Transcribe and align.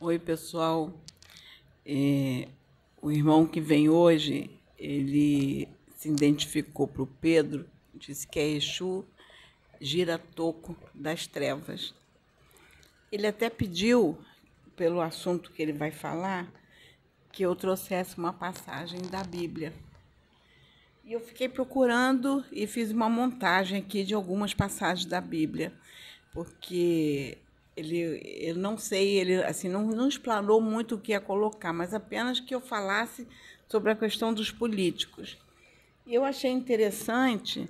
Oi, 0.00 0.16
pessoal. 0.16 0.92
É, 1.84 2.46
o 3.02 3.10
irmão 3.10 3.44
que 3.44 3.60
vem 3.60 3.88
hoje, 3.88 4.48
ele 4.78 5.68
se 5.96 6.08
identificou 6.08 6.86
para 6.86 7.02
o 7.02 7.06
Pedro, 7.06 7.68
disse 7.96 8.24
que 8.24 8.38
é 8.38 8.48
Exu 8.48 9.04
Giratoco 9.80 10.76
das 10.94 11.26
Trevas. 11.26 11.92
Ele 13.10 13.26
até 13.26 13.50
pediu, 13.50 14.16
pelo 14.76 15.00
assunto 15.00 15.50
que 15.50 15.60
ele 15.60 15.72
vai 15.72 15.90
falar, 15.90 16.48
que 17.32 17.42
eu 17.42 17.56
trouxesse 17.56 18.16
uma 18.18 18.32
passagem 18.32 19.02
da 19.02 19.24
Bíblia. 19.24 19.72
E 21.04 21.12
eu 21.12 21.18
fiquei 21.18 21.48
procurando 21.48 22.44
e 22.52 22.68
fiz 22.68 22.92
uma 22.92 23.10
montagem 23.10 23.80
aqui 23.80 24.04
de 24.04 24.14
algumas 24.14 24.54
passagens 24.54 25.06
da 25.06 25.20
Bíblia, 25.20 25.72
porque 26.32 27.36
ele, 27.78 28.20
eu 28.24 28.56
não 28.56 28.76
sei, 28.76 29.18
ele 29.18 29.42
assim 29.44 29.68
não, 29.68 29.86
não 29.86 30.08
explanou 30.08 30.60
muito 30.60 30.96
o 30.96 30.98
que 30.98 31.12
ia 31.12 31.20
colocar, 31.20 31.72
mas 31.72 31.94
apenas 31.94 32.40
que 32.40 32.54
eu 32.54 32.60
falasse 32.60 33.26
sobre 33.68 33.92
a 33.92 33.96
questão 33.96 34.34
dos 34.34 34.50
políticos. 34.50 35.38
Eu 36.06 36.24
achei 36.24 36.50
interessante 36.50 37.68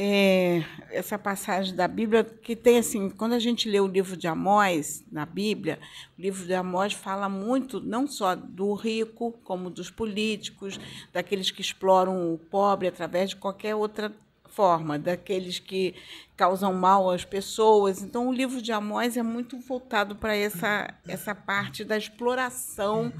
é, 0.00 0.64
essa 0.90 1.18
passagem 1.18 1.74
da 1.74 1.86
Bíblia, 1.86 2.24
que 2.24 2.56
tem 2.56 2.78
assim, 2.78 3.10
quando 3.10 3.32
a 3.32 3.38
gente 3.38 3.68
lê 3.68 3.80
o 3.80 3.86
livro 3.86 4.16
de 4.16 4.26
Amós 4.26 5.04
na 5.10 5.26
Bíblia, 5.26 5.78
o 6.16 6.22
livro 6.22 6.46
de 6.46 6.54
Amós 6.54 6.92
fala 6.92 7.28
muito 7.28 7.80
não 7.80 8.06
só 8.06 8.34
do 8.34 8.72
rico, 8.74 9.32
como 9.44 9.68
dos 9.68 9.90
políticos, 9.90 10.78
daqueles 11.12 11.50
que 11.50 11.60
exploram 11.60 12.32
o 12.32 12.38
pobre 12.38 12.88
através 12.88 13.30
de 13.30 13.36
qualquer 13.36 13.74
outra 13.74 14.12
forma, 14.58 14.98
daqueles 14.98 15.60
que 15.60 15.94
causam 16.36 16.74
mal 16.74 17.08
às 17.08 17.24
pessoas. 17.24 18.02
Então, 18.02 18.28
o 18.28 18.32
livro 18.32 18.60
de 18.60 18.72
Amós 18.72 19.16
é 19.16 19.22
muito 19.22 19.56
voltado 19.60 20.16
para 20.16 20.34
essa, 20.34 20.92
essa 21.06 21.32
parte 21.32 21.84
da 21.84 21.96
exploração, 21.96 23.12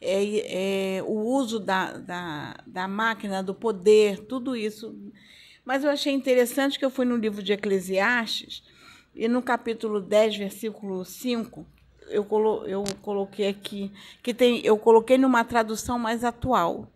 é, 0.00 0.96
é, 0.96 1.02
o 1.04 1.12
uso 1.12 1.60
da, 1.60 1.92
da, 1.92 2.56
da 2.66 2.88
máquina, 2.88 3.40
do 3.40 3.54
poder, 3.54 4.18
tudo 4.26 4.56
isso 4.56 4.92
mas 5.62 5.84
eu 5.84 5.90
achei 5.90 6.12
interessante 6.12 6.76
que 6.80 6.84
eu 6.84 6.90
fui 6.90 7.04
no 7.04 7.16
livro 7.16 7.40
de 7.44 7.52
Eclesiastes 7.52 8.64
e 9.14 9.28
no 9.28 9.40
capítulo 9.40 10.00
10, 10.00 10.36
versículo 10.36 11.04
5, 11.04 11.64
eu, 12.08 12.24
colo 12.24 12.64
eu 12.66 12.82
coloquei 13.02 13.46
aqui, 13.46 13.92
que 14.20 14.34
tem, 14.34 14.60
eu 14.64 14.76
coloquei 14.76 15.16
numa 15.16 15.44
tradução 15.44 15.96
mais 15.96 16.24
atual, 16.24 16.90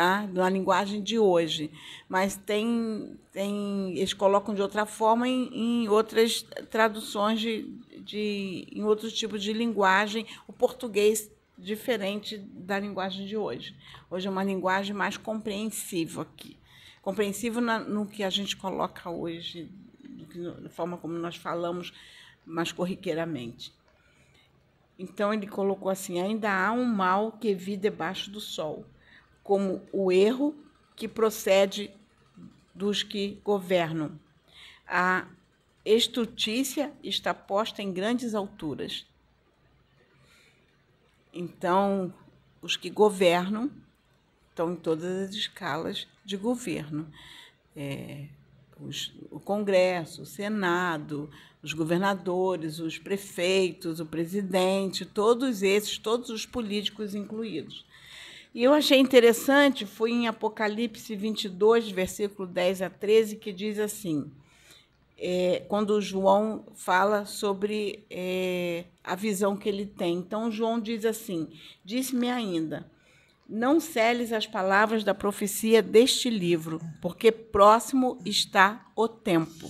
tá? 0.00 0.26
Na 0.32 0.48
linguagem 0.48 1.02
de 1.02 1.18
hoje. 1.18 1.70
Mas 2.08 2.34
tem, 2.34 3.18
tem 3.30 3.90
eles 3.98 4.14
colocam 4.14 4.54
de 4.54 4.62
outra 4.62 4.86
forma 4.86 5.28
em, 5.28 5.82
em 5.84 5.88
outras 5.88 6.42
traduções 6.70 7.38
de, 7.38 7.62
de 7.98 8.66
em 8.72 8.82
outros 8.82 9.12
tipos 9.12 9.42
de 9.42 9.52
linguagem, 9.52 10.26
o 10.48 10.52
português 10.54 11.30
diferente 11.58 12.38
da 12.38 12.78
linguagem 12.78 13.26
de 13.26 13.36
hoje. 13.36 13.76
Hoje 14.10 14.26
é 14.26 14.30
uma 14.30 14.42
linguagem 14.42 14.94
mais 14.94 15.18
compreensível 15.18 16.22
aqui 16.22 16.58
compreensivo 17.02 17.60
na, 17.60 17.78
no 17.78 18.06
que 18.06 18.22
a 18.22 18.30
gente 18.30 18.56
coloca 18.56 19.10
hoje, 19.10 19.70
da 20.62 20.68
forma 20.68 20.96
como 20.98 21.14
nós 21.14 21.36
falamos 21.36 21.92
mais 22.44 22.72
corriqueiramente. 22.72 23.72
Então 24.98 25.32
ele 25.32 25.46
colocou 25.46 25.90
assim: 25.90 26.20
ainda 26.20 26.52
há 26.52 26.72
um 26.72 26.84
mal 26.84 27.32
que 27.32 27.54
vi 27.54 27.76
debaixo 27.76 28.30
do 28.30 28.40
sol, 28.40 28.84
como 29.50 29.82
o 29.92 30.12
erro 30.12 30.54
que 30.94 31.08
procede 31.08 31.90
dos 32.72 33.02
que 33.02 33.40
governam. 33.44 34.12
A 34.86 35.26
estutícia 35.84 36.92
está 37.02 37.34
posta 37.34 37.82
em 37.82 37.92
grandes 37.92 38.32
alturas. 38.32 39.04
Então, 41.34 42.14
os 42.62 42.76
que 42.76 42.88
governam 42.90 43.72
estão 44.50 44.72
em 44.72 44.76
todas 44.76 45.30
as 45.30 45.34
escalas 45.34 46.06
de 46.24 46.36
governo. 46.36 47.12
É, 47.74 48.26
os, 48.78 49.12
o 49.32 49.40
Congresso, 49.40 50.22
o 50.22 50.26
Senado, 50.26 51.28
os 51.60 51.72
governadores, 51.72 52.78
os 52.78 53.00
prefeitos, 53.00 53.98
o 53.98 54.06
presidente, 54.06 55.04
todos 55.04 55.60
esses, 55.60 55.98
todos 55.98 56.30
os 56.30 56.46
políticos 56.46 57.16
incluídos. 57.16 57.84
E 58.54 58.64
eu 58.64 58.72
achei 58.72 58.98
interessante, 58.98 59.86
foi 59.86 60.10
em 60.10 60.26
Apocalipse 60.26 61.14
22, 61.14 61.90
versículo 61.90 62.48
10 62.48 62.82
a 62.82 62.90
13, 62.90 63.36
que 63.36 63.52
diz 63.52 63.78
assim: 63.78 64.30
é, 65.18 65.64
quando 65.68 66.00
João 66.00 66.64
fala 66.74 67.24
sobre 67.24 68.04
é, 68.10 68.84
a 69.04 69.14
visão 69.14 69.56
que 69.56 69.68
ele 69.68 69.86
tem. 69.86 70.16
Então, 70.16 70.50
João 70.50 70.80
diz 70.80 71.04
assim: 71.04 71.48
Disse-me 71.84 72.28
ainda 72.28 72.90
não 73.50 73.80
celes 73.80 74.32
as 74.32 74.46
palavras 74.46 75.02
da 75.02 75.12
profecia 75.12 75.82
deste 75.82 76.30
livro, 76.30 76.80
porque 77.02 77.32
próximo 77.32 78.16
está 78.24 78.86
o 78.94 79.08
tempo. 79.08 79.68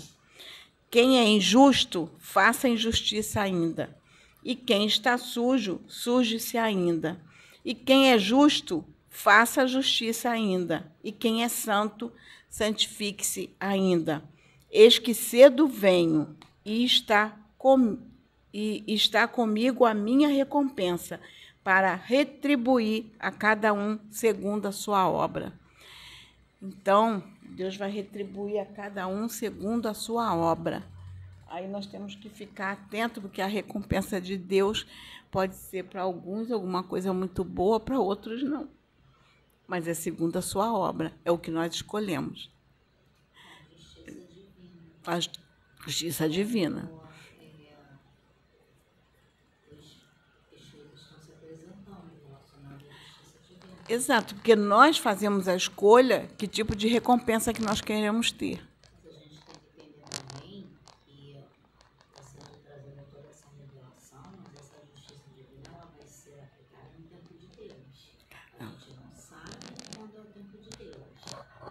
Quem 0.91 1.19
é 1.19 1.27
injusto, 1.27 2.11
faça 2.19 2.69
injustiça 2.69 3.41
ainda. 3.41 3.97
E 4.45 4.55
quem 4.55 4.87
está 4.87 5.17
sujo, 5.17 5.81
suje-se 5.89 6.59
ainda. 6.59 7.19
E 7.65 7.75
quem 7.75 8.13
é 8.13 8.19
justo, 8.19 8.85
faça 9.09 9.67
justiça 9.67 10.31
ainda. 10.31 10.91
E 11.03 11.13
quem 11.13 11.45
é 11.45 11.49
santo, 11.49 12.13
santifique-se 12.49 13.51
ainda. 13.59 14.23
Eis 14.71 14.99
que 14.99 15.15
cedo 15.15 15.67
venho 15.67 16.37
e 16.65 16.85
está, 16.85 17.37
com, 17.59 17.99
e 18.53 18.85
está 18.87 19.27
comigo 19.27 19.85
a 19.85 19.93
minha 19.93 20.29
recompensa 20.29 21.21
para 21.63 21.95
retribuir 21.95 23.07
a 23.19 23.31
cada 23.31 23.73
um 23.73 23.99
segundo 24.11 24.67
a 24.67 24.73
sua 24.73 25.09
obra. 25.09 25.53
Então, 26.63 27.23
Deus 27.43 27.77
vai 27.77 27.91
retribuir 27.91 28.61
a 28.61 28.67
cada 28.67 29.07
um 29.07 29.29
segundo 29.29 29.87
a 29.87 29.95
sua 29.95 30.35
obra. 30.35 30.83
Aí 31.49 31.67
nós 31.67 31.87
temos 31.87 32.15
que 32.15 32.29
ficar 32.29 32.73
atento, 32.73 33.21
porque 33.21 33.43
a 33.43 33.47
recompensa 33.47 34.21
de 34.21 34.37
Deus 34.37 34.87
pode 35.31 35.55
ser 35.55 35.85
para 35.85 36.03
alguns 36.03 36.51
alguma 36.51 36.83
coisa 36.83 37.13
muito 37.13 37.45
boa, 37.45 37.79
para 37.79 37.99
outros 37.99 38.43
não. 38.43 38.69
Mas 39.67 39.87
é 39.87 39.95
segundo 39.95 40.37
a 40.37 40.43
sua 40.43 40.73
obra, 40.73 41.15
é 41.25 41.31
o 41.31 41.39
que 41.39 41.51
nós 41.51 41.75
escolhemos. 41.75 42.51
A 45.07 45.19
justiça 45.87 46.29
divina. 46.29 46.91
Exato, 53.89 54.37
porque 54.37 54.55
nós 54.55 54.99
fazemos 54.99 55.49
a 55.49 55.57
escolha 55.57 56.29
que 56.39 56.47
tipo 56.47 56.77
de 56.77 56.87
recompensa 56.87 57.53
que 57.53 57.61
nós 57.61 57.81
queremos 57.81 58.31
ter. 58.31 58.70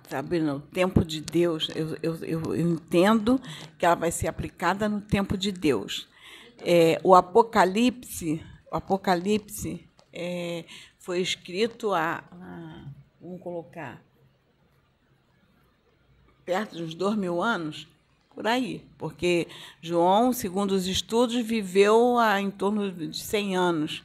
Sabe, 0.09 0.40
no 0.40 0.59
tempo 0.59 1.06
de 1.06 1.22
Deus, 1.22 1.70
eu, 1.75 1.96
eu, 2.02 2.16
eu 2.25 2.56
entendo 2.56 3.40
que 3.78 3.86
ela 3.86 3.94
vai 3.94 4.12
ser 4.12 4.28
aplicada 4.28 4.90
no 4.90 5.00
tempo 5.00 5.38
de 5.38 5.52
Deus. 5.52 6.08
É, 6.66 7.00
o 7.03 7.14
Apocalipse, 7.14 8.44
o 8.72 8.75
Apocalipse 8.75 9.88
é, 10.12 10.66
foi 10.97 11.22
escrito 11.22 11.94
há, 11.94 12.24
vamos 13.22 13.40
colocar, 13.40 14.02
perto 16.44 16.81
uns 16.81 16.96
dois 16.96 17.16
mil 17.16 17.40
anos, 17.40 17.88
por 18.34 18.47
aí, 18.47 18.84
porque 18.97 19.47
João, 19.80 20.34
segundo 20.34 20.72
os 20.72 20.88
estudos, 20.88 21.36
viveu 21.36 22.17
há 22.17 22.41
em 22.41 22.50
torno 22.50 22.91
de 22.91 23.16
100 23.16 23.55
anos. 23.55 24.03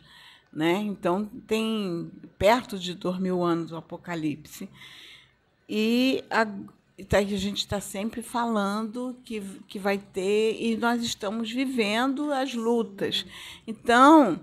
Né? 0.53 0.75
Então, 0.83 1.25
tem 1.47 2.11
perto 2.39 2.79
de 2.79 2.93
dois 2.93 3.19
mil 3.19 3.43
anos 3.43 3.73
o 3.73 3.77
Apocalipse. 3.77 4.69
E 5.69 6.25
a, 6.31 6.43
a 6.43 7.23
gente 7.23 7.59
está 7.59 7.81
sempre 7.81 8.23
falando 8.23 9.17
que, 9.25 9.41
que 9.67 9.79
vai 9.79 9.99
ter, 9.99 10.57
e 10.61 10.77
nós 10.77 11.03
estamos 11.03 11.51
vivendo 11.51 12.33
as 12.33 12.55
lutas. 12.55 13.25
Então, 13.67 14.41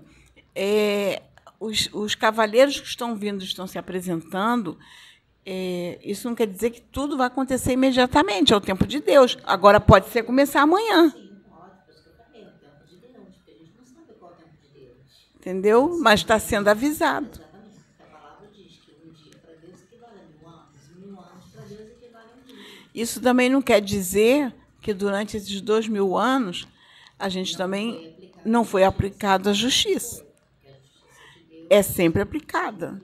é, 0.54 1.22
os, 1.58 1.88
os 1.92 2.14
cavaleiros 2.14 2.80
que 2.80 2.86
estão 2.86 3.14
vindo, 3.14 3.42
estão 3.44 3.66
se 3.66 3.78
apresentando, 3.78 4.78
é, 5.44 5.98
isso 6.04 6.28
não 6.28 6.34
quer 6.34 6.46
dizer 6.46 6.70
que 6.70 6.80
tudo 6.80 7.16
vai 7.16 7.26
acontecer 7.26 7.72
imediatamente, 7.72 8.52
é 8.52 8.56
o 8.56 8.60
tempo 8.60 8.86
de 8.86 9.00
Deus. 9.00 9.36
Agora 9.44 9.80
pode 9.80 10.08
ser 10.08 10.22
começar 10.24 10.62
amanhã. 10.62 11.10
Sim, 11.10 11.40
falei, 12.16 12.44
é 12.44 12.48
o 12.48 12.52
tempo 12.52 12.86
de 12.88 12.96
Deus, 12.96 13.28
porque 13.36 13.50
a 13.50 13.54
gente 13.54 13.72
não 13.76 13.84
sabe 13.84 14.12
qual 14.18 14.30
é 14.30 14.34
o 14.34 14.38
tempo 14.38 14.56
de 14.62 14.80
Deus. 14.80 15.30
Entendeu? 15.36 15.98
Mas 16.00 16.20
está 16.20 16.38
sendo 16.38 16.68
avisado. 16.68 17.26
Exatamente, 17.26 17.80
porque 17.80 18.02
a 18.02 18.06
palavra 18.06 18.48
diz 18.52 18.78
que 18.78 18.92
um 19.04 19.12
dia 19.12 19.36
para 19.40 19.54
Deus 19.54 19.82
equivale 19.82 20.20
a 20.20 20.26
mil 20.38 20.48
anos, 20.48 20.96
mil 20.96 21.20
anos 21.20 21.44
para 21.52 21.62
Deus 21.62 21.90
equivale 21.90 22.28
a 22.30 22.36
um 22.36 22.44
dia. 22.46 22.81
Isso 22.94 23.20
também 23.20 23.48
não 23.48 23.62
quer 23.62 23.80
dizer 23.80 24.54
que 24.80 24.92
durante 24.92 25.36
esses 25.36 25.60
dois 25.60 25.88
mil 25.88 26.16
anos 26.16 26.66
a 27.18 27.28
gente 27.28 27.56
também 27.56 28.32
não 28.44 28.64
foi 28.64 28.84
aplicado 28.84 29.48
a 29.48 29.52
justiça. 29.52 30.24
é 31.70 31.82
sempre 31.82 32.20
aplicada. 32.20 33.00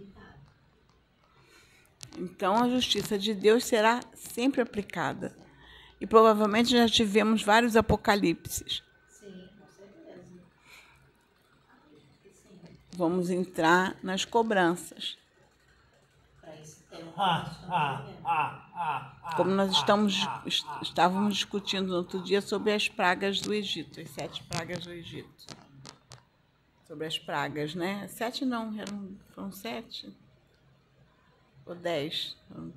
Então 2.18 2.56
a 2.64 2.68
justiça 2.68 3.16
de 3.18 3.32
Deus 3.32 3.64
será 3.64 4.00
sempre 4.14 4.60
aplicada. 4.60 5.34
E 6.00 6.06
provavelmente 6.06 6.70
já 6.70 6.86
tivemos 6.88 7.42
vários 7.42 7.76
apocalipses. 7.76 8.82
Sim, 9.08 9.48
com 9.58 9.66
certeza. 9.68 10.42
Vamos 12.92 13.30
entrar 13.30 13.96
nas 14.02 14.24
cobranças. 14.24 15.16
Para 16.40 16.60
esse 16.60 16.76
tema 16.76 16.76
que 16.76 16.76
Ah, 16.76 16.76
nós 16.76 16.76
estamos 16.76 16.76
ah, 16.76 16.76
vivendo. 16.76 16.76
ah, 16.76 16.76
ah, 16.76 16.82
ah, 16.82 16.84
Como 19.36 19.50
nós 19.50 19.72
estamos, 19.72 20.26
est- 20.46 20.66
estávamos 20.82 21.34
discutindo 21.36 21.88
no 21.88 21.96
outro 21.96 22.22
dia 22.22 22.40
sobre 22.40 22.72
as 22.72 22.88
pragas 22.88 23.40
do 23.40 23.52
Egito, 23.54 24.00
as 24.00 24.10
sete 24.10 24.42
pragas 24.44 24.84
do 24.84 24.92
Egito. 24.92 25.46
Sobre 26.86 27.06
as 27.06 27.18
pragas, 27.18 27.74
né? 27.74 28.08
Sete 28.08 28.44
não, 28.44 28.78
eram, 28.78 29.16
foram 29.34 29.52
sete? 29.52 30.12
Ou 31.66 31.74
dez? 31.74 32.36
Não 32.50 32.72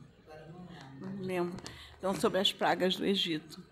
lembro. 1.22 1.56
Então, 1.98 2.14
sobre 2.20 2.40
as 2.40 2.52
pragas 2.52 2.96
do 2.98 3.06
Egito. 3.06 3.64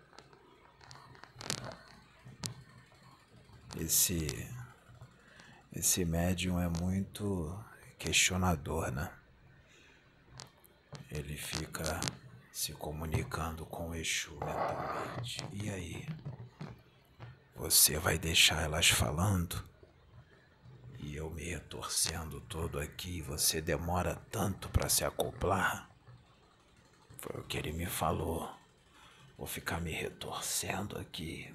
Esse 3.79 4.27
esse 5.73 6.03
médium 6.03 6.59
é 6.59 6.67
muito 6.67 7.57
questionador, 7.97 8.91
né? 8.91 9.11
Ele 11.11 11.35
fica 11.35 11.99
se 12.51 12.73
comunicando 12.73 13.65
com 13.65 13.89
o 13.89 13.95
Exu 13.95 14.31
mentalmente. 14.33 15.43
E 15.51 15.69
aí? 15.69 16.07
Você 17.55 17.97
vai 17.97 18.17
deixar 18.17 18.61
elas 18.63 18.89
falando? 18.89 19.63
E 20.99 21.15
eu 21.15 21.29
me 21.29 21.43
retorcendo 21.43 22.41
todo 22.41 22.79
aqui, 22.79 23.21
você 23.21 23.61
demora 23.61 24.15
tanto 24.29 24.69
para 24.69 24.89
se 24.89 25.03
acoplar? 25.03 25.89
Foi 27.17 27.41
o 27.41 27.43
que 27.43 27.57
ele 27.57 27.71
me 27.71 27.85
falou. 27.85 28.49
Vou 29.37 29.47
ficar 29.47 29.79
me 29.79 29.91
retorcendo 29.91 30.97
aqui 30.97 31.53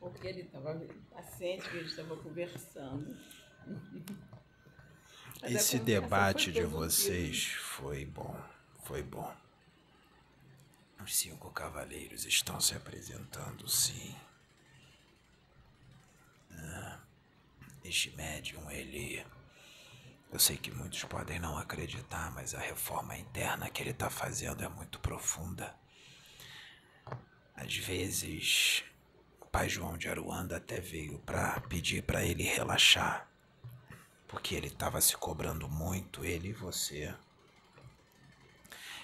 Porque 0.00 0.26
ele 0.26 0.40
estava 0.42 0.74
paciente, 1.40 1.70
que 1.70 1.76
a 1.78 1.80
gente 1.80 1.90
estava 1.90 2.16
conversando. 2.16 3.16
Mas 5.40 5.42
a 5.42 5.50
Esse 5.50 5.78
conversa 5.78 6.00
debate 6.00 6.52
de 6.52 6.62
vocês 6.64 7.46
foi 7.46 8.04
bom, 8.04 8.38
foi 8.84 9.02
bom. 9.02 9.34
Os 11.02 11.16
cinco 11.16 11.50
cavaleiros 11.50 12.26
estão 12.26 12.60
se 12.60 12.74
apresentando, 12.74 13.66
sim. 13.68 14.14
Ah, 16.52 16.98
Este 17.82 18.10
médium, 18.10 18.70
ele. 18.70 19.24
Eu 20.30 20.38
sei 20.38 20.56
que 20.58 20.70
muitos 20.70 21.02
podem 21.04 21.40
não 21.40 21.58
acreditar, 21.58 22.30
mas 22.32 22.54
a 22.54 22.60
reforma 22.60 23.16
interna 23.16 23.68
que 23.70 23.82
ele 23.82 23.90
está 23.90 24.10
fazendo 24.10 24.62
é 24.62 24.68
muito 24.68 25.00
profunda. 25.00 25.74
Às 27.56 27.74
vezes, 27.76 28.84
o 29.50 29.52
pai 29.52 29.68
João 29.68 29.98
de 29.98 30.08
Aruanda 30.08 30.56
até 30.56 30.80
veio 30.80 31.18
para 31.20 31.60
pedir 31.62 32.02
para 32.02 32.24
ele 32.24 32.44
relaxar 32.44 33.30
porque 34.30 34.54
ele 34.54 34.68
estava 34.68 35.00
se 35.00 35.16
cobrando 35.16 35.68
muito, 35.68 36.24
ele 36.24 36.50
e 36.50 36.52
você. 36.52 37.12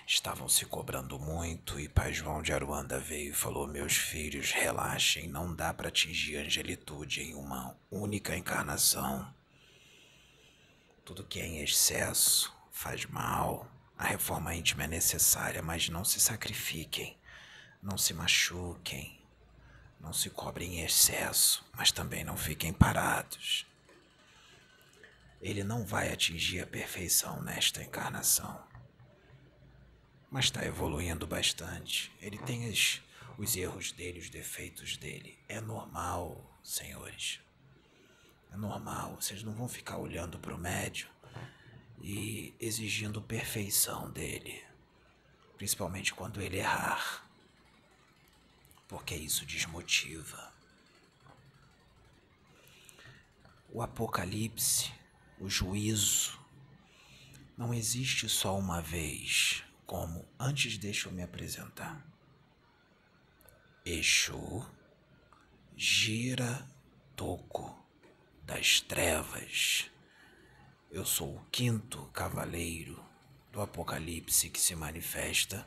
Estavam 0.07 0.49
se 0.49 0.65
cobrando 0.65 1.19
muito 1.19 1.81
e 1.81 1.89
Pai 1.89 2.13
João 2.13 2.41
de 2.41 2.53
Aruanda 2.53 2.97
veio 3.01 3.31
e 3.31 3.35
falou: 3.35 3.67
Meus 3.67 3.97
filhos, 3.97 4.53
relaxem, 4.53 5.27
não 5.27 5.53
dá 5.53 5.75
para 5.75 5.89
atingir 5.89 6.37
a 6.37 6.43
angelitude 6.43 7.23
em 7.23 7.35
uma 7.35 7.77
única 7.91 8.37
encarnação. 8.37 9.35
Tudo 11.05 11.25
que 11.25 11.41
é 11.41 11.47
em 11.47 11.59
excesso 11.59 12.55
faz 12.71 13.05
mal. 13.07 13.69
A 13.99 14.05
reforma 14.05 14.55
íntima 14.55 14.85
é 14.85 14.87
necessária, 14.87 15.61
mas 15.61 15.89
não 15.89 16.05
se 16.05 16.21
sacrifiquem, 16.21 17.19
não 17.83 17.99
se 17.99 18.15
machuquem, 18.15 19.21
não 20.07 20.13
se 20.13 20.31
cobrem 20.31 20.77
em 20.77 20.85
excesso, 20.85 21.67
mas 21.77 21.91
também 21.91 22.23
não 22.23 22.37
fiquem 22.37 22.73
parados. 22.73 23.67
Ele 25.43 25.65
não 25.65 25.85
vai 25.85 26.13
atingir 26.13 26.61
a 26.61 26.67
perfeição 26.67 27.43
nesta 27.43 27.83
encarnação. 27.83 28.65
Mas 30.31 30.45
está 30.45 30.65
evoluindo 30.65 31.27
bastante. 31.27 32.13
Ele 32.23 32.39
tem 32.39 32.71
as- 32.71 33.03
os 33.37 33.57
erros 33.57 33.91
dele, 33.91 34.21
os 34.21 34.31
defeitos 34.31 34.97
dele. 34.97 35.37
É 35.49 35.61
normal, 35.61 36.57
senhores. 36.63 37.41
É 38.53 38.57
normal. 38.57 39.17
Vocês 39.21 39.43
não 39.43 39.53
vão 39.55 39.69
ficar 39.69 39.99
olhando 39.99 40.39
para 40.39 40.55
o 40.55 40.59
médium 40.59 41.11
e 42.01 42.55
exigindo 42.61 43.21
perfeição 43.21 44.09
dele. 44.09 44.65
Principalmente 45.57 46.15
quando 46.15 46.41
ele 46.41 46.59
errar. 46.59 47.26
Porque 48.89 49.15
isso 49.15 49.45
desmotiva. 49.45 50.53
O 53.69 53.83
apocalipse, 53.83 54.93
o 55.39 55.49
juízo, 55.49 56.39
não 57.57 57.75
existe 57.75 58.29
só 58.29 58.57
uma 58.57 58.81
vez, 58.81 59.65
como 59.87 60.27
antes 60.39 60.79
deixa 60.79 61.09
eu 61.09 61.13
me 61.13 61.23
apresentar. 61.23 62.05
Exu 63.85 64.65
gira 65.77 66.67
toco 67.15 67.77
das 68.45 68.81
trevas. 68.81 69.91
Eu 70.91 71.05
sou 71.05 71.37
o 71.37 71.45
quinto 71.53 72.07
cavaleiro 72.13 73.05
do 73.53 73.61
apocalipse 73.61 74.49
que 74.49 74.61
se 74.61 74.75
manifesta. 74.75 75.67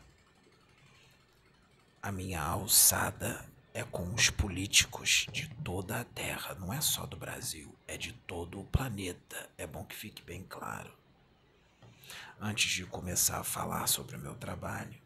A 2.01 2.13
minha 2.13 2.41
alçada 2.41 3.45
é 3.73 3.83
com 3.83 4.13
os 4.13 4.29
políticos 4.29 5.27
de 5.33 5.53
toda 5.55 5.99
a 5.99 6.05
Terra, 6.05 6.55
não 6.55 6.73
é 6.73 6.79
só 6.79 7.05
do 7.05 7.17
Brasil, 7.17 7.77
é 7.85 7.97
de 7.97 8.13
todo 8.13 8.61
o 8.61 8.63
planeta. 8.63 9.49
É 9.57 9.67
bom 9.67 9.83
que 9.83 9.95
fique 9.95 10.21
bem 10.21 10.43
claro. 10.43 10.97
Antes 12.39 12.71
de 12.71 12.85
começar 12.85 13.39
a 13.39 13.43
falar 13.43 13.85
sobre 13.87 14.15
o 14.15 14.19
meu 14.19 14.33
trabalho, 14.33 14.97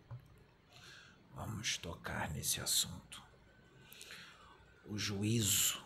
vamos 1.33 1.77
tocar 1.77 2.29
nesse 2.29 2.61
assunto. 2.61 3.23
O 4.85 4.95
juízo 4.95 5.83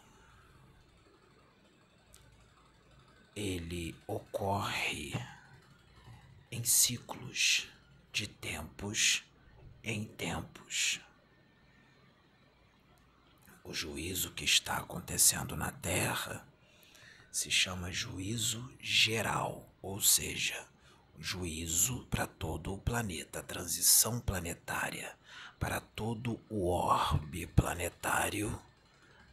ele 3.34 3.96
ocorre 4.06 5.14
em 6.52 6.66
ciclos 6.66 7.70
de 8.12 8.28
tempos 8.28 9.27
em 9.90 10.04
tempos. 10.04 11.00
O 13.64 13.74
juízo 13.74 14.32
que 14.32 14.44
está 14.44 14.76
acontecendo 14.76 15.56
na 15.56 15.72
Terra 15.72 16.46
se 17.32 17.50
chama 17.50 17.90
juízo 17.90 18.70
geral, 18.82 19.66
ou 19.82 20.02
seja, 20.02 20.68
juízo 21.18 22.06
para 22.08 22.28
todo 22.28 22.74
o 22.74 22.78
planeta, 22.78 23.42
transição 23.42 24.20
planetária 24.20 25.16
para 25.58 25.80
todo 25.80 26.38
o 26.50 26.68
orbe 26.68 27.48
planetário 27.48 28.62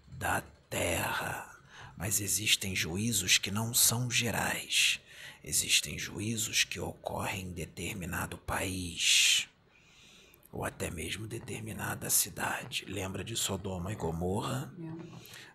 da 0.06 0.40
Terra. 0.70 1.50
Mas 1.96 2.20
existem 2.20 2.76
juízos 2.76 3.38
que 3.38 3.50
não 3.50 3.75
são 3.75 4.08
gerais. 4.08 5.00
Existem 5.42 5.99
juízos 5.99 6.62
que 6.62 6.78
ocorrem 6.78 7.49
em 7.49 7.52
determinado 7.52 8.38
país 8.38 9.49
ou 10.54 10.64
até 10.64 10.88
mesmo 10.88 11.26
determinada 11.26 12.08
cidade. 12.08 12.84
Lembra 12.84 13.25
de 13.25 13.37
Sodoma 13.37 13.92
e 13.92 13.96
Gomorra? 13.96 14.73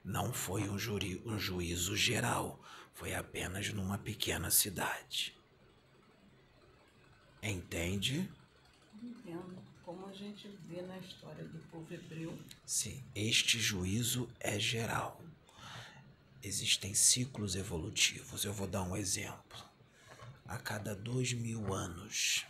Não 0.04 0.34
foi 0.34 0.70
um, 0.70 0.78
juri, 0.78 1.22
um 1.26 1.40
juízo 1.40 1.96
geral, 1.96 2.62
foi 2.94 3.16
apenas 3.16 3.72
numa 3.74 3.98
pequena 3.98 4.52
cidade. 4.52 5.34
Entende? 7.42 8.30
Entendo. 9.02 9.58
Como 9.86 10.06
a 10.06 10.12
gente 10.12 10.50
vê 10.68 10.82
na 10.82 10.98
história 10.98 11.46
do 11.46 11.58
povo 11.72 11.92
hebreu. 11.94 12.38
Sim, 12.66 13.02
este 13.16 13.58
juízo 13.58 14.30
é 14.38 14.60
geral. 14.60 15.22
Existem 16.44 16.94
ciclos 16.94 17.56
evolutivos. 17.56 18.44
Eu 18.44 18.54
vou 18.54 18.68
dar 18.68 18.84
um 18.84 18.98
exemplo. 18.98 19.58
A 20.46 20.58
cada 20.58 20.94
dois 20.94 21.32
mil 21.32 21.74
anos 21.74 22.46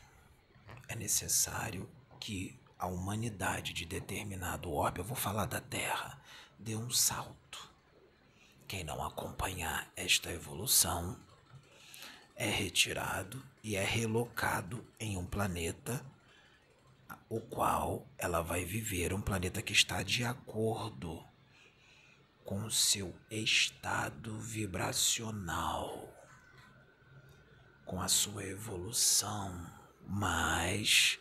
é 0.88 0.96
necessário 0.96 1.88
que 2.20 2.60
a 2.78 2.88
humanidade 2.88 3.74
de 3.74 3.86
determinado 3.86 4.72
orbe, 4.72 5.00
eu 5.00 5.06
vou 5.06 5.16
falar 5.16 5.46
da 5.46 5.60
Terra, 5.60 6.20
dê 6.58 6.76
um 6.76 6.90
salto. 6.90 7.70
Quem 8.68 8.84
não 8.84 9.04
acompanhar 9.04 9.92
esta 9.96 10.32
evolução 10.32 11.18
é 12.36 12.50
retirado 12.50 13.44
e 13.64 13.76
é 13.76 13.84
relocado 13.84 14.86
em 15.00 15.18
um 15.18 15.26
planeta 15.26 16.06
o 17.28 17.40
qual 17.42 18.08
ela 18.18 18.42
vai 18.42 18.64
viver 18.64 19.14
um 19.14 19.22
planeta 19.22 19.62
que 19.62 19.74
está 19.74 20.02
de 20.02 20.24
acordo 20.24 21.24
com 22.44 22.70
seu 22.70 23.16
estado 23.30 24.40
vibracional, 24.40 26.12
com 27.86 28.02
a 28.02 28.08
sua 28.08 28.44
evolução, 28.44 29.70
mas 30.08 31.20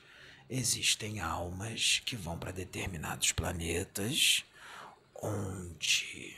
existem 0.48 1.20
almas 1.20 2.00
que 2.04 2.16
vão 2.16 2.38
para 2.38 2.52
determinados 2.52 3.32
planetas 3.32 4.44
onde 5.20 6.36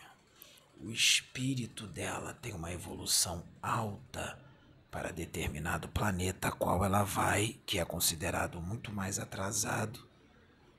o 0.80 0.90
espírito 0.90 1.86
dela 1.86 2.34
tem 2.34 2.54
uma 2.54 2.72
evolução 2.72 3.44
alta 3.62 4.38
para 4.90 5.12
determinado 5.12 5.88
planeta 5.88 6.48
a 6.48 6.52
qual 6.52 6.84
ela 6.84 7.04
vai, 7.04 7.58
que 7.64 7.78
é 7.78 7.84
considerado 7.84 8.60
muito 8.60 8.90
mais 8.90 9.18
atrasado 9.18 10.08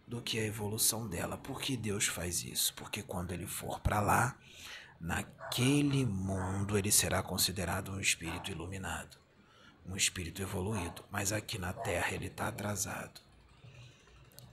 do 0.06 0.22
que 0.22 0.38
a 0.38 0.46
evolução 0.46 1.08
dela. 1.08 1.38
Por 1.38 1.62
que 1.62 1.78
Deus 1.78 2.08
faz 2.08 2.44
isso? 2.44 2.74
Porque 2.74 3.02
quando 3.02 3.32
ele 3.32 3.48
for 3.48 3.80
para 3.80 4.02
lá, 4.02 4.36
naquele 5.00 6.06
mundo 6.06 6.78
ele 6.78 6.92
será 6.92 7.24
considerado 7.24 7.92
um 7.92 8.00
espírito 8.00 8.52
iluminado, 8.52 9.18
um 9.86 9.96
espírito 9.96 10.42
evoluído, 10.42 11.04
mas 11.12 11.32
aqui 11.32 11.58
na 11.58 11.74
Terra 11.74 12.14
ele 12.14 12.28
está 12.28 12.48
atrasado. 12.48 13.22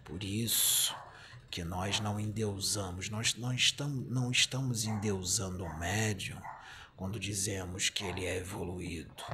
Por 0.05 0.23
isso 0.25 0.95
que 1.51 1.65
nós 1.65 2.01
não 2.01 2.19
endeusamos, 2.19 3.09
nós 3.09 3.35
não 3.35 3.53
estamos, 3.53 4.11
não 4.11 4.31
estamos 4.31 4.85
endeusando 4.85 5.65
o 5.65 5.79
médium 5.79 6.41
quando 6.97 7.19
dizemos 7.19 7.89
que 7.89 8.05
ele 8.05 8.25
é 8.25 8.39
evoluído. 8.39 9.25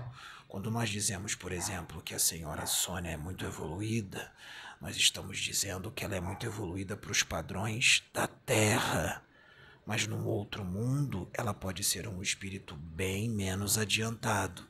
Quando 0.49 0.71
nós 0.71 0.91
dizemos, 0.91 1.35
por 1.35 1.51
exemplo, 1.51 2.03
que 2.03 2.15
a 2.15 2.19
senhora 2.19 2.67
Sônia 2.67 3.11
é 3.11 3.17
muito 3.17 3.45
evoluída, 3.45 4.33
nós 4.81 4.97
estamos 4.97 5.39
dizendo 5.39 5.91
que 5.91 6.05
ela 6.05 6.15
é 6.15 6.21
muito 6.21 6.45
evoluída 6.45 6.97
para 6.97 7.11
os 7.11 7.23
padrões 7.23 8.05
da 8.13 8.27
Terra. 8.27 9.23
Mas 9.87 10.07
num 10.07 10.25
outro 10.27 10.65
mundo, 10.65 11.29
ela 11.33 11.53
pode 11.53 11.83
ser 11.83 12.07
um 12.07 12.23
espírito 12.23 12.77
bem 12.77 13.29
menos 13.29 13.79
adiantado, 13.79 14.67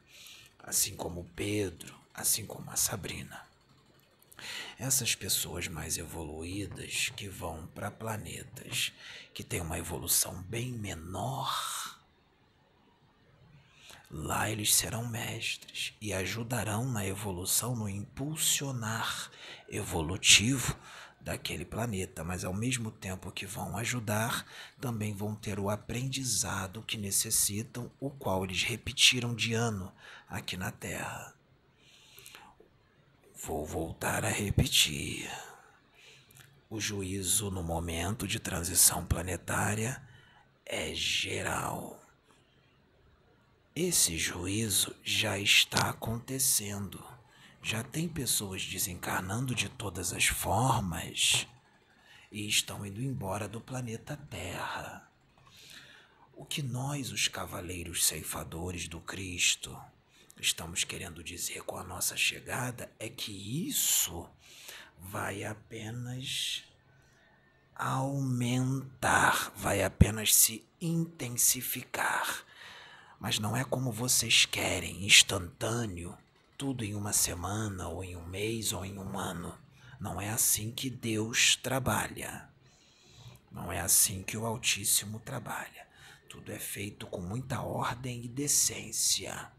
assim 0.65 0.97
como 0.97 1.31
Pedro, 1.37 1.95
assim 2.13 2.45
como 2.45 2.71
a 2.71 2.77
Sabrina. 2.77 3.43
Essas 4.79 5.15
pessoas 5.15 5.69
mais 5.69 5.97
evoluídas 5.97 7.13
que 7.17 7.29
vão 7.29 7.67
para 7.69 7.91
planetas 7.91 8.93
que 9.33 9.45
têm 9.45 9.61
uma 9.61 9.79
evolução 9.79 10.43
bem 10.43 10.73
menor 10.73 11.95
Lá 14.17 14.49
eles 14.49 14.73
serão 14.73 15.05
mestres 15.05 15.93
e 16.01 16.13
ajudarão 16.13 16.85
na 16.89 17.05
evolução, 17.05 17.75
no 17.75 17.89
impulsionar 17.89 19.29
evolutivo 19.69 20.79
daquele 21.25 21.65
planeta, 21.65 22.23
mas 22.23 22.45
ao 22.45 22.53
mesmo 22.53 22.91
tempo 22.91 23.33
que 23.33 23.47
vão 23.47 23.77
ajudar, 23.79 24.47
também 24.81 25.15
vão 25.15 25.35
ter 25.35 25.59
o 25.59 25.71
aprendizado 25.71 26.83
que 26.83 26.97
necessitam, 26.97 27.91
o 27.99 28.11
qual 28.11 28.45
eles 28.45 28.63
repetiram 28.63 29.35
de 29.35 29.55
ano 29.55 29.93
aqui 30.29 30.57
na 30.57 30.71
Terra. 30.71 31.35
Vou 33.43 33.67
voltar 33.67 34.25
a 34.25 34.31
repetir. 34.31 35.31
O 36.71 36.79
juízo 36.79 37.51
no 37.51 37.63
momento 37.63 38.29
de 38.29 38.39
transição 38.39 39.05
planetária 39.05 40.01
é 40.67 40.95
geral 40.95 42.05
esse 43.77 44.17
juízo 44.17 44.95
já 45.03 45.37
está 45.37 45.91
acontecendo. 45.91 47.05
Já 47.65 47.83
tem 47.83 48.07
pessoas 48.07 48.63
desencarnando 48.63 49.55
de 49.55 49.71
todas 49.71 50.13
as 50.13 50.27
formas 50.27 51.47
e 52.31 52.47
estão 52.47 52.85
indo 52.85 53.01
embora 53.01 53.49
do 53.49 53.59
planeta 53.59 54.19
Terra. 54.29 55.11
O 56.35 56.45
que 56.45 56.63
nós, 56.63 57.11
os 57.11 57.27
cavaleiros 57.27 58.05
ceifadores 58.05 58.87
do 58.87 59.01
Cristo, 59.01 59.75
estamos 60.39 60.85
querendo 60.85 61.25
dizer 61.25 61.63
com 61.63 61.79
a 61.79 61.83
nossa 61.83 62.19
chegada 62.19 62.93
é 62.99 63.09
que 63.09 63.33
isso 63.67 64.29
vai 65.01 65.43
apenas 65.43 66.65
aumentar, 67.75 69.51
vai 69.57 69.83
apenas 69.83 70.35
se 70.35 70.63
intensificar 70.83 72.45
mas 73.25 73.39
não 73.39 73.57
é 73.57 73.65
como 73.65 73.91
vocês 73.91 74.45
querem, 74.45 75.07
instantâneo, 75.07 76.15
tudo 76.57 76.85
em 76.85 76.95
uma 76.95 77.13
semana, 77.13 77.89
ou 77.89 78.05
em 78.05 78.17
um 78.17 78.27
mês, 78.27 78.73
ou 78.73 78.85
em 78.85 78.99
um 78.99 79.19
ano. 79.19 79.57
Não 80.01 80.21
é 80.21 80.31
assim 80.31 80.71
que 80.71 80.91
Deus 80.91 81.57
trabalha. 81.57 82.49
Não 83.51 83.73
é 83.73 83.81
assim 83.81 84.23
que 84.23 84.37
o 84.37 84.45
Altíssimo 84.45 85.21
trabalha. 85.21 85.87
Tudo 86.29 86.53
é 86.53 86.59
feito 86.59 87.07
com 87.07 87.21
muita 87.21 87.63
ordem 87.63 88.25
e 88.25 88.29
decência. 88.29 89.51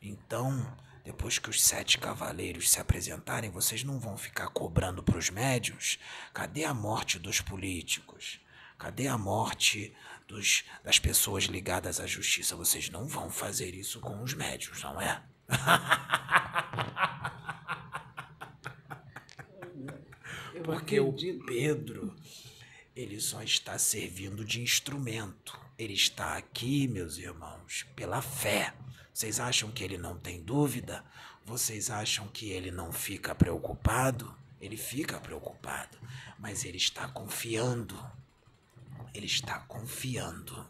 Então, 0.00 0.76
depois 1.04 1.38
que 1.38 1.50
os 1.50 1.62
sete 1.62 1.98
cavaleiros 1.98 2.70
se 2.70 2.80
apresentarem, 2.80 3.50
vocês 3.50 3.84
não 3.84 3.98
vão 3.98 4.16
ficar 4.16 4.48
cobrando 4.48 5.02
para 5.02 5.18
os 5.18 5.30
médios: 5.30 5.98
cadê 6.32 6.64
a 6.64 6.74
morte 6.74 7.18
dos 7.18 7.40
políticos? 7.40 8.40
Cadê 8.78 9.06
a 9.06 9.16
morte 9.16 9.94
dos, 10.26 10.64
das 10.82 10.98
pessoas 10.98 11.44
ligadas 11.44 12.00
à 12.00 12.06
justiça? 12.06 12.56
Vocês 12.56 12.90
não 12.90 13.06
vão 13.06 13.30
fazer 13.30 13.74
isso 13.74 14.00
com 14.00 14.20
os 14.22 14.34
médios, 14.34 14.82
não 14.82 15.00
é? 15.00 15.22
Porque 20.64 21.00
o 21.00 21.12
Pedro, 21.44 22.14
ele 22.94 23.20
só 23.20 23.42
está 23.42 23.76
servindo 23.78 24.44
de 24.44 24.60
instrumento. 24.60 25.58
Ele 25.78 25.94
está 25.94 26.36
aqui, 26.36 26.86
meus 26.86 27.18
irmãos, 27.18 27.86
pela 27.96 28.22
fé. 28.22 28.72
Vocês 29.12 29.40
acham 29.40 29.68
que 29.70 29.82
ele 29.82 29.98
não 29.98 30.16
tem 30.16 30.40
dúvida? 30.42 31.04
Vocês 31.44 31.90
acham 31.90 32.28
que 32.28 32.50
ele 32.50 32.70
não 32.70 32.92
fica 32.92 33.34
preocupado? 33.34 34.32
Ele 34.60 34.76
fica 34.76 35.18
preocupado, 35.18 35.98
mas 36.38 36.64
ele 36.64 36.76
está 36.76 37.08
confiando 37.08 37.98
ele 39.14 39.26
está 39.26 39.58
confiando. 39.60 40.66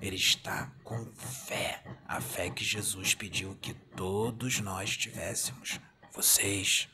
Ele 0.00 0.16
está 0.16 0.72
com 0.84 1.06
fé, 1.14 1.82
a 2.06 2.20
fé 2.20 2.50
que 2.50 2.64
Jesus 2.64 3.14
pediu 3.14 3.56
que 3.60 3.74
todos 3.74 4.60
nós 4.60 4.96
tivéssemos. 4.96 5.80
Vocês. 6.12 6.88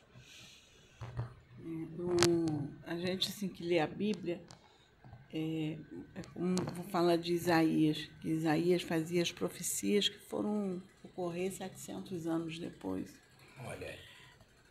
a 2.87 2.97
gente 2.97 3.29
assim 3.29 3.49
que 3.49 3.63
lê 3.63 3.79
a 3.79 3.87
Bíblia, 3.87 4.41
é, 5.33 5.77
é 6.15 6.23
como 6.33 6.57
vou 6.75 6.85
falar 6.85 7.17
de 7.17 7.33
Isaías, 7.33 8.09
que 8.21 8.29
Isaías 8.29 8.83
fazia 8.83 9.23
as 9.23 9.33
profecias 9.33 10.09
que 10.09 10.19
foram 10.19 10.83
ocorrer 11.03 11.53
700 11.53 12.27
anos 12.27 12.59
depois. 12.59 13.11
Olha 13.65 13.87
aí. 13.87 13.99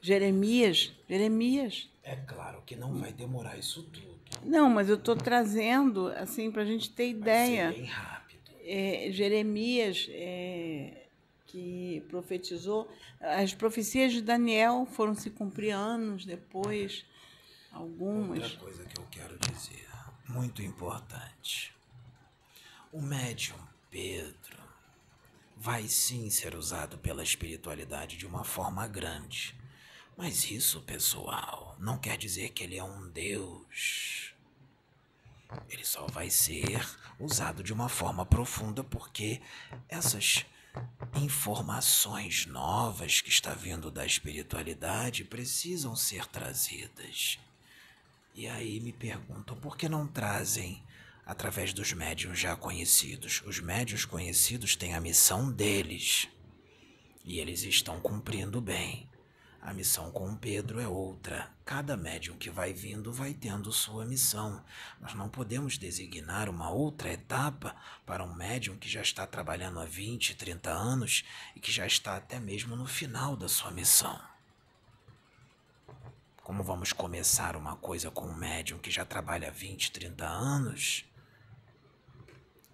Jeremias, 0.01 0.91
Jeremias. 1.07 1.89
É 2.03 2.15
claro 2.15 2.61
que 2.65 2.75
não 2.75 2.93
vai 2.95 3.13
demorar 3.13 3.57
isso 3.57 3.83
tudo. 3.83 4.13
Não, 4.43 4.69
mas 4.69 4.89
eu 4.89 4.95
estou 4.95 5.15
trazendo 5.15 6.07
assim 6.09 6.51
para 6.51 6.63
a 6.63 6.65
gente 6.65 6.89
ter 6.89 7.09
ideia. 7.09 7.65
Vai 7.65 7.73
ser 7.73 7.79
bem 7.79 7.89
rápido. 7.89 8.22
É, 8.65 9.09
Jeremias 9.11 10.07
é, 10.09 11.07
que 11.47 12.03
profetizou, 12.09 12.89
as 13.19 13.53
profecias 13.53 14.13
de 14.13 14.21
Daniel 14.21 14.87
foram 14.91 15.13
se 15.15 15.29
cumprir 15.29 15.71
anos 15.71 16.25
depois, 16.25 17.05
algumas. 17.71 18.43
Outra 18.43 18.57
coisa 18.57 18.85
que 18.85 18.99
eu 18.99 19.05
quero 19.11 19.37
dizer, 19.37 19.87
muito 20.27 20.61
importante. 20.61 21.73
O 22.91 23.01
médium 23.01 23.57
Pedro 23.89 24.57
vai 25.55 25.83
sim 25.87 26.29
ser 26.29 26.55
usado 26.55 26.97
pela 26.97 27.23
espiritualidade 27.23 28.17
de 28.17 28.25
uma 28.25 28.43
forma 28.43 28.87
grande 28.87 29.55
mas 30.15 30.51
isso, 30.51 30.81
pessoal, 30.81 31.75
não 31.79 31.97
quer 31.97 32.17
dizer 32.17 32.49
que 32.49 32.63
ele 32.63 32.77
é 32.77 32.83
um 32.83 33.09
Deus. 33.09 34.32
Ele 35.69 35.85
só 35.85 36.05
vai 36.07 36.29
ser 36.29 36.85
usado 37.19 37.63
de 37.63 37.73
uma 37.73 37.89
forma 37.89 38.25
profunda 38.25 38.83
porque 38.83 39.41
essas 39.87 40.45
informações 41.15 42.45
novas 42.45 43.21
que 43.21 43.29
está 43.29 43.53
vindo 43.53 43.91
da 43.91 44.05
espiritualidade 44.05 45.23
precisam 45.23 45.95
ser 45.95 46.25
trazidas. 46.25 47.39
E 48.33 48.47
aí 48.47 48.79
me 48.79 48.91
perguntam 48.91 49.55
por 49.57 49.77
que 49.77 49.87
não 49.87 50.07
trazem 50.07 50.81
através 51.25 51.71
dos 51.71 51.93
médiuns 51.93 52.39
já 52.39 52.55
conhecidos? 52.55 53.43
Os 53.45 53.59
médiuns 53.59 54.05
conhecidos 54.05 54.75
têm 54.75 54.95
a 54.95 55.01
missão 55.01 55.51
deles 55.51 56.27
e 57.23 57.39
eles 57.39 57.63
estão 57.63 57.99
cumprindo 57.99 58.59
bem. 58.59 59.07
A 59.65 59.73
missão 59.73 60.11
com 60.11 60.35
Pedro 60.35 60.77
é 60.81 60.87
outra. 60.89 61.49
Cada 61.63 61.95
médium 61.95 62.35
que 62.35 62.49
vai 62.49 62.73
vindo 62.73 63.13
vai 63.13 63.33
tendo 63.33 63.71
sua 63.71 64.03
missão. 64.03 64.61
Nós 64.99 65.13
não 65.13 65.29
podemos 65.29 65.77
designar 65.77 66.49
uma 66.49 66.69
outra 66.69 67.13
etapa 67.13 67.73
para 68.05 68.25
um 68.25 68.35
médium 68.35 68.75
que 68.75 68.89
já 68.89 69.01
está 69.01 69.25
trabalhando 69.25 69.79
há 69.79 69.85
20, 69.85 70.35
30 70.35 70.69
anos 70.69 71.23
e 71.55 71.61
que 71.61 71.71
já 71.71 71.87
está 71.87 72.17
até 72.17 72.41
mesmo 72.41 72.75
no 72.75 72.85
final 72.85 73.37
da 73.37 73.47
sua 73.47 73.71
missão. 73.71 74.19
Como 76.43 76.61
vamos 76.61 76.91
começar 76.91 77.55
uma 77.55 77.77
coisa 77.77 78.11
com 78.11 78.27
um 78.27 78.35
médium 78.35 78.79
que 78.79 78.91
já 78.91 79.05
trabalha 79.05 79.49
20, 79.49 79.93
30 79.93 80.25
anos? 80.27 81.05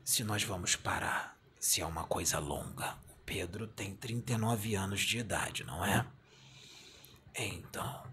Se 0.04 0.24
nós 0.24 0.42
vamos 0.42 0.76
parar, 0.76 1.38
se 1.60 1.82
é 1.82 1.86
uma 1.86 2.06
coisa 2.06 2.40
longa. 2.40 2.98
O 3.12 3.14
Pedro 3.28 3.68
tem 3.68 3.96
39 3.96 4.74
anos 4.74 5.02
de 5.02 5.20
idade, 5.20 5.64
não 5.64 5.86
é? 5.86 6.04
Então, 7.42 8.04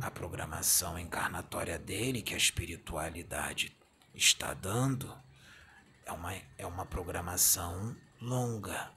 a 0.00 0.10
programação 0.10 0.98
encarnatória 0.98 1.78
dele, 1.78 2.22
que 2.22 2.32
a 2.32 2.38
espiritualidade 2.38 3.76
está 4.14 4.54
dando, 4.54 5.14
é 6.06 6.12
uma, 6.12 6.34
é 6.56 6.66
uma 6.66 6.86
programação 6.86 7.94
longa. 8.18 8.90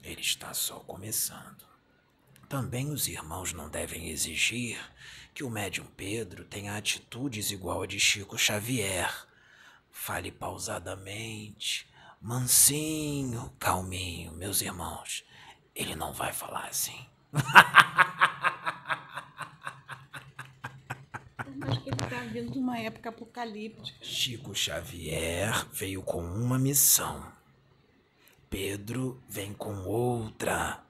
Ele 0.00 0.20
está 0.20 0.54
só 0.54 0.78
começando. 0.78 1.64
Também 2.48 2.88
os 2.88 3.08
irmãos 3.08 3.52
não 3.52 3.68
devem 3.68 4.10
exigir 4.10 4.78
que 5.34 5.42
o 5.42 5.50
médium 5.50 5.86
Pedro 5.96 6.44
tenha 6.44 6.76
atitudes 6.76 7.50
igual 7.50 7.82
a 7.82 7.86
de 7.88 7.98
Chico 7.98 8.38
Xavier. 8.38 9.26
Fale 9.90 10.30
pausadamente, 10.30 11.90
mansinho, 12.20 13.52
calminho, 13.58 14.30
meus 14.32 14.60
irmãos. 14.60 15.24
Ele 15.74 15.96
não 15.96 16.12
vai 16.12 16.32
falar 16.32 16.66
assim. 16.68 17.11
Que 21.82 21.88
ele 21.88 22.02
está 22.02 22.20
vindo 22.32 22.52
de 22.52 22.58
uma 22.58 22.78
época 22.78 23.08
apocalíptica. 23.08 23.98
Chico 24.04 24.54
Xavier 24.54 25.66
veio 25.72 26.02
com 26.02 26.22
uma 26.22 26.58
missão. 26.58 27.32
Pedro 28.50 29.22
vem 29.28 29.54
com 29.54 29.84
outra. 29.84 30.82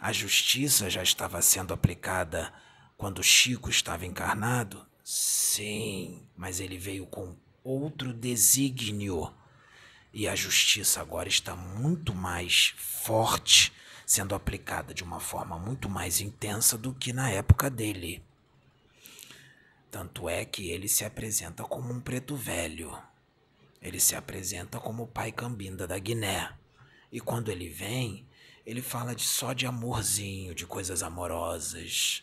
A 0.00 0.12
justiça 0.12 0.90
já 0.90 1.02
estava 1.02 1.40
sendo 1.40 1.72
aplicada 1.72 2.52
quando 2.96 3.22
Chico 3.22 3.70
estava 3.70 4.06
encarnado? 4.06 4.84
Sim, 5.04 6.22
mas 6.36 6.60
ele 6.60 6.78
veio 6.78 7.06
com 7.06 7.36
outro 7.64 8.12
desígnio. 8.12 9.32
E 10.12 10.28
a 10.28 10.34
justiça 10.36 11.00
agora 11.00 11.28
está 11.28 11.56
muito 11.56 12.14
mais 12.14 12.74
forte, 12.76 13.72
sendo 14.12 14.34
aplicada 14.34 14.92
de 14.92 15.02
uma 15.02 15.18
forma 15.18 15.58
muito 15.58 15.88
mais 15.88 16.20
intensa 16.20 16.76
do 16.76 16.92
que 16.92 17.14
na 17.14 17.30
época 17.30 17.70
dele. 17.70 18.22
Tanto 19.90 20.28
é 20.28 20.44
que 20.44 20.68
ele 20.68 20.86
se 20.86 21.02
apresenta 21.02 21.64
como 21.64 21.90
um 21.90 21.98
preto 21.98 22.36
velho. 22.36 22.94
Ele 23.80 23.98
se 23.98 24.14
apresenta 24.14 24.78
como 24.78 25.04
o 25.04 25.06
pai 25.06 25.32
Cambinda 25.32 25.86
da 25.86 25.98
Guiné. 25.98 26.52
E 27.10 27.20
quando 27.20 27.50
ele 27.50 27.70
vem, 27.70 28.28
ele 28.66 28.82
fala 28.82 29.14
de 29.14 29.22
só 29.22 29.54
de 29.54 29.64
amorzinho, 29.66 30.54
de 30.54 30.66
coisas 30.66 31.02
amorosas. 31.02 32.22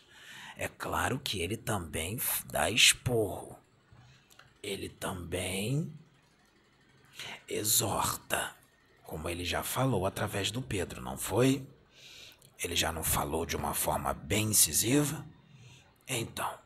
É 0.56 0.68
claro 0.68 1.18
que 1.18 1.40
ele 1.40 1.56
também 1.56 2.20
dá 2.46 2.70
esporro. 2.70 3.58
Ele 4.62 4.88
também 4.88 5.92
exorta, 7.48 8.54
como 9.02 9.28
ele 9.28 9.44
já 9.44 9.64
falou 9.64 10.06
através 10.06 10.52
do 10.52 10.62
Pedro, 10.62 11.02
não 11.02 11.18
foi? 11.18 11.66
Ele 12.62 12.76
já 12.76 12.92
não 12.92 13.02
falou 13.02 13.46
de 13.46 13.56
uma 13.56 13.72
forma 13.72 14.12
bem 14.12 14.50
incisiva? 14.50 15.24
Então, 16.06 16.58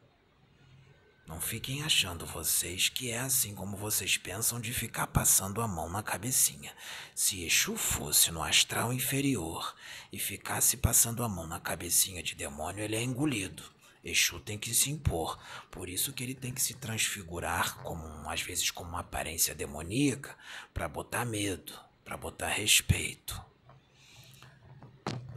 não 1.26 1.40
fiquem 1.40 1.82
achando 1.82 2.26
vocês 2.26 2.88
que 2.88 3.10
é 3.10 3.20
assim 3.20 3.54
como 3.54 3.76
vocês 3.76 4.16
pensam 4.18 4.60
de 4.60 4.74
ficar 4.74 5.06
passando 5.06 5.62
a 5.62 5.68
mão 5.68 5.88
na 5.88 6.02
cabecinha. 6.02 6.74
Se 7.14 7.44
Exu 7.44 7.76
fosse 7.76 8.30
no 8.30 8.42
astral 8.42 8.92
inferior 8.92 9.74
e 10.12 10.18
ficasse 10.18 10.76
passando 10.76 11.22
a 11.22 11.28
mão 11.28 11.46
na 11.46 11.60
cabecinha 11.60 12.22
de 12.22 12.34
demônio, 12.34 12.84
ele 12.84 12.96
é 12.96 13.02
engolido. 13.02 13.62
Exu 14.04 14.38
tem 14.40 14.58
que 14.58 14.74
se 14.74 14.90
impor, 14.90 15.38
por 15.70 15.88
isso 15.88 16.12
que 16.12 16.22
ele 16.22 16.34
tem 16.34 16.52
que 16.52 16.60
se 16.60 16.74
transfigurar 16.74 17.76
como 17.78 18.28
às 18.28 18.42
vezes 18.42 18.70
como 18.70 18.90
uma 18.90 19.00
aparência 19.00 19.54
demoníaca 19.54 20.36
para 20.74 20.88
botar 20.88 21.24
medo, 21.24 21.72
para 22.04 22.16
botar 22.16 22.48
respeito. 22.48 23.53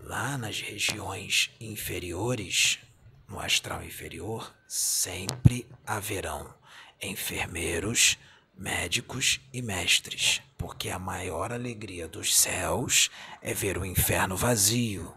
Lá 0.07 0.37
nas 0.37 0.61
regiões 0.61 1.51
inferiores, 1.59 2.79
no 3.27 3.41
astral 3.41 3.83
inferior, 3.83 4.55
sempre 4.65 5.67
haverão 5.85 6.55
enfermeiros, 7.01 8.17
médicos 8.57 9.41
e 9.51 9.61
mestres, 9.61 10.41
porque 10.57 10.89
a 10.89 10.97
maior 10.97 11.51
alegria 11.51 12.07
dos 12.07 12.33
céus 12.33 13.11
é 13.41 13.53
ver 13.53 13.77
o 13.77 13.83
inferno 13.83 14.37
vazio. 14.37 15.13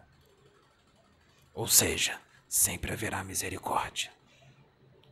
Ou 1.55 1.68
seja, 1.68 2.20
sempre 2.48 2.92
haverá 2.92 3.22
misericórdia, 3.22 4.11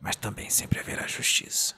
mas 0.01 0.17
também 0.17 0.49
sempre 0.49 0.81
haverá 0.81 1.07
justiça. 1.07 1.73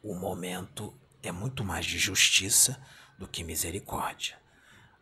O 0.00 0.14
momento 0.14 0.96
é 1.24 1.32
muito 1.32 1.64
mais 1.64 1.84
de 1.84 1.98
justiça 1.98 2.80
do 3.18 3.26
que 3.26 3.42
misericórdia. 3.42 4.38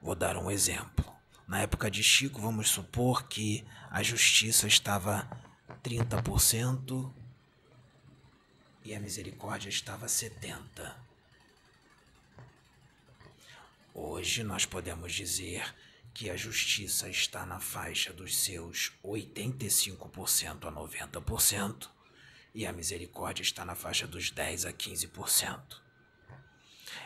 Vou 0.00 0.14
dar 0.14 0.38
um 0.38 0.50
exemplo. 0.50 1.19
Na 1.50 1.62
época 1.62 1.90
de 1.90 2.00
Chico, 2.00 2.40
vamos 2.40 2.70
supor 2.70 3.26
que 3.26 3.66
a 3.90 4.04
justiça 4.04 4.68
estava 4.68 5.28
30% 5.82 7.12
e 8.84 8.94
a 8.94 9.00
misericórdia 9.00 9.68
estava 9.68 10.06
70%. 10.06 10.94
Hoje 13.92 14.44
nós 14.44 14.64
podemos 14.64 15.12
dizer 15.12 15.74
que 16.14 16.30
a 16.30 16.36
justiça 16.36 17.08
está 17.08 17.44
na 17.44 17.58
faixa 17.58 18.12
dos 18.12 18.36
seus 18.36 18.92
85% 19.04 20.68
a 20.68 20.70
90% 20.70 21.88
e 22.54 22.64
a 22.64 22.72
misericórdia 22.72 23.42
está 23.42 23.64
na 23.64 23.74
faixa 23.74 24.06
dos 24.06 24.30
10 24.30 24.66
a 24.66 24.72
15%. 24.72 25.80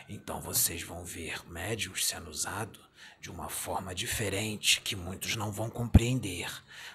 Então 0.07 0.39
vocês 0.39 0.83
vão 0.83 1.03
ver 1.03 1.43
médios 1.49 2.05
sendo 2.05 2.29
usados 2.29 2.85
de 3.25 3.31
uma 3.31 3.49
forma 3.49 3.95
diferente 3.95 4.79
que 4.81 4.95
muitos 4.95 5.35
não 5.35 5.51
vão 5.51 5.67
compreender. 5.67 6.47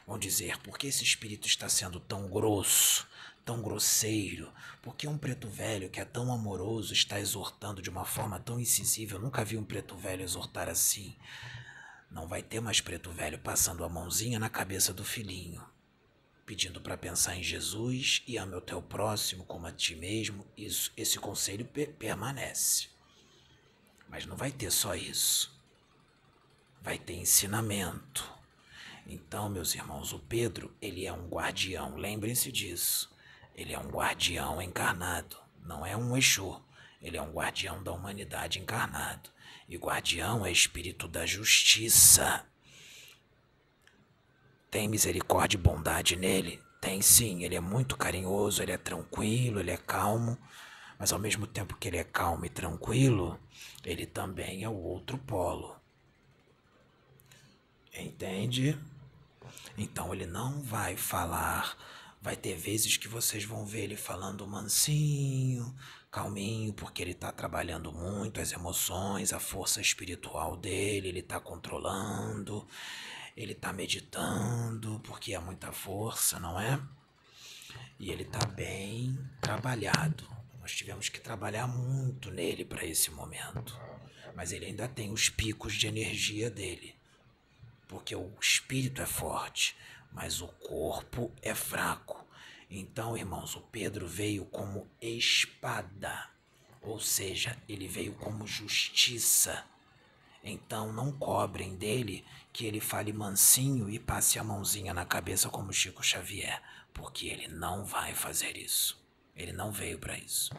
Vão 0.06 0.16
dizer: 0.16 0.58
por 0.58 0.78
que 0.78 0.86
esse 0.86 1.02
espírito 1.02 1.48
está 1.48 1.68
sendo 1.68 1.98
tão 1.98 2.28
grosso, 2.28 3.04
tão 3.44 3.60
grosseiro? 3.60 4.48
Por 4.80 4.94
que 4.94 5.08
um 5.08 5.18
preto 5.18 5.48
velho 5.48 5.90
que 5.90 5.98
é 5.98 6.04
tão 6.04 6.32
amoroso 6.32 6.92
está 6.92 7.18
exortando 7.18 7.82
de 7.82 7.90
uma 7.90 8.04
forma 8.04 8.38
tão 8.38 8.60
incisiva? 8.60 9.16
Eu 9.16 9.20
nunca 9.20 9.44
vi 9.44 9.56
um 9.56 9.64
preto 9.64 9.96
velho 9.96 10.22
exortar 10.22 10.68
assim. 10.68 11.16
Não 12.08 12.28
vai 12.28 12.44
ter 12.44 12.60
mais 12.60 12.80
preto 12.80 13.10
velho 13.10 13.40
passando 13.40 13.82
a 13.82 13.88
mãozinha 13.88 14.38
na 14.38 14.48
cabeça 14.48 14.94
do 14.94 15.04
filhinho, 15.04 15.64
pedindo 16.46 16.80
para 16.80 16.96
pensar 16.96 17.34
em 17.34 17.42
Jesus 17.42 18.22
e 18.24 18.36
ame 18.36 18.54
o 18.54 18.60
teu 18.60 18.80
próximo 18.80 19.44
como 19.44 19.66
a 19.66 19.72
ti 19.72 19.96
mesmo. 19.96 20.46
Isso, 20.56 20.92
esse 20.96 21.18
conselho 21.18 21.68
permanece. 21.98 22.86
Mas 24.08 24.26
não 24.26 24.36
vai 24.36 24.52
ter 24.52 24.70
só 24.70 24.94
isso 24.94 25.58
vai 26.80 26.98
ter 26.98 27.14
ensinamento. 27.14 28.30
Então, 29.06 29.48
meus 29.48 29.74
irmãos, 29.74 30.12
o 30.12 30.18
Pedro, 30.18 30.74
ele 30.80 31.06
é 31.06 31.12
um 31.12 31.28
guardião, 31.28 31.96
lembrem-se 31.96 32.50
disso. 32.52 33.10
Ele 33.54 33.72
é 33.72 33.78
um 33.78 33.88
guardião 33.88 34.62
encarnado, 34.62 35.36
não 35.64 35.84
é 35.84 35.96
um 35.96 36.16
Exu. 36.16 36.62
Ele 37.02 37.16
é 37.16 37.22
um 37.22 37.32
guardião 37.32 37.82
da 37.82 37.92
humanidade 37.92 38.58
encarnado. 38.58 39.30
E 39.68 39.76
guardião 39.76 40.44
é 40.44 40.52
espírito 40.52 41.08
da 41.08 41.24
justiça. 41.24 42.44
Tem 44.70 44.86
misericórdia 44.86 45.56
e 45.56 45.60
bondade 45.60 46.14
nele? 46.14 46.62
Tem 46.80 47.02
sim, 47.02 47.42
ele 47.42 47.54
é 47.54 47.60
muito 47.60 47.96
carinhoso, 47.96 48.62
ele 48.62 48.72
é 48.72 48.78
tranquilo, 48.78 49.60
ele 49.60 49.70
é 49.70 49.76
calmo, 49.76 50.38
mas 50.98 51.12
ao 51.12 51.18
mesmo 51.18 51.46
tempo 51.46 51.76
que 51.76 51.88
ele 51.88 51.98
é 51.98 52.04
calmo 52.04 52.46
e 52.46 52.48
tranquilo, 52.48 53.38
ele 53.84 54.06
também 54.06 54.62
é 54.62 54.68
o 54.68 54.76
outro 54.76 55.18
polo. 55.18 55.79
Entende? 57.96 58.78
Então 59.76 60.14
ele 60.14 60.26
não 60.26 60.62
vai 60.62 60.96
falar. 60.96 61.76
Vai 62.22 62.36
ter 62.36 62.54
vezes 62.54 62.96
que 62.96 63.08
vocês 63.08 63.44
vão 63.44 63.64
ver 63.64 63.84
ele 63.84 63.96
falando 63.96 64.46
mansinho, 64.46 65.74
calminho, 66.10 66.72
porque 66.74 67.00
ele 67.00 67.12
está 67.12 67.32
trabalhando 67.32 67.92
muito 67.92 68.40
as 68.40 68.52
emoções, 68.52 69.32
a 69.32 69.40
força 69.40 69.80
espiritual 69.80 70.56
dele, 70.56 71.08
ele 71.08 71.20
está 71.20 71.40
controlando, 71.40 72.66
ele 73.34 73.52
está 73.52 73.72
meditando, 73.72 75.00
porque 75.00 75.34
é 75.34 75.38
muita 75.38 75.72
força, 75.72 76.38
não 76.38 76.60
é? 76.60 76.78
E 77.98 78.10
ele 78.10 78.24
está 78.24 78.44
bem 78.46 79.18
trabalhado. 79.40 80.28
Nós 80.60 80.72
tivemos 80.72 81.08
que 81.08 81.20
trabalhar 81.20 81.66
muito 81.66 82.30
nele 82.30 82.66
para 82.66 82.84
esse 82.84 83.10
momento. 83.10 83.78
Mas 84.36 84.52
ele 84.52 84.66
ainda 84.66 84.86
tem 84.86 85.10
os 85.10 85.30
picos 85.30 85.74
de 85.74 85.86
energia 85.86 86.50
dele 86.50 86.99
porque 87.90 88.14
o 88.14 88.32
espírito 88.40 89.02
é 89.02 89.06
forte, 89.06 89.76
mas 90.12 90.40
o 90.40 90.46
corpo 90.46 91.34
é 91.42 91.52
fraco. 91.56 92.24
Então, 92.70 93.16
irmãos, 93.16 93.56
o 93.56 93.62
Pedro 93.62 94.06
veio 94.06 94.44
como 94.44 94.88
espada, 95.02 96.30
ou 96.80 97.00
seja, 97.00 97.60
ele 97.68 97.88
veio 97.88 98.14
como 98.14 98.46
justiça. 98.46 99.64
Então 100.44 100.92
não 100.92 101.10
cobrem 101.10 101.74
dele 101.74 102.24
que 102.52 102.64
ele 102.64 102.78
fale 102.78 103.12
mansinho 103.12 103.90
e 103.90 103.98
passe 103.98 104.38
a 104.38 104.44
mãozinha 104.44 104.94
na 104.94 105.04
cabeça 105.04 105.48
como 105.50 105.72
Chico 105.72 106.00
Xavier, 106.00 106.62
porque 106.94 107.26
ele 107.26 107.48
não 107.48 107.84
vai 107.84 108.14
fazer 108.14 108.56
isso. 108.56 109.04
Ele 109.34 109.52
não 109.52 109.72
veio 109.72 109.98
para 109.98 110.16
isso. 110.16 110.52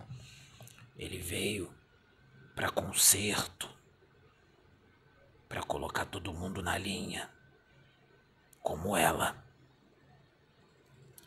Ele 0.98 1.17
veio 1.17 1.74
para 2.54 2.70
conserto, 2.70 3.74
para 5.52 5.62
colocar 5.64 6.06
todo 6.06 6.34
mundo 6.34 6.64
na 6.64 6.78
linha, 6.78 7.30
como 8.64 8.96
ela. 8.96 9.36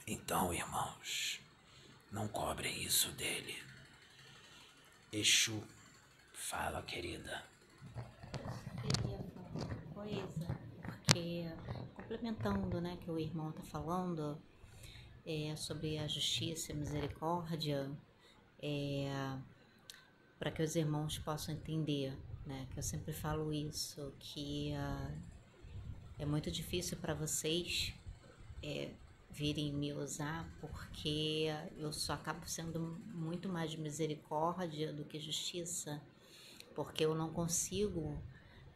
Então, 0.07 0.53
irmãos, 0.53 1.41
não 2.11 2.27
cobrem 2.27 2.83
isso 2.83 3.13
dele. 3.13 3.63
Exu, 5.13 5.63
fala, 6.33 6.83
querida. 6.83 7.45
coisa, 9.93 10.59
porque 10.81 11.47
complementando, 11.95 12.81
né, 12.81 12.97
que 12.97 13.11
o 13.11 13.19
irmão 13.19 13.53
tá 13.53 13.63
falando 13.65 14.41
é, 15.27 15.55
sobre 15.55 15.99
a 15.99 16.09
justiça 16.09 16.73
a 16.73 16.77
misericórdia, 16.77 17.91
é, 18.63 19.39
para 20.45 20.51
que 20.51 20.63
os 20.63 20.77
irmãos 20.77 21.17
possam 21.17 21.55
entender, 21.55 22.15
né, 22.45 22.69
que 22.71 22.79
eu 22.79 22.83
sempre 22.83 23.15
falo 23.15 23.51
isso, 23.51 24.13
que 24.19 24.75
uh, 24.75 25.19
é 26.19 26.27
muito 26.27 26.51
difícil 26.51 26.99
para 26.99 27.15
vocês 27.15 27.95
é, 28.63 28.91
virem 29.31 29.73
me 29.73 29.95
usar, 29.95 30.47
porque 30.61 31.47
eu 31.79 31.91
só 31.95 32.13
acabo 32.13 32.47
sendo 32.47 32.79
muito 33.15 33.49
mais 33.49 33.75
misericórdia 33.75 34.93
do 34.93 35.03
que 35.03 35.19
justiça, 35.19 35.99
porque 36.75 37.07
eu 37.07 37.15
não 37.15 37.33
consigo 37.33 38.23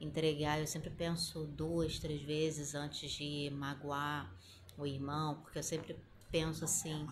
entregar, 0.01 0.59
eu 0.59 0.67
sempre 0.67 0.89
penso 0.89 1.45
duas, 1.45 1.99
três 1.99 2.23
vezes 2.23 2.75
antes 2.75 3.11
de 3.11 3.51
magoar 3.51 4.35
o 4.79 4.87
irmão, 4.87 5.35
porque 5.43 5.59
eu 5.59 5.63
sempre 5.63 5.95
penso 6.31 6.65
assim, 6.65 7.07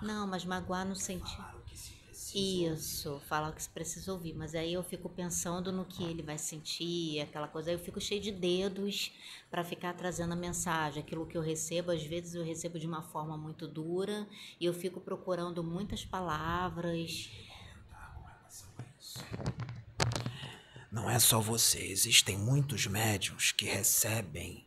não, 0.00 0.24
mas 0.24 0.44
magoar 0.44 0.86
no 0.86 0.94
sentido 0.94 1.57
isso, 2.34 3.20
falar 3.28 3.50
o 3.50 3.52
que 3.52 3.62
se 3.62 3.68
precisa 3.68 4.12
ouvir. 4.12 4.34
Mas 4.34 4.54
aí 4.54 4.72
eu 4.72 4.82
fico 4.82 5.08
pensando 5.08 5.70
no 5.70 5.84
que 5.84 6.02
ele 6.02 6.22
vai 6.22 6.36
sentir, 6.36 7.20
aquela 7.20 7.46
coisa. 7.46 7.70
Aí 7.70 7.76
eu 7.76 7.78
fico 7.78 8.00
cheio 8.00 8.20
de 8.20 8.32
dedos 8.32 9.12
para 9.50 9.64
ficar 9.64 9.94
trazendo 9.94 10.32
a 10.32 10.36
mensagem. 10.36 11.02
Aquilo 11.02 11.26
que 11.26 11.36
eu 11.36 11.42
recebo, 11.42 11.92
às 11.92 12.02
vezes 12.02 12.34
eu 12.34 12.44
recebo 12.44 12.78
de 12.78 12.86
uma 12.86 13.02
forma 13.02 13.36
muito 13.36 13.68
dura 13.68 14.26
e 14.60 14.66
eu 14.66 14.74
fico 14.74 15.00
procurando 15.00 15.62
muitas 15.62 16.04
palavras. 16.04 17.30
Não 20.90 21.08
é 21.08 21.18
só 21.18 21.40
você, 21.40 21.78
existem 21.78 22.36
muitos 22.36 22.86
médiums 22.86 23.52
que 23.52 23.66
recebem 23.66 24.66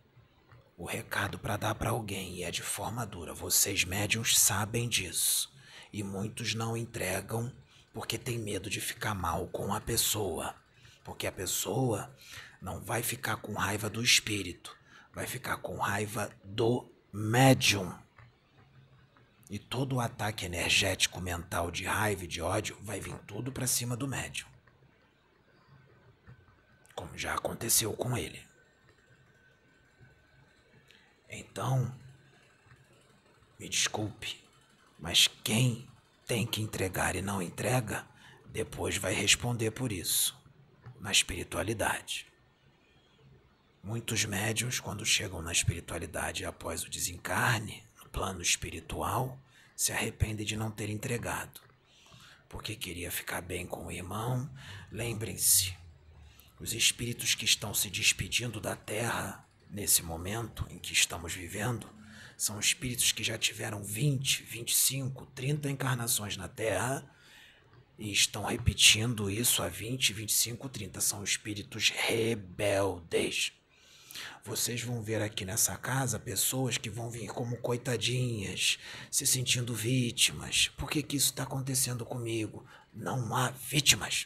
o 0.77 0.85
recado 0.85 1.37
para 1.37 1.57
dar 1.57 1.75
para 1.75 1.89
alguém 1.89 2.35
e 2.35 2.43
é 2.43 2.51
de 2.51 2.61
forma 2.61 3.05
dura. 3.05 3.33
Vocês 3.33 3.83
médiums 3.83 4.39
sabem 4.39 4.87
disso 4.87 5.50
e 5.91 6.03
muitos 6.03 6.55
não 6.55 6.75
entregam 6.75 7.51
porque 7.93 8.17
tem 8.17 8.39
medo 8.39 8.69
de 8.69 8.79
ficar 8.79 9.13
mal 9.13 9.47
com 9.47 9.73
a 9.73 9.81
pessoa. 9.81 10.55
Porque 11.03 11.27
a 11.27 11.31
pessoa 11.31 12.15
não 12.61 12.79
vai 12.79 13.01
ficar 13.01 13.37
com 13.37 13.53
raiva 13.53 13.89
do 13.89 14.03
espírito, 14.03 14.75
vai 15.13 15.25
ficar 15.25 15.57
com 15.57 15.77
raiva 15.77 16.31
do 16.43 16.89
médium. 17.11 17.93
E 19.49 19.59
todo 19.59 19.97
o 19.97 19.99
ataque 19.99 20.45
energético 20.45 21.19
mental 21.19 21.71
de 21.71 21.83
raiva 21.83 22.23
e 22.23 22.27
de 22.27 22.41
ódio 22.41 22.77
vai 22.81 23.01
vir 23.01 23.17
tudo 23.27 23.51
para 23.51 23.67
cima 23.67 23.97
do 23.97 24.07
médium. 24.07 24.47
Como 26.95 27.17
já 27.17 27.33
aconteceu 27.33 27.91
com 27.93 28.17
ele. 28.17 28.41
Então, 31.27 31.93
me 33.59 33.67
desculpe, 33.67 34.40
mas 35.01 35.27
quem 35.43 35.89
tem 36.27 36.45
que 36.45 36.61
entregar 36.61 37.15
e 37.15 37.21
não 37.21 37.41
entrega, 37.41 38.07
depois 38.45 38.97
vai 38.97 39.13
responder 39.13 39.71
por 39.71 39.91
isso, 39.91 40.37
na 40.99 41.11
espiritualidade. 41.11 42.27
Muitos 43.83 44.23
médios, 44.25 44.79
quando 44.79 45.03
chegam 45.03 45.41
na 45.41 45.51
espiritualidade 45.51 46.45
após 46.45 46.83
o 46.83 46.89
desencarne, 46.89 47.83
no 47.97 48.09
plano 48.09 48.41
espiritual, 48.41 49.41
se 49.75 49.91
arrependem 49.91 50.45
de 50.45 50.55
não 50.55 50.69
ter 50.69 50.89
entregado, 50.89 51.59
porque 52.47 52.75
queria 52.75 53.09
ficar 53.09 53.41
bem 53.41 53.65
com 53.65 53.87
o 53.87 53.91
irmão. 53.91 54.47
Lembrem-se, 54.91 55.75
os 56.59 56.73
espíritos 56.73 57.33
que 57.33 57.45
estão 57.45 57.73
se 57.73 57.89
despedindo 57.89 58.61
da 58.61 58.75
Terra 58.75 59.43
nesse 59.67 60.03
momento 60.03 60.67
em 60.69 60.77
que 60.77 60.93
estamos 60.93 61.33
vivendo 61.33 61.89
são 62.41 62.59
espíritos 62.59 63.11
que 63.11 63.23
já 63.23 63.37
tiveram 63.37 63.83
20, 63.83 64.41
25, 64.41 65.27
30 65.27 65.69
encarnações 65.69 66.35
na 66.35 66.47
Terra 66.47 67.07
e 67.99 68.11
estão 68.11 68.43
repetindo 68.45 69.29
isso 69.29 69.61
há 69.61 69.69
20, 69.69 70.11
25, 70.11 70.67
30. 70.67 70.99
São 71.01 71.23
espíritos 71.23 71.89
rebeldes. 71.89 73.53
Vocês 74.43 74.81
vão 74.81 75.03
ver 75.03 75.21
aqui 75.21 75.45
nessa 75.45 75.77
casa 75.77 76.17
pessoas 76.17 76.79
que 76.79 76.89
vão 76.89 77.11
vir 77.11 77.27
como 77.27 77.57
coitadinhas, 77.57 78.79
se 79.11 79.27
sentindo 79.27 79.75
vítimas. 79.75 80.67
Por 80.69 80.89
que, 80.89 81.03
que 81.03 81.17
isso 81.17 81.29
está 81.29 81.43
acontecendo 81.43 82.03
comigo? 82.03 82.65
Não 82.91 83.35
há 83.35 83.51
vítimas. 83.51 84.25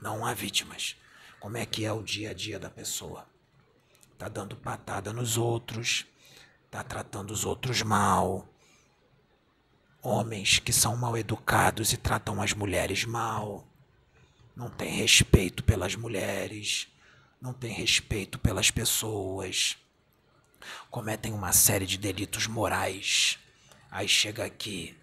Não 0.00 0.24
há 0.24 0.32
vítimas. 0.32 0.94
Como 1.40 1.56
é 1.56 1.66
que 1.66 1.84
é 1.84 1.92
o 1.92 2.00
dia 2.00 2.30
a 2.30 2.32
dia 2.32 2.60
da 2.60 2.70
pessoa? 2.70 3.28
Tá 4.16 4.28
dando 4.28 4.54
patada 4.54 5.12
nos 5.12 5.36
outros, 5.36 6.06
está 6.74 6.82
tratando 6.82 7.30
os 7.30 7.44
outros 7.44 7.82
mal. 7.82 8.48
Homens 10.02 10.58
que 10.58 10.72
são 10.72 10.96
mal 10.96 11.16
educados 11.16 11.92
e 11.92 11.96
tratam 11.96 12.42
as 12.42 12.52
mulheres 12.52 13.04
mal. 13.04 13.64
Não 14.56 14.68
tem 14.68 14.90
respeito 14.90 15.62
pelas 15.62 15.94
mulheres, 15.94 16.88
não 17.40 17.52
tem 17.52 17.72
respeito 17.72 18.40
pelas 18.40 18.72
pessoas. 18.72 19.78
Cometem 20.90 21.32
uma 21.32 21.52
série 21.52 21.86
de 21.86 21.96
delitos 21.96 22.48
morais. 22.48 23.38
Aí 23.88 24.08
chega 24.08 24.44
aqui 24.44 24.98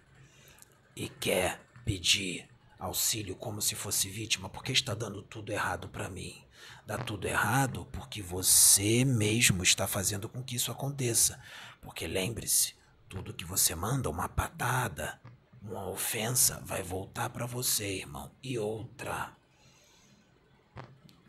e 0.94 1.08
quer 1.08 1.58
pedir 1.86 2.46
auxílio 2.78 3.34
como 3.34 3.62
se 3.62 3.74
fosse 3.74 4.10
vítima, 4.10 4.50
porque 4.50 4.72
está 4.72 4.92
dando 4.92 5.22
tudo 5.22 5.50
errado 5.50 5.88
para 5.88 6.10
mim. 6.10 6.44
Dá 6.84 6.98
tudo 6.98 7.28
errado 7.28 7.86
porque 7.92 8.20
você 8.20 9.04
mesmo 9.04 9.62
está 9.62 9.86
fazendo 9.86 10.28
com 10.28 10.42
que 10.42 10.56
isso 10.56 10.72
aconteça. 10.72 11.40
Porque 11.80 12.06
lembre-se, 12.06 12.74
tudo 13.08 13.34
que 13.34 13.44
você 13.44 13.74
manda, 13.74 14.10
uma 14.10 14.28
patada, 14.28 15.20
uma 15.62 15.88
ofensa, 15.88 16.60
vai 16.64 16.82
voltar 16.82 17.30
para 17.30 17.46
você, 17.46 17.98
irmão. 17.98 18.30
E 18.42 18.58
outra. 18.58 19.32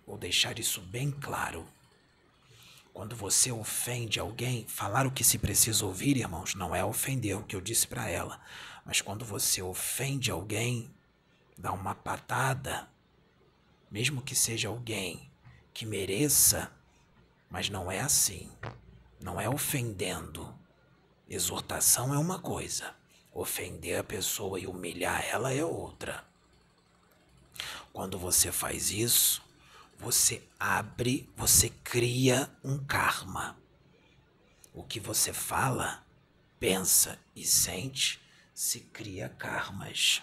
Vou 0.08 0.18
deixar 0.18 0.58
isso 0.58 0.82
bem 0.82 1.12
claro. 1.12 1.68
Quando 2.92 3.16
você 3.16 3.52
ofende 3.52 4.20
alguém, 4.20 4.68
falar 4.68 5.06
o 5.06 5.12
que 5.12 5.24
se 5.24 5.38
precisa 5.38 5.86
ouvir, 5.86 6.18
irmãos, 6.18 6.56
não 6.56 6.76
é 6.76 6.84
ofender 6.84 7.38
o 7.38 7.44
que 7.44 7.56
eu 7.56 7.62
disse 7.62 7.88
para 7.88 8.10
ela. 8.10 8.40
Mas 8.86 9.02
quando 9.02 9.24
você 9.24 9.62
ofende 9.62 10.30
alguém, 10.30 10.94
dá 11.58 11.72
uma 11.72 11.96
patada, 11.96 12.88
mesmo 13.90 14.22
que 14.22 14.36
seja 14.36 14.68
alguém 14.68 15.33
que 15.74 15.86
mereça, 15.86 16.72
mas 17.50 17.70
não 17.70 17.92
é 17.92 18.00
assim. 18.00 18.52
Não 19.20 19.40
é 19.40 19.50
ofendendo. 19.50 20.54
Exortação 21.28 22.14
é 22.14 22.18
uma 22.18 22.40
coisa, 22.40 22.94
ofender 23.34 24.00
a 24.00 24.04
pessoa 24.04 24.60
e 24.60 24.68
humilhar 24.68 25.26
ela 25.26 25.52
é 25.54 25.64
outra. 25.64 26.26
Quando 27.92 28.20
você 28.20 28.52
faz 28.52 28.92
isso, 28.92 29.42
você 29.98 30.44
abre, 30.60 31.30
você 31.36 31.70
cria 31.70 32.50
um 32.64 32.78
karma. 32.78 33.58
O 34.74 34.84
que 34.84 35.00
você 35.00 35.32
fala, 35.32 36.06
pensa 36.60 37.20
e 37.36 37.46
sente 37.46 38.20
se 38.54 38.82
cria 38.82 39.30
karmas. 39.30 40.22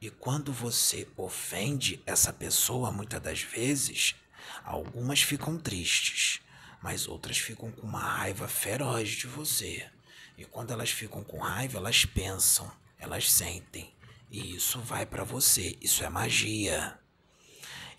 E 0.00 0.10
quando 0.10 0.52
você 0.52 1.08
ofende 1.16 2.00
essa 2.06 2.32
pessoa, 2.32 2.92
muitas 2.92 3.20
das 3.20 3.42
vezes, 3.42 4.14
algumas 4.64 5.22
ficam 5.22 5.58
tristes, 5.58 6.40
mas 6.80 7.08
outras 7.08 7.38
ficam 7.38 7.72
com 7.72 7.86
uma 7.86 8.00
raiva 8.00 8.46
feroz 8.46 9.10
de 9.10 9.26
você. 9.26 9.88
E 10.36 10.44
quando 10.44 10.72
elas 10.72 10.90
ficam 10.90 11.24
com 11.24 11.38
raiva, 11.38 11.78
elas 11.78 12.04
pensam, 12.04 12.70
elas 12.96 13.30
sentem. 13.30 13.92
E 14.30 14.54
isso 14.54 14.78
vai 14.80 15.04
para 15.04 15.24
você, 15.24 15.76
isso 15.80 16.04
é 16.04 16.08
magia. 16.08 16.96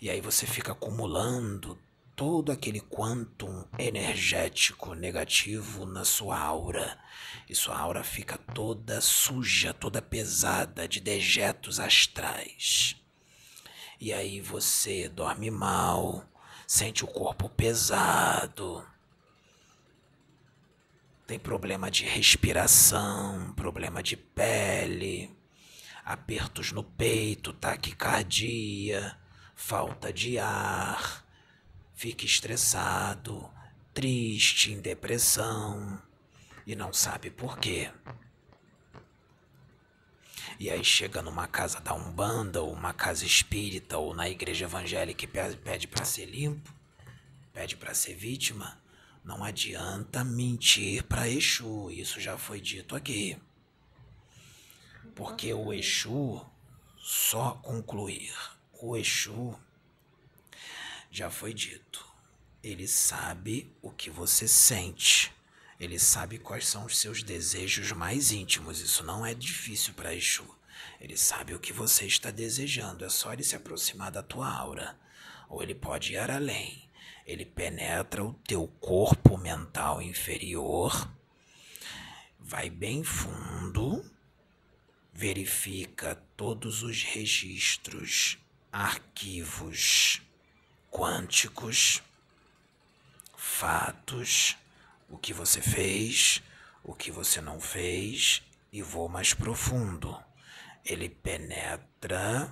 E 0.00 0.08
aí 0.08 0.22
você 0.22 0.46
fica 0.46 0.72
acumulando 0.72 1.78
todo 2.16 2.50
aquele 2.50 2.80
quantum 2.80 3.59
energético 3.82 4.94
negativo 4.94 5.86
na 5.86 6.04
sua 6.04 6.38
aura. 6.38 6.98
E 7.48 7.54
sua 7.54 7.78
aura 7.78 8.04
fica 8.04 8.38
toda 8.38 9.00
suja, 9.00 9.74
toda 9.74 10.00
pesada 10.00 10.86
de 10.86 11.00
dejetos 11.00 11.80
astrais. 11.80 12.96
E 14.00 14.12
aí 14.12 14.40
você 14.40 15.08
dorme 15.08 15.50
mal, 15.50 16.24
sente 16.66 17.04
o 17.04 17.08
corpo 17.08 17.48
pesado, 17.48 18.86
tem 21.30 21.38
problema 21.38 21.88
de 21.92 22.04
respiração, 22.04 23.52
problema 23.54 24.02
de 24.02 24.16
pele, 24.16 25.30
apertos 26.04 26.72
no 26.72 26.82
peito, 26.82 27.52
taquicardia, 27.52 29.16
falta 29.54 30.12
de 30.12 30.40
ar, 30.40 31.24
fica 31.94 32.24
estressado, 32.24 33.48
triste, 33.92 34.72
em 34.72 34.80
depressão 34.80 36.00
e 36.66 36.74
não 36.76 36.92
sabe 36.92 37.30
por 37.30 37.58
quê. 37.58 37.90
E 40.58 40.68
aí 40.70 40.84
chega 40.84 41.22
numa 41.22 41.46
casa 41.46 41.80
da 41.80 41.94
Umbanda, 41.94 42.60
ou 42.60 42.72
uma 42.72 42.92
casa 42.92 43.24
espírita, 43.24 43.96
ou 43.96 44.14
na 44.14 44.28
igreja 44.28 44.66
evangélica 44.66 45.24
e 45.24 45.56
pede 45.56 45.88
para 45.88 46.04
ser 46.04 46.26
limpo, 46.26 46.74
pede 47.52 47.76
para 47.76 47.94
ser 47.94 48.14
vítima. 48.14 48.78
Não 49.24 49.42
adianta 49.42 50.22
mentir 50.22 51.02
para 51.04 51.28
Exu, 51.28 51.90
isso 51.90 52.20
já 52.20 52.36
foi 52.36 52.60
dito 52.60 52.94
aqui. 52.94 53.38
Porque 55.14 55.52
o 55.52 55.72
Exu, 55.72 56.44
só 56.98 57.52
concluir, 57.62 58.34
o 58.80 58.96
Exu 58.96 59.58
já 61.10 61.30
foi 61.30 61.52
dito. 61.54 62.09
Ele 62.62 62.86
sabe 62.86 63.74
o 63.80 63.90
que 63.90 64.10
você 64.10 64.46
sente. 64.46 65.32
Ele 65.78 65.98
sabe 65.98 66.38
quais 66.38 66.66
são 66.66 66.84
os 66.84 66.98
seus 66.98 67.22
desejos 67.22 67.92
mais 67.92 68.30
íntimos. 68.30 68.80
Isso 68.80 69.02
não 69.02 69.24
é 69.24 69.34
difícil 69.34 69.94
para 69.94 70.14
Exu. 70.14 70.46
Ele 71.00 71.16
sabe 71.16 71.54
o 71.54 71.58
que 71.58 71.72
você 71.72 72.06
está 72.06 72.30
desejando. 72.30 73.04
É 73.04 73.08
só 73.08 73.32
ele 73.32 73.42
se 73.42 73.56
aproximar 73.56 74.10
da 74.10 74.22
tua 74.22 74.46
aura. 74.46 74.98
Ou 75.48 75.62
ele 75.62 75.74
pode 75.74 76.12
ir 76.12 76.30
além. 76.30 76.90
Ele 77.26 77.44
penetra 77.44 78.24
o 78.24 78.34
teu 78.46 78.66
corpo 78.80 79.38
mental 79.38 80.02
inferior, 80.02 81.08
vai 82.40 82.68
bem 82.68 83.04
fundo, 83.04 84.04
verifica 85.12 86.16
todos 86.36 86.82
os 86.82 87.04
registros, 87.04 88.36
arquivos 88.72 90.22
quânticos, 90.90 92.02
fatos 93.60 94.56
o 95.06 95.18
que 95.18 95.34
você 95.34 95.60
fez, 95.60 96.42
o 96.82 96.94
que 96.94 97.10
você 97.10 97.42
não 97.42 97.60
fez 97.60 98.42
e 98.72 98.80
vou 98.80 99.06
mais 99.06 99.34
profundo. 99.34 100.18
Ele 100.82 101.10
penetra 101.10 102.50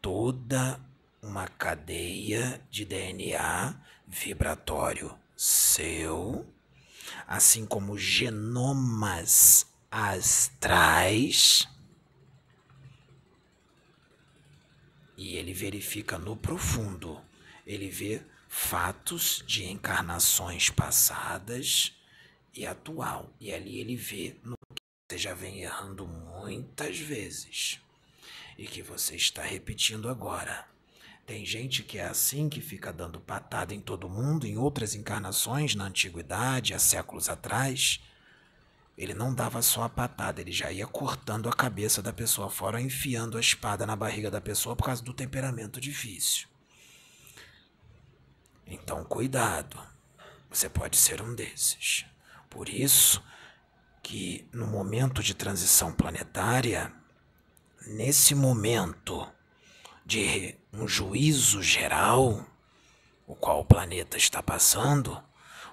toda 0.00 0.80
uma 1.20 1.46
cadeia 1.46 2.58
de 2.70 2.86
DNA 2.86 3.78
vibratório 4.08 5.14
seu, 5.36 6.50
assim 7.26 7.66
como 7.66 7.98
genomas 7.98 9.66
astrais. 9.90 11.68
E 15.18 15.36
ele 15.36 15.52
verifica 15.52 16.16
no 16.16 16.34
profundo, 16.34 17.20
ele 17.66 17.90
vê 17.90 18.22
fatos 18.54 19.42
de 19.46 19.64
encarnações 19.64 20.68
passadas 20.68 21.96
e 22.54 22.66
atual. 22.66 23.32
E 23.40 23.50
ali 23.50 23.80
ele 23.80 23.96
vê 23.96 24.36
no 24.44 24.54
que 24.74 24.82
você 25.10 25.16
já 25.16 25.32
vem 25.32 25.62
errando 25.62 26.06
muitas 26.06 26.98
vezes 26.98 27.80
e 28.58 28.66
que 28.66 28.82
você 28.82 29.16
está 29.16 29.42
repetindo 29.42 30.06
agora. 30.06 30.68
Tem 31.24 31.46
gente 31.46 31.82
que 31.82 31.96
é 31.96 32.04
assim, 32.04 32.50
que 32.50 32.60
fica 32.60 32.92
dando 32.92 33.18
patada 33.18 33.74
em 33.74 33.80
todo 33.80 34.10
mundo, 34.10 34.46
em 34.46 34.58
outras 34.58 34.94
encarnações, 34.94 35.74
na 35.74 35.86
antiguidade, 35.86 36.74
há 36.74 36.78
séculos 36.78 37.30
atrás. 37.30 38.00
Ele 38.98 39.14
não 39.14 39.34
dava 39.34 39.62
só 39.62 39.84
a 39.84 39.88
patada, 39.88 40.42
ele 40.42 40.52
já 40.52 40.70
ia 40.70 40.86
cortando 40.86 41.48
a 41.48 41.54
cabeça 41.54 42.02
da 42.02 42.12
pessoa 42.12 42.50
fora, 42.50 42.82
enfiando 42.82 43.38
a 43.38 43.40
espada 43.40 43.86
na 43.86 43.96
barriga 43.96 44.30
da 44.30 44.42
pessoa 44.42 44.76
por 44.76 44.84
causa 44.84 45.02
do 45.02 45.14
temperamento 45.14 45.80
difícil. 45.80 46.51
Então, 48.66 49.04
cuidado. 49.04 49.78
Você 50.50 50.68
pode 50.68 50.96
ser 50.96 51.22
um 51.22 51.34
desses. 51.34 52.04
Por 52.50 52.68
isso 52.68 53.22
que 54.02 54.46
no 54.52 54.66
momento 54.66 55.22
de 55.22 55.34
transição 55.34 55.92
planetária, 55.92 56.92
nesse 57.86 58.34
momento 58.34 59.26
de 60.04 60.54
um 60.72 60.86
juízo 60.86 61.62
geral, 61.62 62.46
o 63.26 63.34
qual 63.34 63.60
o 63.60 63.64
planeta 63.64 64.16
está 64.16 64.42
passando, 64.42 65.22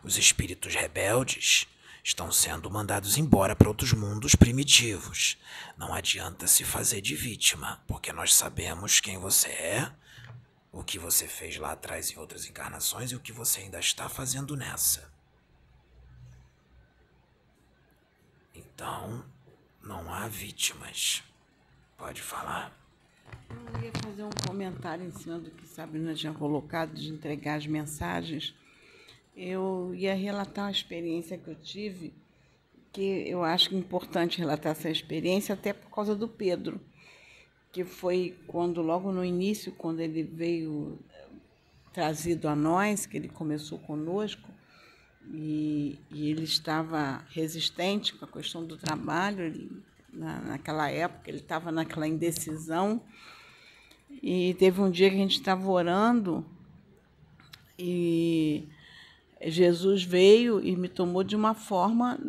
os 0.03 0.17
espíritos 0.17 0.75
rebeldes 0.75 1.67
estão 2.03 2.31
sendo 2.31 2.69
mandados 2.69 3.17
embora 3.17 3.55
para 3.55 3.67
outros 3.67 3.91
mundos 3.91 4.35
primitivos. 4.35 5.37
Não 5.77 5.93
adianta 5.93 6.47
se 6.47 6.63
fazer 6.63 7.01
de 7.01 7.15
vítima, 7.15 7.83
porque 7.87 8.13
nós 8.13 8.33
sabemos 8.33 8.99
quem 8.99 9.17
você 9.17 9.49
é 9.49 9.91
o 10.71 10.83
que 10.83 10.99
você 10.99 11.27
fez 11.27 11.57
lá 11.57 11.71
atrás 11.71 12.11
em 12.11 12.17
outras 12.17 12.45
encarnações 12.45 13.11
e 13.11 13.15
o 13.15 13.19
que 13.19 13.31
você 13.31 13.61
ainda 13.61 13.79
está 13.79 14.07
fazendo 14.07 14.55
nessa. 14.55 15.11
Então, 18.53 19.25
não 19.81 20.13
há 20.13 20.27
vítimas. 20.27 21.23
Pode 21.97 22.21
falar. 22.21 22.77
Eu 23.73 23.83
ia 23.83 23.91
fazer 24.03 24.23
um 24.23 24.29
comentário 24.47 25.05
em 25.05 25.11
cima 25.11 25.39
do 25.39 25.49
que 25.51 25.67
Sabrina 25.67 26.13
tinha 26.13 26.33
colocado 26.33 26.93
de 26.93 27.09
entregar 27.09 27.55
as 27.55 27.65
mensagens. 27.65 28.53
Eu 29.35 29.93
ia 29.95 30.15
relatar 30.15 30.65
uma 30.65 30.71
experiência 30.71 31.37
que 31.37 31.47
eu 31.47 31.55
tive, 31.55 32.13
que 32.91 33.01
eu 33.27 33.43
acho 33.43 33.73
importante 33.75 34.39
relatar 34.39 34.71
essa 34.71 34.89
experiência, 34.89 35.53
até 35.53 35.73
por 35.73 35.89
causa 35.89 36.15
do 36.15 36.27
Pedro 36.27 36.79
que 37.71 37.83
foi 37.83 38.37
quando, 38.47 38.81
logo 38.81 39.11
no 39.11 39.23
início, 39.23 39.71
quando 39.71 39.99
ele 39.99 40.23
veio 40.23 40.97
eh, 41.13 41.27
trazido 41.93 42.47
a 42.47 42.55
nós, 42.55 43.05
que 43.05 43.17
ele 43.17 43.29
começou 43.29 43.77
conosco, 43.79 44.49
e, 45.31 45.99
e 46.09 46.31
ele 46.31 46.43
estava 46.43 47.23
resistente 47.29 48.15
com 48.15 48.25
a 48.25 48.27
questão 48.27 48.65
do 48.65 48.75
trabalho, 48.75 49.43
ele, 49.43 49.83
na, 50.11 50.41
naquela 50.41 50.89
época, 50.89 51.29
ele 51.29 51.37
estava 51.37 51.71
naquela 51.71 52.07
indecisão, 52.07 53.01
e 54.23 54.55
teve 54.55 54.81
um 54.81 54.89
dia 54.89 55.09
que 55.09 55.15
a 55.15 55.19
gente 55.19 55.37
estava 55.37 55.69
orando, 55.69 56.43
e 57.77 58.67
Jesus 59.45 60.03
veio 60.03 60.59
e 60.59 60.75
me 60.75 60.89
tomou 60.89 61.23
de 61.23 61.35
uma 61.35 61.53
forma. 61.53 62.19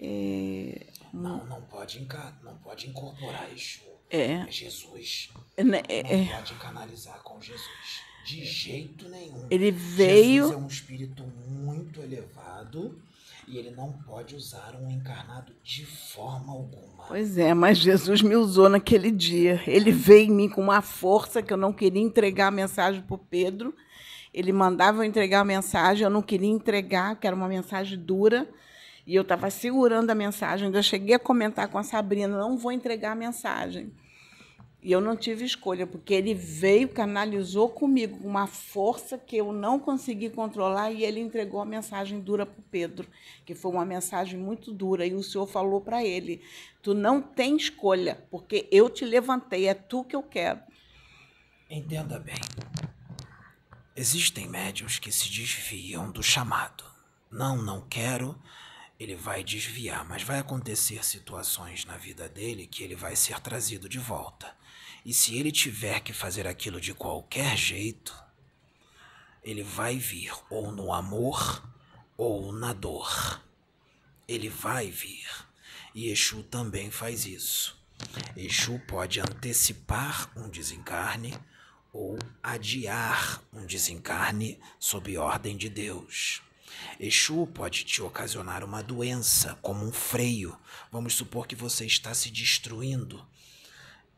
É, 0.00 0.86
não, 1.12 1.44
não 1.44 1.60
pode, 1.62 2.06
não 2.42 2.56
pode 2.58 2.88
incorporar 2.88 3.52
isso 3.52 3.87
é. 4.10 4.32
é 4.32 4.50
Jesus. 4.50 5.30
É, 5.56 5.64
né, 5.64 5.82
é, 5.88 6.16
não 6.16 6.26
pode 6.26 6.54
canalizar 6.54 7.20
com 7.22 7.40
Jesus. 7.40 8.02
De 8.24 8.44
jeito 8.44 9.08
nenhum. 9.08 9.46
Ele 9.50 9.70
veio. 9.70 10.44
Jesus 10.44 10.52
é 10.52 10.64
um 10.64 10.66
espírito 10.66 11.22
muito 11.48 12.00
elevado 12.00 13.00
e 13.48 13.56
ele 13.56 13.70
não 13.70 13.92
pode 13.92 14.36
usar 14.36 14.76
um 14.78 14.90
encarnado 14.90 15.52
de 15.64 15.86
forma 15.86 16.52
alguma. 16.52 17.04
Pois 17.08 17.38
é, 17.38 17.54
mas 17.54 17.78
Jesus 17.78 18.20
me 18.20 18.36
usou 18.36 18.68
naquele 18.68 19.10
dia. 19.10 19.62
Ele 19.66 19.90
veio 19.90 20.28
em 20.28 20.34
mim 20.34 20.48
com 20.48 20.60
uma 20.60 20.82
força 20.82 21.42
que 21.42 21.52
eu 21.52 21.56
não 21.56 21.72
queria 21.72 22.02
entregar 22.02 22.48
a 22.48 22.50
mensagem 22.50 23.00
para 23.00 23.14
o 23.14 23.18
Pedro. 23.18 23.74
Ele 24.34 24.52
mandava 24.52 24.98
eu 24.98 25.04
entregar 25.04 25.40
a 25.40 25.44
mensagem, 25.44 26.04
eu 26.04 26.10
não 26.10 26.20
queria 26.20 26.50
entregar, 26.50 27.16
que 27.16 27.26
era 27.26 27.34
uma 27.34 27.48
mensagem 27.48 27.98
dura. 27.98 28.46
E 29.08 29.14
eu 29.14 29.22
estava 29.22 29.48
segurando 29.48 30.10
a 30.10 30.14
mensagem, 30.14 30.66
ainda 30.66 30.82
cheguei 30.82 31.14
a 31.14 31.18
comentar 31.18 31.66
com 31.68 31.78
a 31.78 31.82
Sabrina, 31.82 32.36
não 32.36 32.58
vou 32.58 32.70
entregar 32.70 33.12
a 33.12 33.14
mensagem. 33.14 33.90
E 34.82 34.92
eu 34.92 35.00
não 35.00 35.16
tive 35.16 35.46
escolha, 35.46 35.86
porque 35.86 36.12
ele 36.12 36.34
veio, 36.34 36.90
canalizou 36.90 37.70
comigo 37.70 38.18
uma 38.22 38.46
força 38.46 39.16
que 39.16 39.34
eu 39.34 39.50
não 39.50 39.80
consegui 39.80 40.28
controlar 40.28 40.92
e 40.92 41.04
ele 41.04 41.20
entregou 41.20 41.58
a 41.58 41.64
mensagem 41.64 42.20
dura 42.20 42.44
para 42.44 42.60
o 42.60 42.64
Pedro, 42.70 43.08
que 43.46 43.54
foi 43.54 43.72
uma 43.72 43.86
mensagem 43.86 44.38
muito 44.38 44.74
dura. 44.74 45.06
E 45.06 45.14
o 45.14 45.22
Senhor 45.22 45.46
falou 45.46 45.80
para 45.80 46.04
ele: 46.04 46.42
Tu 46.82 46.92
não 46.92 47.22
tem 47.22 47.56
escolha, 47.56 48.22
porque 48.30 48.68
eu 48.70 48.90
te 48.90 49.06
levantei, 49.06 49.68
é 49.68 49.74
tu 49.74 50.04
que 50.04 50.14
eu 50.14 50.22
quero. 50.22 50.60
Entenda 51.70 52.18
bem. 52.18 52.36
Existem 53.96 54.46
médios 54.46 54.98
que 54.98 55.10
se 55.10 55.30
desviam 55.30 56.10
do 56.12 56.22
chamado. 56.22 56.84
Não, 57.30 57.56
não 57.56 57.80
quero 57.88 58.38
ele 58.98 59.14
vai 59.14 59.44
desviar, 59.44 60.04
mas 60.04 60.22
vai 60.22 60.38
acontecer 60.38 61.04
situações 61.04 61.84
na 61.84 61.96
vida 61.96 62.28
dele 62.28 62.66
que 62.66 62.82
ele 62.82 62.96
vai 62.96 63.14
ser 63.14 63.38
trazido 63.40 63.88
de 63.88 63.98
volta. 63.98 64.56
E 65.04 65.14
se 65.14 65.36
ele 65.36 65.52
tiver 65.52 66.00
que 66.00 66.12
fazer 66.12 66.46
aquilo 66.46 66.80
de 66.80 66.92
qualquer 66.92 67.56
jeito, 67.56 68.14
ele 69.42 69.62
vai 69.62 69.96
vir 69.96 70.32
ou 70.50 70.72
no 70.72 70.92
amor 70.92 71.62
ou 72.16 72.52
na 72.52 72.72
dor. 72.72 73.40
Ele 74.26 74.48
vai 74.48 74.90
vir. 74.90 75.26
E 75.94 76.10
Exu 76.10 76.42
também 76.42 76.90
faz 76.90 77.24
isso. 77.24 77.78
Exu 78.36 78.78
pode 78.80 79.20
antecipar 79.20 80.30
um 80.36 80.48
desencarne 80.48 81.34
ou 81.92 82.18
adiar 82.42 83.42
um 83.52 83.64
desencarne 83.64 84.60
sob 84.78 85.16
ordem 85.16 85.56
de 85.56 85.68
Deus. 85.68 86.42
Exu 87.00 87.46
pode 87.46 87.84
te 87.84 88.02
ocasionar 88.02 88.64
uma 88.64 88.82
doença, 88.82 89.58
como 89.62 89.84
um 89.84 89.92
freio. 89.92 90.58
Vamos 90.90 91.14
supor 91.14 91.46
que 91.46 91.54
você 91.54 91.86
está 91.86 92.12
se 92.14 92.30
destruindo. 92.30 93.24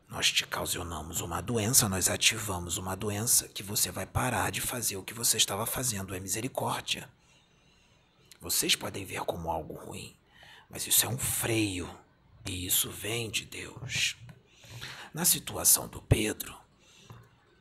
Nós 0.07 0.31
te 0.31 0.43
ocasionamos 0.43 1.21
uma 1.21 1.39
doença, 1.41 1.87
nós 1.87 2.09
ativamos 2.09 2.77
uma 2.77 2.95
doença 2.95 3.47
que 3.47 3.63
você 3.63 3.91
vai 3.91 4.05
parar 4.05 4.51
de 4.51 4.59
fazer 4.59 4.97
o 4.97 5.03
que 5.03 5.13
você 5.13 5.37
estava 5.37 5.65
fazendo. 5.65 6.13
É 6.13 6.19
misericórdia. 6.19 7.09
Vocês 8.41 8.75
podem 8.75 9.05
ver 9.05 9.21
como 9.21 9.49
algo 9.49 9.75
ruim, 9.75 10.15
mas 10.69 10.85
isso 10.85 11.05
é 11.05 11.09
um 11.09 11.17
freio 11.17 11.89
e 12.45 12.65
isso 12.65 12.89
vem 12.89 13.29
de 13.29 13.45
Deus. 13.45 14.17
Na 15.13 15.23
situação 15.23 15.87
do 15.87 16.01
Pedro, 16.01 16.60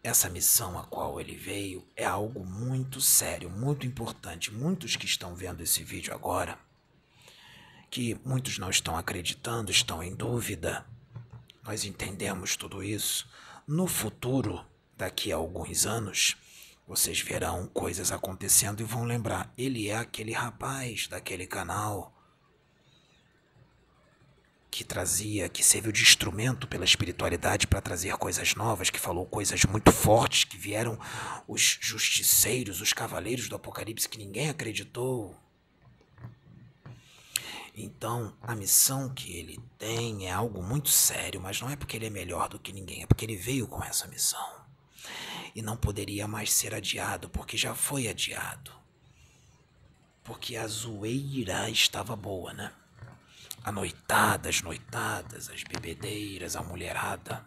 essa 0.02 0.30
missão 0.30 0.78
a 0.78 0.84
qual 0.84 1.20
ele 1.20 1.36
veio 1.36 1.86
é 1.94 2.04
algo 2.04 2.44
muito 2.44 3.00
sério, 3.00 3.50
muito 3.50 3.86
importante. 3.86 4.52
Muitos 4.52 4.96
que 4.96 5.04
estão 5.04 5.34
vendo 5.34 5.62
esse 5.62 5.84
vídeo 5.84 6.14
agora, 6.14 6.58
que 7.90 8.18
muitos 8.24 8.58
não 8.58 8.70
estão 8.70 8.96
acreditando, 8.96 9.70
estão 9.70 10.02
em 10.02 10.14
dúvida. 10.14 10.86
Nós 11.62 11.84
entendemos 11.84 12.56
tudo 12.56 12.82
isso. 12.82 13.28
No 13.66 13.86
futuro, 13.86 14.64
daqui 14.96 15.32
a 15.32 15.36
alguns 15.36 15.84
anos, 15.84 16.36
vocês 16.86 17.20
verão 17.20 17.66
coisas 17.66 18.10
acontecendo 18.10 18.80
e 18.80 18.84
vão 18.84 19.04
lembrar: 19.04 19.52
ele 19.56 19.88
é 19.88 19.96
aquele 19.96 20.32
rapaz 20.32 21.06
daquele 21.08 21.46
canal 21.46 22.19
que 24.70 24.84
trazia, 24.84 25.48
que 25.48 25.64
serviu 25.64 25.90
de 25.90 26.02
instrumento 26.02 26.68
pela 26.68 26.84
espiritualidade 26.84 27.66
para 27.66 27.80
trazer 27.80 28.16
coisas 28.16 28.54
novas, 28.54 28.88
que 28.88 29.00
falou 29.00 29.26
coisas 29.26 29.64
muito 29.64 29.90
fortes, 29.90 30.44
que 30.44 30.56
vieram 30.56 30.98
os 31.48 31.78
justiceiros, 31.80 32.80
os 32.80 32.92
cavaleiros 32.92 33.48
do 33.48 33.56
Apocalipse 33.56 34.08
que 34.08 34.18
ninguém 34.18 34.48
acreditou. 34.48 35.36
Então, 37.74 38.36
a 38.42 38.54
missão 38.54 39.08
que 39.12 39.32
ele 39.32 39.58
tem 39.78 40.28
é 40.28 40.32
algo 40.32 40.62
muito 40.62 40.90
sério, 40.90 41.40
mas 41.40 41.60
não 41.60 41.70
é 41.70 41.76
porque 41.76 41.96
ele 41.96 42.06
é 42.06 42.10
melhor 42.10 42.48
do 42.48 42.58
que 42.58 42.72
ninguém, 42.72 43.02
é 43.02 43.06
porque 43.06 43.24
ele 43.24 43.36
veio 43.36 43.66
com 43.66 43.82
essa 43.82 44.06
missão. 44.06 44.60
E 45.54 45.62
não 45.62 45.76
poderia 45.76 46.28
mais 46.28 46.52
ser 46.52 46.74
adiado, 46.74 47.28
porque 47.30 47.56
já 47.56 47.74
foi 47.74 48.06
adiado. 48.06 48.70
Porque 50.22 50.56
a 50.56 50.66
zoeira 50.66 51.68
estava 51.70 52.14
boa, 52.14 52.52
né? 52.52 52.72
A 53.62 53.70
noitada, 53.70 54.48
as 54.48 54.62
noitadas, 54.62 55.48
as 55.50 55.62
bebedeiras, 55.62 56.56
a 56.56 56.62
mulherada. 56.62 57.44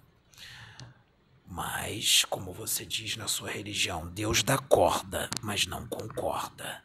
Mas, 1.46 2.26
como 2.26 2.54
você 2.54 2.86
diz 2.86 3.16
na 3.16 3.28
sua 3.28 3.50
religião, 3.50 4.08
Deus 4.08 4.44
dá 4.44 4.58
corda, 4.58 5.30
mas 5.42 5.66
não 5.68 5.86
concorda. 5.88 6.84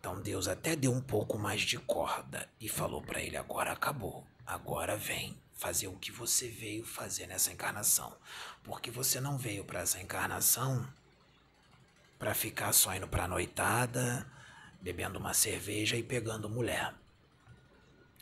Então 0.00 0.20
Deus 0.20 0.48
até 0.48 0.76
deu 0.76 0.92
um 0.92 1.00
pouco 1.00 1.38
mais 1.38 1.62
de 1.62 1.78
corda 1.78 2.48
e 2.60 2.68
falou 2.68 3.02
para 3.02 3.20
ele: 3.20 3.36
agora 3.36 3.72
acabou, 3.72 4.26
agora 4.46 4.96
vem 4.96 5.36
fazer 5.54 5.88
o 5.88 5.98
que 5.98 6.12
você 6.12 6.48
veio 6.48 6.84
fazer 6.84 7.26
nessa 7.26 7.52
encarnação. 7.52 8.16
Porque 8.62 8.90
você 8.90 9.20
não 9.20 9.36
veio 9.36 9.64
para 9.64 9.80
essa 9.80 10.00
encarnação 10.00 10.86
para 12.18 12.34
ficar 12.34 12.72
só 12.72 12.94
indo 12.94 13.06
para 13.06 13.28
noitada, 13.28 14.26
bebendo 14.80 15.18
uma 15.18 15.34
cerveja 15.34 15.96
e 15.96 16.02
pegando 16.02 16.48
mulher. 16.48 16.94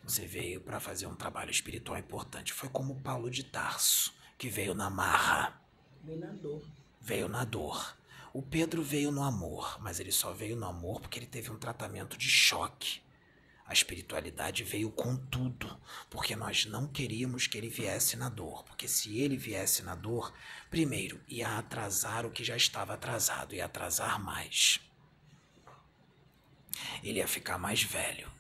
Você 0.07 0.25
veio 0.25 0.61
para 0.61 0.79
fazer 0.79 1.09
um 1.09 1.17
trabalho 1.17 1.51
espiritual 1.51 1.99
importante. 1.99 2.53
Foi 2.53 2.69
como 2.69 3.01
Paulo 3.01 3.29
de 3.29 3.43
Tarso, 3.43 4.15
que 4.39 4.49
veio 4.49 4.73
na 4.73 4.89
marra. 4.89 5.61
Veio 6.05 6.21
na 6.21 6.33
dor. 6.33 6.63
Veio 7.01 7.29
na 7.29 7.45
dor. 7.45 7.97
O 8.33 8.41
Pedro 8.41 8.85
veio 8.85 9.11
no 9.11 9.25
amor, 9.25 9.77
mas 9.81 9.99
ele 9.99 10.13
só 10.13 10.33
veio 10.33 10.55
no 10.55 10.67
amor 10.67 11.01
porque 11.01 11.19
ele 11.19 11.27
teve 11.27 11.51
um 11.51 11.59
tratamento 11.59 12.17
de 12.17 12.29
choque. 12.29 13.01
A 13.67 13.73
espiritualidade 13.73 14.63
veio 14.63 14.93
com 14.93 15.17
tudo, 15.17 15.77
porque 16.09 16.37
nós 16.37 16.67
não 16.67 16.87
queríamos 16.87 17.49
que 17.49 17.59
ele 17.59 17.69
viesse 17.69 18.17
na 18.17 18.29
dor, 18.29 18.63
porque 18.63 18.87
se 18.87 19.19
ele 19.19 19.37
viesse 19.37 19.83
na 19.83 19.97
dor, 19.97 20.33
primeiro 20.71 21.21
ia 21.27 21.59
atrasar 21.59 22.25
o 22.25 22.31
que 22.31 22.45
já 22.45 22.57
estava 22.57 22.95
atrasado, 22.95 23.57
ia 23.57 23.65
atrasar 23.65 24.23
mais. 24.23 24.79
Ele 27.03 27.19
ia 27.19 27.27
ficar 27.27 27.59
mais 27.59 27.83
velho 27.83 28.36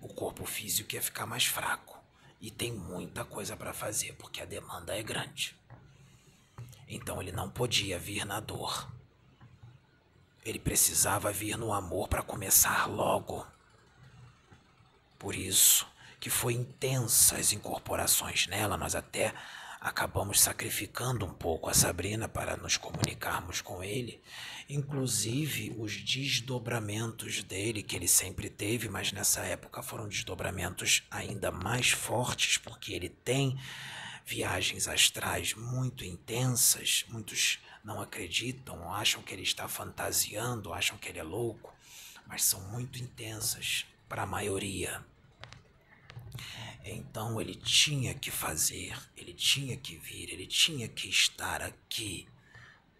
o 0.00 0.08
corpo 0.08 0.44
físico 0.44 0.94
ia 0.94 1.02
ficar 1.02 1.26
mais 1.26 1.46
fraco. 1.46 1.98
E 2.40 2.50
tem 2.50 2.72
muita 2.72 3.24
coisa 3.24 3.56
para 3.56 3.72
fazer, 3.72 4.12
porque 4.14 4.40
a 4.40 4.44
demanda 4.44 4.96
é 4.96 5.02
grande. 5.02 5.56
Então 6.86 7.20
ele 7.20 7.32
não 7.32 7.50
podia 7.50 7.98
vir 7.98 8.24
na 8.24 8.40
dor. 8.40 8.88
Ele 10.44 10.58
precisava 10.58 11.32
vir 11.32 11.56
no 11.56 11.72
amor 11.72 12.08
para 12.08 12.22
começar 12.22 12.86
logo. 12.86 13.46
Por 15.18 15.34
isso 15.34 15.86
que 16.20 16.30
foi 16.30 16.54
intensa 16.54 17.36
as 17.36 17.52
incorporações 17.52 18.46
nela, 18.46 18.76
nós 18.76 18.94
até 18.94 19.34
acabamos 19.80 20.40
sacrificando 20.40 21.24
um 21.24 21.32
pouco 21.32 21.68
a 21.68 21.74
Sabrina 21.74 22.28
para 22.28 22.56
nos 22.56 22.76
comunicarmos 22.76 23.60
com 23.60 23.82
ele, 23.82 24.22
inclusive 24.68 25.74
os 25.78 25.96
desdobramentos 25.96 27.42
dele 27.42 27.82
que 27.82 27.94
ele 27.94 28.08
sempre 28.08 28.48
teve, 28.50 28.88
mas 28.88 29.12
nessa 29.12 29.42
época 29.42 29.82
foram 29.82 30.08
desdobramentos 30.08 31.04
ainda 31.10 31.50
mais 31.50 31.90
fortes, 31.90 32.58
porque 32.58 32.92
ele 32.92 33.08
tem 33.08 33.58
viagens 34.24 34.88
astrais 34.88 35.54
muito 35.54 36.04
intensas, 36.04 37.04
muitos 37.08 37.60
não 37.84 38.00
acreditam, 38.00 38.92
acham 38.92 39.22
que 39.22 39.32
ele 39.32 39.44
está 39.44 39.68
fantasiando, 39.68 40.72
acham 40.72 40.98
que 40.98 41.08
ele 41.08 41.20
é 41.20 41.22
louco, 41.22 41.72
mas 42.26 42.42
são 42.42 42.60
muito 42.72 42.98
intensas 42.98 43.86
para 44.08 44.24
a 44.24 44.26
maioria. 44.26 45.04
Então 46.84 47.40
ele 47.40 47.54
tinha 47.54 48.14
que 48.14 48.30
fazer, 48.30 48.96
ele 49.16 49.32
tinha 49.32 49.76
que 49.76 49.96
vir, 49.96 50.30
ele 50.30 50.46
tinha 50.46 50.88
que 50.88 51.08
estar 51.08 51.62
aqui 51.62 52.26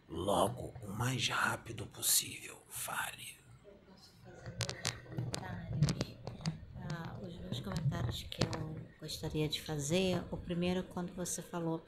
logo 0.08 0.72
o 0.82 0.88
mais 0.88 1.28
rápido 1.28 1.86
possível. 1.86 2.56
Fale. 2.68 3.36
Eu 3.64 3.72
posso 3.86 4.12
fazer. 4.22 6.18
Ah, 6.90 7.16
os 7.22 7.36
dois 7.38 7.60
comentários 7.60 8.22
que 8.24 8.44
eu 8.44 8.76
gostaria 9.00 9.48
de 9.48 9.60
fazer. 9.62 10.22
O 10.30 10.36
primeiro, 10.36 10.82
quando 10.82 11.14
você 11.14 11.42
falou 11.42 11.84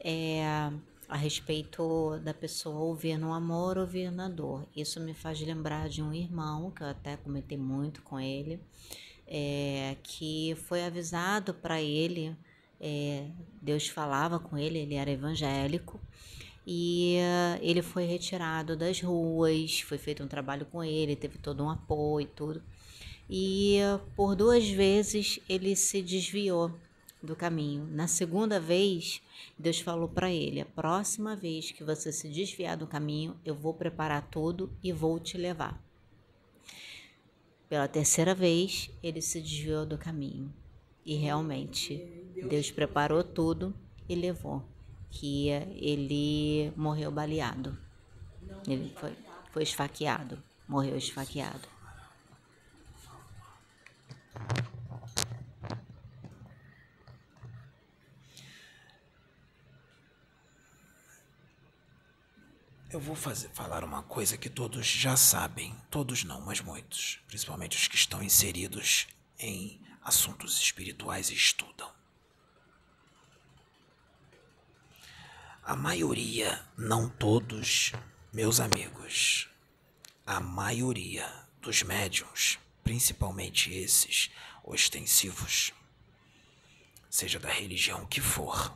é, 0.00 0.42
a 1.08 1.16
respeito 1.16 2.18
da 2.20 2.34
pessoa 2.34 2.78
ouvir 2.80 3.16
no 3.18 3.32
amor, 3.32 3.78
ouvir 3.78 4.10
na 4.10 4.28
dor. 4.28 4.66
Isso 4.76 5.00
me 5.00 5.14
faz 5.14 5.40
lembrar 5.40 5.88
de 5.88 6.02
um 6.02 6.12
irmão 6.12 6.70
que 6.70 6.82
eu 6.82 6.88
até 6.88 7.16
comentei 7.16 7.58
muito 7.58 8.02
com 8.02 8.20
ele 8.20 8.60
é, 9.28 9.96
que 10.02 10.56
foi 10.66 10.82
avisado 10.84 11.52
para 11.52 11.80
ele, 11.80 12.34
é, 12.80 13.26
Deus 13.60 13.86
falava 13.86 14.38
com 14.38 14.56
ele, 14.56 14.78
ele 14.78 14.94
era 14.94 15.10
evangélico, 15.10 16.00
e 16.70 17.16
uh, 17.16 17.58
ele 17.62 17.80
foi 17.80 18.04
retirado 18.04 18.76
das 18.76 19.00
ruas, 19.00 19.80
foi 19.80 19.96
feito 19.96 20.22
um 20.22 20.28
trabalho 20.28 20.66
com 20.66 20.84
ele, 20.84 21.16
teve 21.16 21.38
todo 21.38 21.64
um 21.64 21.70
apoio 21.70 22.24
e 22.24 22.26
tudo. 22.26 22.62
E 23.30 23.78
por 24.14 24.36
duas 24.36 24.68
vezes 24.68 25.40
ele 25.48 25.74
se 25.74 26.02
desviou 26.02 26.70
do 27.22 27.34
caminho. 27.34 27.86
Na 27.90 28.06
segunda 28.06 28.60
vez, 28.60 29.22
Deus 29.58 29.80
falou 29.80 30.10
para 30.10 30.30
ele: 30.30 30.60
a 30.60 30.66
próxima 30.66 31.34
vez 31.34 31.70
que 31.70 31.82
você 31.82 32.12
se 32.12 32.28
desviar 32.28 32.76
do 32.76 32.86
caminho, 32.86 33.34
eu 33.46 33.54
vou 33.54 33.72
preparar 33.72 34.28
tudo 34.30 34.70
e 34.84 34.92
vou 34.92 35.18
te 35.18 35.38
levar. 35.38 35.82
Pela 37.66 37.88
terceira 37.88 38.34
vez, 38.34 38.90
ele 39.02 39.22
se 39.22 39.40
desviou 39.40 39.86
do 39.86 39.96
caminho. 39.96 40.52
E 41.02 41.14
realmente, 41.14 41.96
Deus 42.46 42.70
preparou 42.70 43.24
tudo 43.24 43.74
e 44.06 44.14
levou. 44.14 44.62
Que 45.10 45.48
ele 45.48 46.72
morreu 46.76 47.10
baleado. 47.10 47.76
Ele 48.66 48.94
foi, 48.98 49.16
foi 49.52 49.62
esfaqueado. 49.62 50.42
Morreu 50.68 50.96
esfaqueado. 50.96 51.68
Eu 62.90 63.00
vou 63.00 63.14
fazer, 63.14 63.50
falar 63.50 63.84
uma 63.84 64.02
coisa 64.02 64.38
que 64.38 64.48
todos 64.48 64.86
já 64.86 65.14
sabem, 65.14 65.76
todos 65.90 66.24
não, 66.24 66.40
mas 66.40 66.62
muitos, 66.62 67.20
principalmente 67.28 67.76
os 67.76 67.86
que 67.86 67.96
estão 67.96 68.22
inseridos 68.22 69.06
em 69.38 69.78
assuntos 70.02 70.58
espirituais 70.58 71.28
e 71.28 71.34
estudam. 71.34 71.97
A 75.68 75.76
maioria, 75.76 76.64
não 76.78 77.10
todos, 77.10 77.92
meus 78.32 78.58
amigos, 78.58 79.50
a 80.24 80.40
maioria 80.40 81.30
dos 81.60 81.82
médiums, 81.82 82.58
principalmente 82.82 83.70
esses 83.74 84.30
ostensivos, 84.64 85.74
seja 87.10 87.38
da 87.38 87.50
religião 87.50 88.06
que 88.06 88.18
for, 88.18 88.74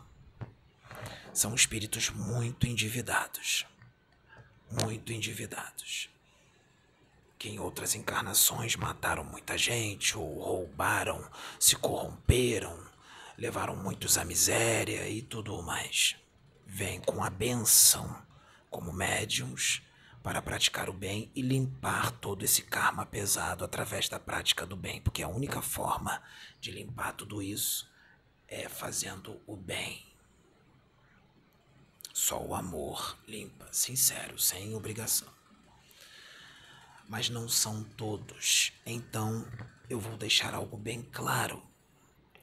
São 1.32 1.54
espíritos 1.54 2.10
muito 2.10 2.66
endividados. 2.66 3.64
Muito 4.70 5.14
endividados. 5.14 6.10
Que 7.38 7.48
em 7.48 7.58
outras 7.58 7.94
encarnações 7.94 8.76
mataram 8.76 9.24
muita 9.24 9.56
gente, 9.56 10.18
ou 10.18 10.38
roubaram, 10.38 11.26
se 11.58 11.74
corromperam, 11.74 12.78
levaram 13.38 13.74
muitos 13.74 14.18
à 14.18 14.26
miséria 14.26 15.08
e 15.08 15.22
tudo 15.22 15.62
mais. 15.62 16.16
Vêm 16.74 17.02
com 17.02 17.22
a 17.22 17.28
benção 17.28 18.24
como 18.70 18.94
médiums 18.94 19.82
para 20.22 20.40
praticar 20.40 20.88
o 20.88 20.92
bem 20.94 21.30
e 21.34 21.42
limpar 21.42 22.10
todo 22.12 22.46
esse 22.46 22.62
karma 22.62 23.04
pesado 23.04 23.62
através 23.62 24.08
da 24.08 24.18
prática 24.18 24.64
do 24.64 24.74
bem, 24.74 24.98
porque 25.02 25.22
a 25.22 25.28
única 25.28 25.60
forma 25.60 26.22
de 26.62 26.70
limpar 26.70 27.12
tudo 27.12 27.42
isso 27.42 27.92
é 28.48 28.70
fazendo 28.70 29.38
o 29.46 29.54
bem. 29.54 30.02
Só 32.14 32.42
o 32.42 32.54
amor 32.54 33.18
limpa, 33.28 33.68
sincero, 33.70 34.38
sem 34.38 34.74
obrigação. 34.74 35.28
Mas 37.06 37.28
não 37.28 37.50
são 37.50 37.84
todos. 37.84 38.72
Então 38.86 39.46
eu 39.90 40.00
vou 40.00 40.16
deixar 40.16 40.54
algo 40.54 40.78
bem 40.78 41.02
claro. 41.02 41.62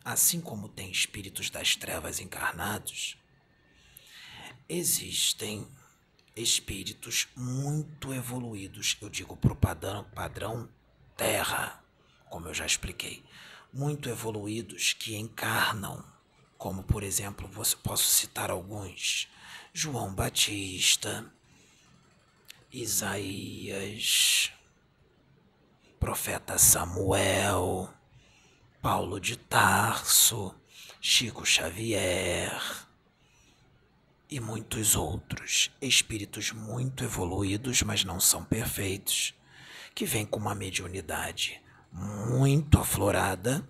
Assim 0.05 0.39
como 0.39 0.69
tem 0.69 0.91
espíritos 0.91 1.49
das 1.49 1.75
trevas 1.75 2.19
encarnados, 2.19 3.18
existem 4.69 5.67
espíritos 6.35 7.27
muito 7.35 8.13
evoluídos, 8.13 8.95
eu 9.01 9.09
digo 9.09 9.35
para 9.35 9.51
o 9.51 9.55
padrão, 9.55 10.03
padrão 10.13 10.69
Terra, 11.17 11.83
como 12.29 12.47
eu 12.47 12.53
já 12.53 12.65
expliquei, 12.65 13.25
muito 13.73 14.07
evoluídos 14.07 14.93
que 14.93 15.17
encarnam, 15.17 16.05
como 16.57 16.83
por 16.83 17.03
exemplo, 17.03 17.49
posso 17.83 18.05
citar 18.05 18.51
alguns: 18.51 19.27
João 19.73 20.13
Batista, 20.13 21.33
Isaías, 22.71 24.53
profeta 25.99 26.57
Samuel, 26.59 27.91
Paulo 28.81 29.19
de 29.19 29.35
Tarso, 29.35 30.55
Chico 31.01 31.45
Xavier 31.45 32.87
e 34.29 34.39
muitos 34.39 34.95
outros, 34.95 35.71
espíritos 35.81 36.51
muito 36.51 37.03
evoluídos, 37.03 37.81
mas 37.81 38.03
não 38.03 38.19
são 38.19 38.43
perfeitos, 38.43 39.33
que 39.95 40.05
vêm 40.05 40.25
com 40.25 40.39
uma 40.39 40.53
mediunidade 40.53 41.59
muito 41.91 42.77
aflorada, 42.77 43.67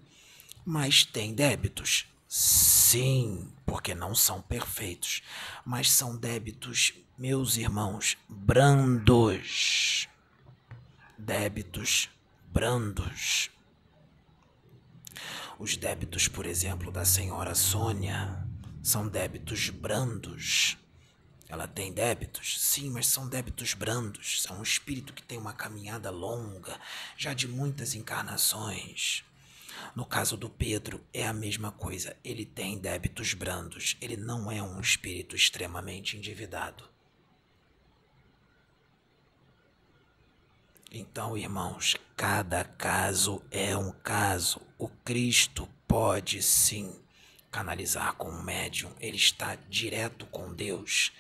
mas 0.66 1.06
têm 1.06 1.34
débitos. 1.34 2.06
Sim, 2.28 3.52
porque 3.66 3.96
não 3.96 4.14
são 4.14 4.42
perfeitos, 4.42 5.24
mas 5.66 5.90
são 5.90 6.18
débitos, 6.18 6.94
meus 7.18 7.56
irmãos, 7.56 8.18
brandos. 8.28 10.08
Débitos 11.18 12.10
brandos. 12.52 13.50
Os 15.58 15.76
débitos, 15.76 16.28
por 16.28 16.46
exemplo, 16.46 16.92
da 16.92 17.04
senhora 17.04 17.56
Sônia 17.56 18.49
são 18.82 19.08
débitos 19.08 19.70
brandos. 19.70 20.78
Ela 21.48 21.68
tem 21.68 21.92
débitos? 21.92 22.62
Sim, 22.62 22.92
mas 22.92 23.08
são 23.08 23.28
débitos 23.28 23.74
brandos. 23.74 24.42
São 24.42 24.60
um 24.60 24.64
espírito 24.64 25.14
que 25.14 25.24
tem 25.24 25.38
uma 25.38 25.54
caminhada 25.54 26.12
longa, 26.12 26.80
já 27.18 27.34
de 27.34 27.48
muitas 27.48 27.96
encarnações. 27.96 29.24
No 29.96 30.06
caso 30.06 30.38
do 30.38 30.50
Pedro, 30.50 31.04
é 31.14 31.26
a 31.28 31.34
mesma 31.34 31.72
coisa. 31.72 32.16
Ele 32.24 32.46
tem 32.46 32.78
débitos 32.78 33.34
brandos. 33.34 33.98
Ele 34.00 34.16
não 34.16 34.52
é 34.52 34.62
um 34.62 34.80
espírito 34.80 35.36
extremamente 35.36 36.18
endividado. 36.18 36.88
Então, 40.92 41.38
irmãos, 41.38 41.96
cada 42.16 42.64
caso 42.64 43.44
é 43.52 43.76
um 43.76 43.92
caso. 43.92 44.62
O 44.78 44.88
Cristo 44.88 45.68
pode 45.88 46.42
sim 46.42 47.00
canalizar 47.52 48.14
com 48.16 48.30
o 48.30 48.44
médium, 48.44 48.92
ele 49.00 49.18
está 49.18 49.56
direto 49.70 50.26
com 50.28 50.54
Deus. 50.54 51.12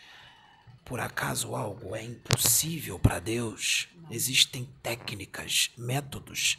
Por 0.85 0.99
acaso 0.99 1.55
algo 1.55 1.95
é 1.95 2.03
impossível 2.03 2.97
para 2.97 3.19
Deus? 3.19 3.87
Existem 4.09 4.67
técnicas, 4.81 5.71
métodos 5.77 6.57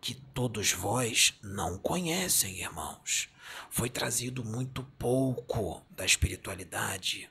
que 0.00 0.14
todos 0.14 0.72
vós 0.72 1.34
não 1.42 1.78
conhecem, 1.78 2.60
irmãos. 2.60 3.28
Foi 3.70 3.88
trazido 3.88 4.44
muito 4.44 4.82
pouco 4.98 5.82
da 5.90 6.04
espiritualidade. 6.04 7.28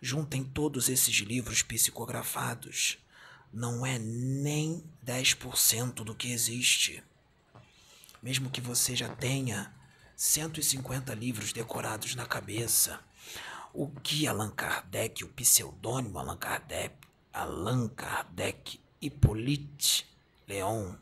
Juntem 0.00 0.42
todos 0.42 0.88
esses 0.88 1.16
livros 1.16 1.62
psicografados. 1.62 2.98
Não 3.52 3.84
é 3.84 3.98
nem 3.98 4.84
10% 5.04 6.04
do 6.04 6.14
que 6.14 6.32
existe. 6.32 7.02
Mesmo 8.22 8.50
que 8.50 8.60
você 8.60 8.94
já 8.94 9.08
tenha 9.08 9.74
150 10.20 11.14
livros 11.14 11.50
decorados 11.50 12.14
na 12.14 12.26
cabeça. 12.26 13.00
O 13.72 13.88
que 13.88 14.26
Allan 14.28 14.50
Kardec, 14.50 15.24
o 15.24 15.28
pseudônimo 15.28 16.18
Allan 16.18 16.36
Kardec, 16.36 16.94
Allan 17.32 17.88
Kardec, 17.88 18.78
Hippolyte 19.00 20.06
Leon 20.46 20.94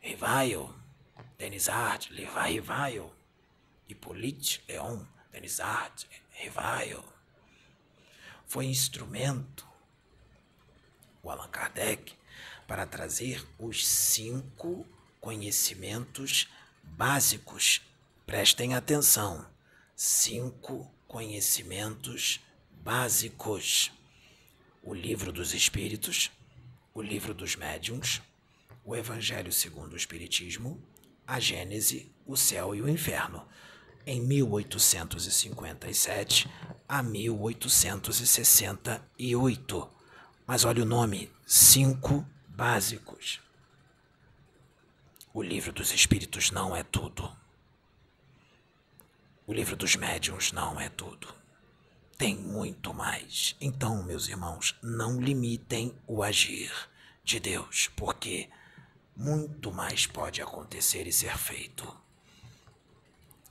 Rivail, 0.00 0.74
Denisard, 1.36 2.10
Levi 2.10 2.54
Rivail, 2.54 3.12
Hippolyte 3.86 4.64
Leon 4.66 5.04
Denisard, 5.30 6.08
Rivail, 6.30 7.04
foi 8.46 8.64
instrumento, 8.64 9.68
o 11.22 11.28
Allan 11.28 11.50
Kardec, 11.50 12.14
para 12.66 12.86
trazer 12.86 13.46
os 13.58 13.86
cinco 13.86 14.86
conhecimentos 15.20 16.48
básicos 16.82 17.82
Prestem 18.32 18.74
atenção. 18.74 19.44
Cinco 19.94 20.90
conhecimentos 21.06 22.40
básicos: 22.82 23.92
o 24.82 24.94
livro 24.94 25.30
dos 25.30 25.52
Espíritos, 25.52 26.30
o 26.94 27.02
livro 27.02 27.34
dos 27.34 27.56
Médiuns, 27.56 28.22
o 28.86 28.96
Evangelho 28.96 29.52
segundo 29.52 29.92
o 29.92 29.98
Espiritismo, 29.98 30.82
a 31.26 31.38
Gênese, 31.38 32.10
o 32.26 32.34
céu 32.34 32.74
e 32.74 32.80
o 32.80 32.88
inferno, 32.88 33.46
em 34.06 34.18
1857 34.22 36.48
a 36.88 37.02
1868. 37.02 39.90
Mas 40.46 40.64
olha 40.64 40.82
o 40.82 40.86
nome: 40.86 41.30
Cinco 41.46 42.26
Básicos. 42.48 43.42
O 45.34 45.42
livro 45.42 45.70
dos 45.70 45.92
Espíritos 45.92 46.50
não 46.50 46.74
é 46.74 46.82
tudo. 46.82 47.41
O 49.44 49.52
livro 49.52 49.74
dos 49.74 49.96
médiuns 49.96 50.52
não 50.52 50.80
é 50.80 50.88
tudo. 50.88 51.34
Tem 52.16 52.36
muito 52.36 52.94
mais. 52.94 53.56
Então, 53.60 54.00
meus 54.04 54.28
irmãos, 54.28 54.78
não 54.80 55.20
limitem 55.20 55.92
o 56.06 56.22
agir 56.22 56.70
de 57.24 57.40
Deus, 57.40 57.90
porque 57.96 58.48
muito 59.16 59.72
mais 59.72 60.06
pode 60.06 60.40
acontecer 60.40 61.08
e 61.08 61.12
ser 61.12 61.36
feito. 61.36 61.92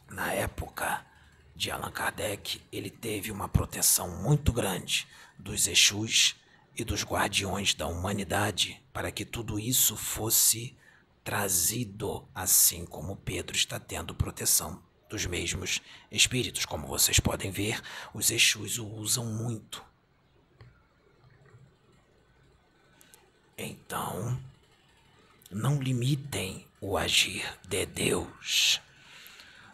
Na 0.09 0.31
época 0.31 1.05
de 1.53 1.69
Allan 1.69 1.91
Kardec, 1.91 2.61
ele 2.71 2.89
teve 2.89 3.29
uma 3.29 3.49
proteção 3.49 4.09
muito 4.23 4.53
grande 4.53 5.05
dos 5.37 5.67
Exus 5.67 6.37
e 6.77 6.85
dos 6.85 7.03
guardiões 7.03 7.73
da 7.73 7.87
humanidade 7.87 8.81
para 8.93 9.11
que 9.11 9.25
tudo 9.25 9.59
isso 9.59 9.97
fosse 9.97 10.73
trazido, 11.21 12.25
assim 12.33 12.85
como 12.85 13.17
Pedro 13.17 13.57
está 13.57 13.77
tendo 13.77 14.15
proteção 14.15 14.81
dos 15.11 15.25
mesmos 15.25 15.81
espíritos. 16.09 16.65
Como 16.65 16.87
vocês 16.87 17.19
podem 17.19 17.51
ver, 17.51 17.81
os 18.13 18.31
Exus 18.31 18.79
o 18.79 18.87
usam 18.87 19.25
muito. 19.25 19.83
Então, 23.57 24.41
não 25.51 25.81
limitem 25.81 26.65
o 26.79 26.97
agir 26.97 27.45
de 27.67 27.85
Deus. 27.85 28.79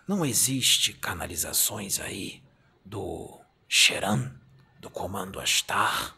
Não 0.07 0.25
existe 0.25 0.91
canalizações 0.91 1.99
aí 1.99 2.41
do 2.83 3.39
Xeran, 3.69 4.33
do 4.79 4.89
comando 4.89 5.39
Astar. 5.39 6.17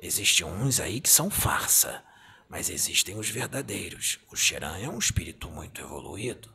Existem 0.00 0.46
uns 0.46 0.78
aí 0.78 1.00
que 1.00 1.10
são 1.10 1.28
farsa, 1.28 2.04
mas 2.48 2.70
existem 2.70 3.18
os 3.18 3.28
verdadeiros. 3.28 4.20
O 4.30 4.36
Xeran 4.36 4.78
é 4.78 4.88
um 4.88 4.98
espírito 4.98 5.50
muito 5.50 5.80
evoluído. 5.80 6.53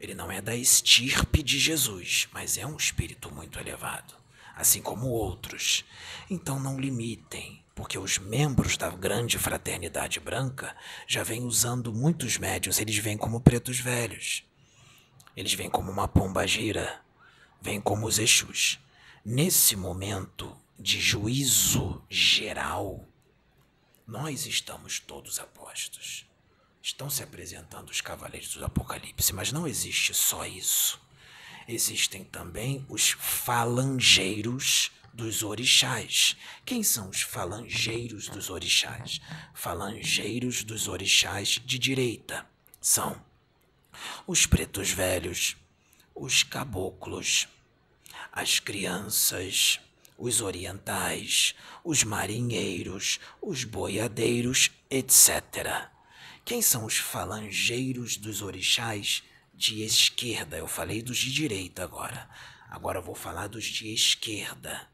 Ele 0.00 0.14
não 0.14 0.32
é 0.32 0.40
da 0.40 0.56
estirpe 0.56 1.42
de 1.42 1.58
Jesus, 1.58 2.26
mas 2.32 2.56
é 2.56 2.66
um 2.66 2.76
espírito 2.76 3.30
muito 3.30 3.58
elevado, 3.58 4.14
assim 4.56 4.80
como 4.80 5.08
outros. 5.08 5.84
Então 6.30 6.58
não 6.58 6.80
limitem, 6.80 7.62
porque 7.74 7.98
os 7.98 8.16
membros 8.16 8.78
da 8.78 8.88
grande 8.88 9.38
fraternidade 9.38 10.18
branca 10.18 10.74
já 11.06 11.22
vêm 11.22 11.44
usando 11.44 11.92
muitos 11.92 12.38
médios, 12.38 12.78
eles 12.78 12.96
vêm 12.96 13.18
como 13.18 13.42
pretos 13.42 13.78
velhos. 13.78 14.42
Eles 15.36 15.52
vêm 15.52 15.68
como 15.68 15.90
uma 15.90 16.08
pomba 16.08 16.46
gira. 16.46 17.02
vem 17.60 17.78
como 17.78 18.06
os 18.06 18.18
Exus. 18.18 18.78
Nesse 19.22 19.76
momento 19.76 20.56
de 20.78 20.98
juízo 20.98 22.02
geral, 22.08 23.06
nós 24.06 24.46
estamos 24.46 24.98
todos 24.98 25.38
apostos. 25.38 26.29
Estão 26.82 27.10
se 27.10 27.22
apresentando 27.22 27.90
os 27.90 28.00
cavaleiros 28.00 28.56
do 28.56 28.64
Apocalipse, 28.64 29.34
mas 29.34 29.52
não 29.52 29.66
existe 29.66 30.14
só 30.14 30.46
isso. 30.46 30.98
Existem 31.68 32.24
também 32.24 32.84
os 32.88 33.10
falangeiros 33.10 34.90
dos 35.12 35.42
orixás. 35.42 36.36
Quem 36.64 36.82
são 36.82 37.10
os 37.10 37.20
falangeiros 37.20 38.28
dos 38.28 38.48
orixás? 38.48 39.20
Falangeiros 39.52 40.64
dos 40.64 40.88
orixás 40.88 41.60
de 41.64 41.78
direita 41.78 42.46
são 42.80 43.22
os 44.26 44.46
pretos 44.46 44.90
velhos, 44.90 45.56
os 46.14 46.42
caboclos, 46.42 47.46
as 48.32 48.58
crianças, 48.58 49.80
os 50.16 50.40
orientais, 50.40 51.54
os 51.84 52.04
marinheiros, 52.04 53.20
os 53.42 53.64
boiadeiros, 53.64 54.70
etc. 54.88 55.90
Quem 56.50 56.60
são 56.60 56.84
os 56.84 56.96
falangeiros 56.96 58.16
dos 58.16 58.42
orixás 58.42 59.22
de 59.54 59.84
esquerda? 59.84 60.56
Eu 60.56 60.66
falei 60.66 61.00
dos 61.00 61.16
de 61.16 61.32
direita 61.32 61.84
agora. 61.84 62.28
Agora 62.68 62.98
eu 62.98 63.02
vou 63.04 63.14
falar 63.14 63.46
dos 63.46 63.64
de 63.64 63.94
esquerda. 63.94 64.88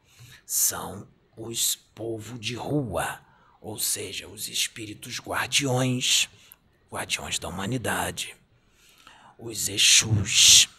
São 0.45 1.07
os 1.35 1.75
povo 1.95 2.37
de 2.37 2.53
rua, 2.53 3.19
ou 3.59 3.79
seja, 3.79 4.27
os 4.27 4.47
espíritos 4.47 5.19
guardiões, 5.19 6.29
guardiões 6.91 7.39
da 7.39 7.47
humanidade, 7.47 8.35
os 9.35 9.67
Exus, 9.67 10.69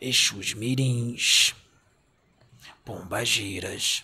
Exus 0.00 0.52
mirins, 0.52 1.54
pombagiras, 2.84 4.02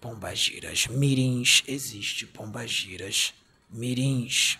pombagiras 0.00 0.88
mirins, 0.88 1.62
existe 1.68 2.26
pombagiras 2.26 3.32
mirins 3.70 4.58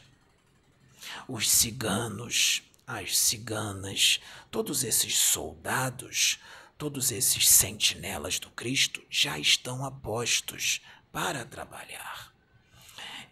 os 1.28 1.50
ciganos, 1.50 2.62
as 2.86 3.16
ciganas, 3.16 4.20
todos 4.50 4.84
esses 4.84 5.16
soldados, 5.16 6.38
todos 6.76 7.10
esses 7.10 7.48
sentinelas 7.48 8.38
do 8.38 8.50
Cristo 8.50 9.02
já 9.08 9.38
estão 9.38 9.84
apostos 9.84 10.80
para 11.12 11.44
trabalhar. 11.44 12.32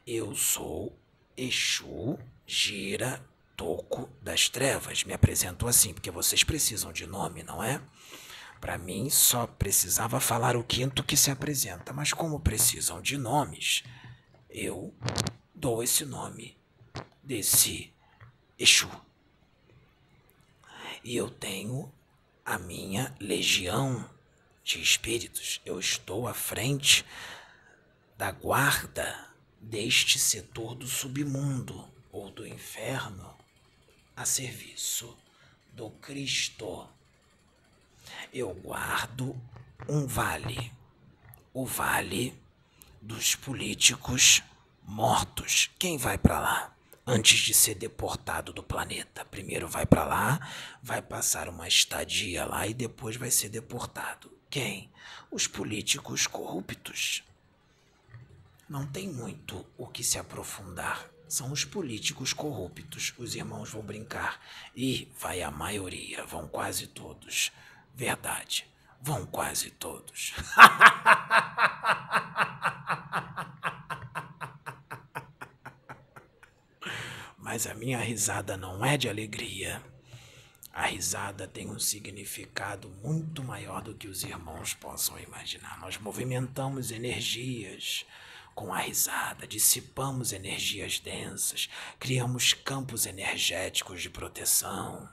Eu 0.07 0.34
sou 0.34 0.97
Exu 1.36 2.18
Gira 2.47 3.24
Toco 3.57 4.09
das 4.22 4.49
Trevas. 4.49 5.05
Me 5.05 5.12
apresento 5.12 5.68
assim, 5.68 5.93
porque 5.93 6.11
vocês 6.11 6.43
precisam 6.43 6.93
de 6.93 7.07
nome, 7.07 7.43
não 7.43 7.62
é? 7.62 7.80
Para 8.61 8.78
mim, 8.78 9.11
só 9.11 9.47
precisava 9.47 10.20
falar 10.20 10.57
o 10.57 10.64
quinto 10.64 11.03
que 11.03 11.16
se 11.16 11.30
apresenta, 11.30 11.93
mas 11.93 12.12
como 12.12 12.40
precisam 12.40 13.03
de 13.03 13.18
nomes, 13.18 13.82
eu 14.49 14.95
dou 15.55 15.82
esse 15.82 16.05
nome 16.05 16.57
desse 17.22 17.92
Exu. 18.58 18.90
E 21.04 21.16
eu 21.16 21.28
tenho 21.30 21.92
a 22.44 22.58
minha 22.58 23.14
legião 23.20 24.08
de 24.62 24.80
espíritos. 24.80 25.60
Eu 25.64 25.78
estou 25.80 26.28
à 26.28 26.34
frente 26.34 27.04
da 28.16 28.30
guarda 28.30 29.28
deste 29.60 30.18
setor 30.18 30.74
do 30.74 30.86
submundo 30.86 31.88
ou 32.10 32.30
do 32.30 32.46
inferno 32.46 33.36
a 34.16 34.24
serviço 34.24 35.16
do 35.72 35.90
Cristo. 35.90 36.88
Eu 38.32 38.54
guardo 38.54 39.36
um 39.88 40.06
vale, 40.06 40.72
o 41.52 41.64
vale 41.64 42.38
dos 43.00 43.34
políticos 43.34 44.42
mortos. 44.82 45.70
Quem 45.78 45.96
vai 45.96 46.18
para 46.18 46.38
lá? 46.38 46.76
Antes 47.07 47.40
de 47.40 47.53
ser 47.55 47.74
deportado 47.74 48.53
do 48.53 48.62
planeta. 48.62 49.24
Primeiro 49.24 49.68
vai 49.68 49.84
para 49.84 50.05
lá, 50.05 50.48
vai 50.82 51.03
passar 51.03 51.48
uma 51.48 51.66
estadia 51.66 52.44
lá 52.44 52.66
e 52.66 52.74
depois 52.74 53.16
vai 53.16 53.30
ser 53.30 53.48
deportado. 53.48 54.30
Quem? 54.48 54.90
Os 55.30 55.46
políticos 55.46 56.26
corruptos. 56.26 57.22
Não 58.68 58.86
tem 58.86 59.09
muito 59.09 59.66
o 59.76 59.86
que 59.86 60.05
se 60.05 60.18
aprofundar. 60.18 61.09
São 61.28 61.50
os 61.50 61.64
políticos 61.64 62.32
corruptos. 62.32 63.14
Os 63.18 63.34
irmãos 63.34 63.70
vão 63.70 63.82
brincar. 63.82 64.40
E 64.76 65.11
vai 65.18 65.42
a 65.42 65.50
maioria, 65.50 66.24
vão 66.24 66.46
quase 66.46 66.86
todos. 66.86 67.50
Verdade, 67.94 68.66
vão 69.00 69.26
quase 69.26 69.70
todos. 69.70 70.34
Mas 77.53 77.66
a 77.66 77.74
minha 77.74 77.98
risada 77.98 78.57
não 78.57 78.82
é 78.82 78.96
de 78.96 79.11
alegria. 79.11 79.82
A 80.72 80.86
risada 80.86 81.46
tem 81.46 81.68
um 81.68 81.78
significado 81.78 82.88
muito 83.05 83.44
maior 83.44 83.82
do 83.82 83.94
que 83.94 84.09
os 84.09 84.24
irmãos 84.24 84.72
possam 84.72 85.20
imaginar. 85.20 85.78
Nós 85.78 85.98
movimentamos 85.98 86.90
energias 86.90 88.07
com 88.55 88.72
a 88.72 88.78
risada, 88.78 89.46
dissipamos 89.46 90.32
energias 90.32 90.98
densas, 90.98 91.68
criamos 92.00 92.55
campos 92.55 93.05
energéticos 93.05 94.00
de 94.00 94.09
proteção, 94.09 95.07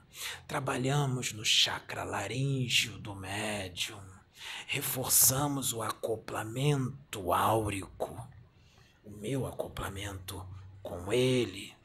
trabalhamos 0.47 1.33
no 1.33 1.43
chakra 1.43 2.05
laríngeo 2.05 2.97
do 2.99 3.13
médium, 3.13 3.99
reforçamos 4.65 5.73
o 5.73 5.81
acoplamento 5.81 7.33
áurico, 7.33 8.25
o 9.03 9.09
meu 9.09 9.45
acoplamento 9.45 10.47
com 10.81 11.11
ele 11.11 11.77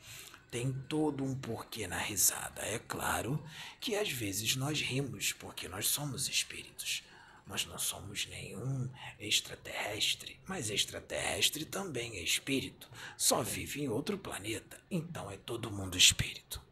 tem 0.54 0.72
todo 0.72 1.24
um 1.24 1.34
porquê 1.34 1.88
na 1.88 1.98
risada. 1.98 2.62
É 2.62 2.78
claro 2.78 3.44
que 3.80 3.96
às 3.96 4.08
vezes 4.08 4.54
nós 4.54 4.80
rimos 4.80 5.32
porque 5.32 5.66
nós 5.66 5.88
somos 5.88 6.28
espíritos. 6.28 7.02
Nós 7.44 7.66
não 7.66 7.76
somos 7.76 8.26
nenhum 8.26 8.88
extraterrestre, 9.18 10.38
mas 10.46 10.70
extraterrestre 10.70 11.64
também 11.64 12.18
é 12.18 12.22
espírito. 12.22 12.88
Só 13.16 13.42
vive 13.42 13.82
em 13.82 13.88
outro 13.88 14.16
planeta, 14.16 14.80
então 14.88 15.28
é 15.28 15.36
todo 15.36 15.72
mundo 15.72 15.98
espírito. 15.98 16.62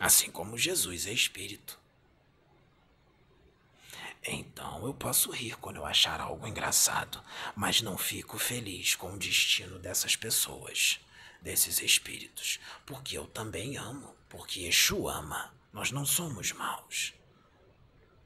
Assim 0.00 0.28
como 0.28 0.58
Jesus 0.58 1.06
é 1.06 1.12
espírito. 1.12 1.78
Então 4.24 4.84
eu 4.84 4.92
posso 4.92 5.30
rir 5.30 5.56
quando 5.58 5.76
eu 5.76 5.86
achar 5.86 6.20
algo 6.20 6.48
engraçado, 6.48 7.22
mas 7.54 7.80
não 7.80 7.96
fico 7.96 8.40
feliz 8.40 8.96
com 8.96 9.12
o 9.12 9.18
destino 9.18 9.78
dessas 9.78 10.16
pessoas 10.16 10.98
desses 11.44 11.82
espíritos, 11.82 12.58
porque 12.86 13.16
eu 13.18 13.26
também 13.26 13.76
amo, 13.76 14.16
porque 14.30 14.64
Exu 14.64 15.06
ama. 15.06 15.54
Nós 15.72 15.90
não 15.90 16.06
somos 16.06 16.52
maus. 16.52 17.12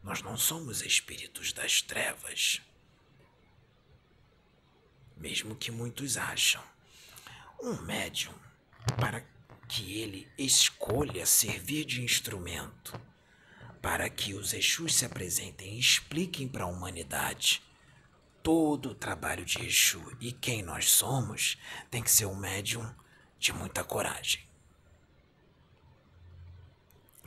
Nós 0.04 0.22
não 0.22 0.36
somos 0.36 0.82
espíritos 0.82 1.52
das 1.52 1.82
trevas. 1.82 2.62
Mesmo 5.16 5.56
que 5.56 5.72
muitos 5.72 6.16
acham. 6.16 6.62
Um 7.60 7.82
médium, 7.82 8.34
para 9.00 9.26
que 9.66 9.98
ele 9.98 10.30
escolha 10.38 11.26
servir 11.26 11.84
de 11.84 12.02
instrumento, 12.02 12.98
para 13.82 14.08
que 14.08 14.32
os 14.32 14.52
Exus 14.52 14.94
se 14.94 15.04
apresentem 15.04 15.74
e 15.74 15.80
expliquem 15.80 16.46
para 16.46 16.64
a 16.64 16.68
humanidade 16.68 17.62
todo 18.42 18.90
o 18.90 18.94
trabalho 18.94 19.44
de 19.44 19.66
Exu 19.66 20.16
e 20.20 20.30
quem 20.30 20.62
nós 20.62 20.90
somos, 20.90 21.58
tem 21.90 22.02
que 22.02 22.10
ser 22.10 22.26
um 22.26 22.36
médium 22.36 22.88
de 23.38 23.52
muita 23.52 23.84
coragem. 23.84 24.46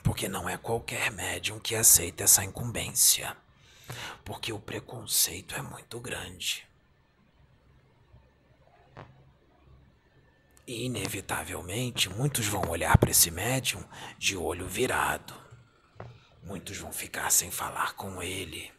Porque 0.02 0.28
não 0.28 0.48
é 0.48 0.56
qualquer 0.56 1.10
médium 1.10 1.58
que 1.58 1.74
aceita 1.74 2.24
essa 2.24 2.44
incumbência. 2.44 3.36
Porque 4.24 4.52
o 4.52 4.58
preconceito 4.58 5.54
é 5.54 5.62
muito 5.62 5.98
grande. 6.00 6.66
E, 10.66 10.84
inevitavelmente, 10.86 12.08
muitos 12.08 12.46
vão 12.46 12.68
olhar 12.68 12.96
para 12.98 13.10
esse 13.10 13.30
médium 13.30 13.82
de 14.18 14.36
olho 14.36 14.66
virado. 14.66 15.34
Muitos 16.42 16.76
vão 16.78 16.92
ficar 16.92 17.30
sem 17.30 17.50
falar 17.50 17.94
com 17.94 18.22
ele 18.22 18.72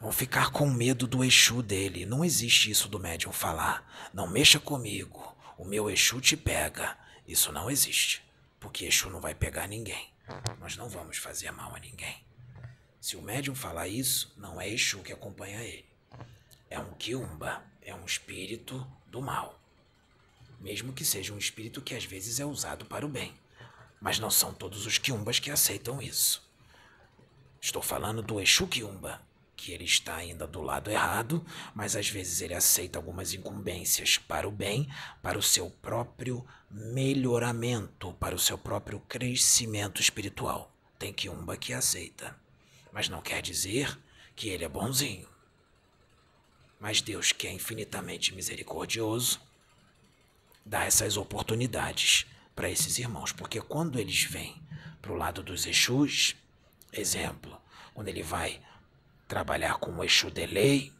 vão 0.00 0.10
ficar 0.10 0.50
com 0.50 0.68
medo 0.70 1.06
do 1.06 1.22
Exu 1.22 1.62
dele. 1.62 2.06
Não 2.06 2.24
existe 2.24 2.70
isso 2.70 2.88
do 2.88 2.98
médium 2.98 3.32
falar. 3.32 4.10
Não 4.14 4.26
mexa 4.26 4.58
comigo, 4.58 5.29
o 5.60 5.64
meu 5.66 5.90
Exu 5.90 6.22
te 6.22 6.38
pega. 6.38 6.96
Isso 7.28 7.52
não 7.52 7.70
existe, 7.70 8.24
porque 8.58 8.86
Exu 8.86 9.10
não 9.10 9.20
vai 9.20 9.34
pegar 9.34 9.66
ninguém. 9.66 10.10
Nós 10.58 10.74
não 10.74 10.88
vamos 10.88 11.18
fazer 11.18 11.50
mal 11.50 11.74
a 11.74 11.78
ninguém. 11.78 12.24
Se 12.98 13.14
o 13.14 13.20
médium 13.20 13.54
falar 13.54 13.86
isso, 13.86 14.32
não 14.38 14.58
é 14.58 14.66
Exu 14.66 15.02
que 15.02 15.12
acompanha 15.12 15.62
ele. 15.62 15.84
É 16.70 16.78
um 16.78 16.94
quiumba, 16.94 17.62
é 17.82 17.94
um 17.94 18.06
espírito 18.06 18.86
do 19.06 19.20
mal. 19.20 19.60
Mesmo 20.58 20.94
que 20.94 21.04
seja 21.04 21.34
um 21.34 21.38
espírito 21.38 21.82
que 21.82 21.94
às 21.94 22.04
vezes 22.04 22.40
é 22.40 22.44
usado 22.44 22.86
para 22.86 23.04
o 23.04 23.08
bem. 23.08 23.34
Mas 24.00 24.18
não 24.18 24.30
são 24.30 24.54
todos 24.54 24.86
os 24.86 24.96
quiumbas 24.96 25.38
que 25.38 25.50
aceitam 25.50 26.00
isso. 26.00 26.42
Estou 27.60 27.82
falando 27.82 28.22
do 28.22 28.40
Exu 28.40 28.66
Quiumba, 28.66 29.20
que 29.60 29.72
ele 29.72 29.84
está 29.84 30.16
ainda 30.16 30.46
do 30.46 30.62
lado 30.62 30.90
errado, 30.90 31.44
mas 31.74 31.94
às 31.94 32.08
vezes 32.08 32.40
ele 32.40 32.54
aceita 32.54 32.98
algumas 32.98 33.34
incumbências 33.34 34.16
para 34.16 34.48
o 34.48 34.50
bem, 34.50 34.88
para 35.22 35.38
o 35.38 35.42
seu 35.42 35.68
próprio 35.70 36.42
melhoramento, 36.70 38.14
para 38.14 38.34
o 38.34 38.38
seu 38.38 38.56
próprio 38.56 39.00
crescimento 39.00 40.00
espiritual. 40.00 40.74
Tem 40.98 41.12
Quiumba 41.12 41.58
que 41.58 41.74
aceita, 41.74 42.34
mas 42.90 43.10
não 43.10 43.20
quer 43.20 43.42
dizer 43.42 43.98
que 44.34 44.48
ele 44.48 44.64
é 44.64 44.68
bonzinho. 44.68 45.28
Mas 46.80 47.02
Deus, 47.02 47.30
que 47.30 47.46
é 47.46 47.52
infinitamente 47.52 48.34
misericordioso, 48.34 49.42
dá 50.64 50.84
essas 50.84 51.18
oportunidades 51.18 52.24
para 52.56 52.70
esses 52.70 52.98
irmãos, 52.98 53.30
porque 53.30 53.60
quando 53.60 54.00
eles 54.00 54.22
vêm 54.22 54.62
para 55.02 55.12
o 55.12 55.16
lado 55.16 55.42
dos 55.42 55.66
Exus, 55.66 56.34
exemplo, 56.90 57.60
quando 57.92 58.08
ele 58.08 58.22
vai 58.22 58.58
trabalhar 59.30 59.78
com 59.78 59.92
o 59.92 60.04
Exu 60.04 60.30
Delay, 60.30 60.92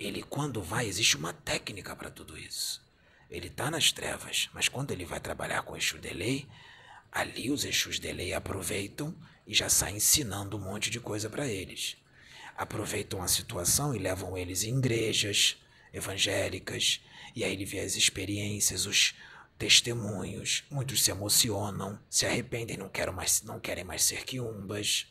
ele 0.00 0.22
quando 0.22 0.60
vai, 0.60 0.88
existe 0.88 1.16
uma 1.16 1.32
técnica 1.32 1.94
para 1.94 2.10
tudo 2.10 2.36
isso. 2.36 2.84
Ele 3.30 3.46
está 3.46 3.70
nas 3.70 3.92
trevas, 3.92 4.50
mas 4.52 4.68
quando 4.68 4.90
ele 4.90 5.04
vai 5.04 5.20
trabalhar 5.20 5.62
com 5.62 5.74
o 5.74 5.76
Exu 5.76 5.98
Delay, 5.98 6.48
ali 7.12 7.50
os 7.50 7.64
Exus 7.64 8.00
Delay 8.00 8.32
aproveitam 8.34 9.14
e 9.46 9.54
já 9.54 9.68
saem 9.68 9.98
ensinando 9.98 10.56
um 10.56 10.60
monte 10.60 10.90
de 10.90 10.98
coisa 10.98 11.30
para 11.30 11.46
eles 11.46 11.96
aproveitam 12.56 13.22
a 13.22 13.28
situação 13.28 13.94
e 13.94 13.98
levam 13.98 14.36
eles 14.36 14.64
em 14.64 14.78
igrejas 14.78 15.56
evangélicas, 15.92 17.00
e 17.34 17.44
aí 17.44 17.52
ele 17.52 17.64
vê 17.64 17.80
as 17.80 17.96
experiências, 17.96 18.86
os 18.86 19.14
testemunhos, 19.58 20.64
muitos 20.70 21.02
se 21.02 21.10
emocionam, 21.10 21.98
se 22.10 22.26
arrependem, 22.26 22.76
não 22.76 22.88
querem 22.88 23.14
mais, 23.14 23.42
não 23.42 23.60
querem 23.60 23.84
mais 23.84 24.02
ser 24.02 24.24
quiumbas. 24.24 25.06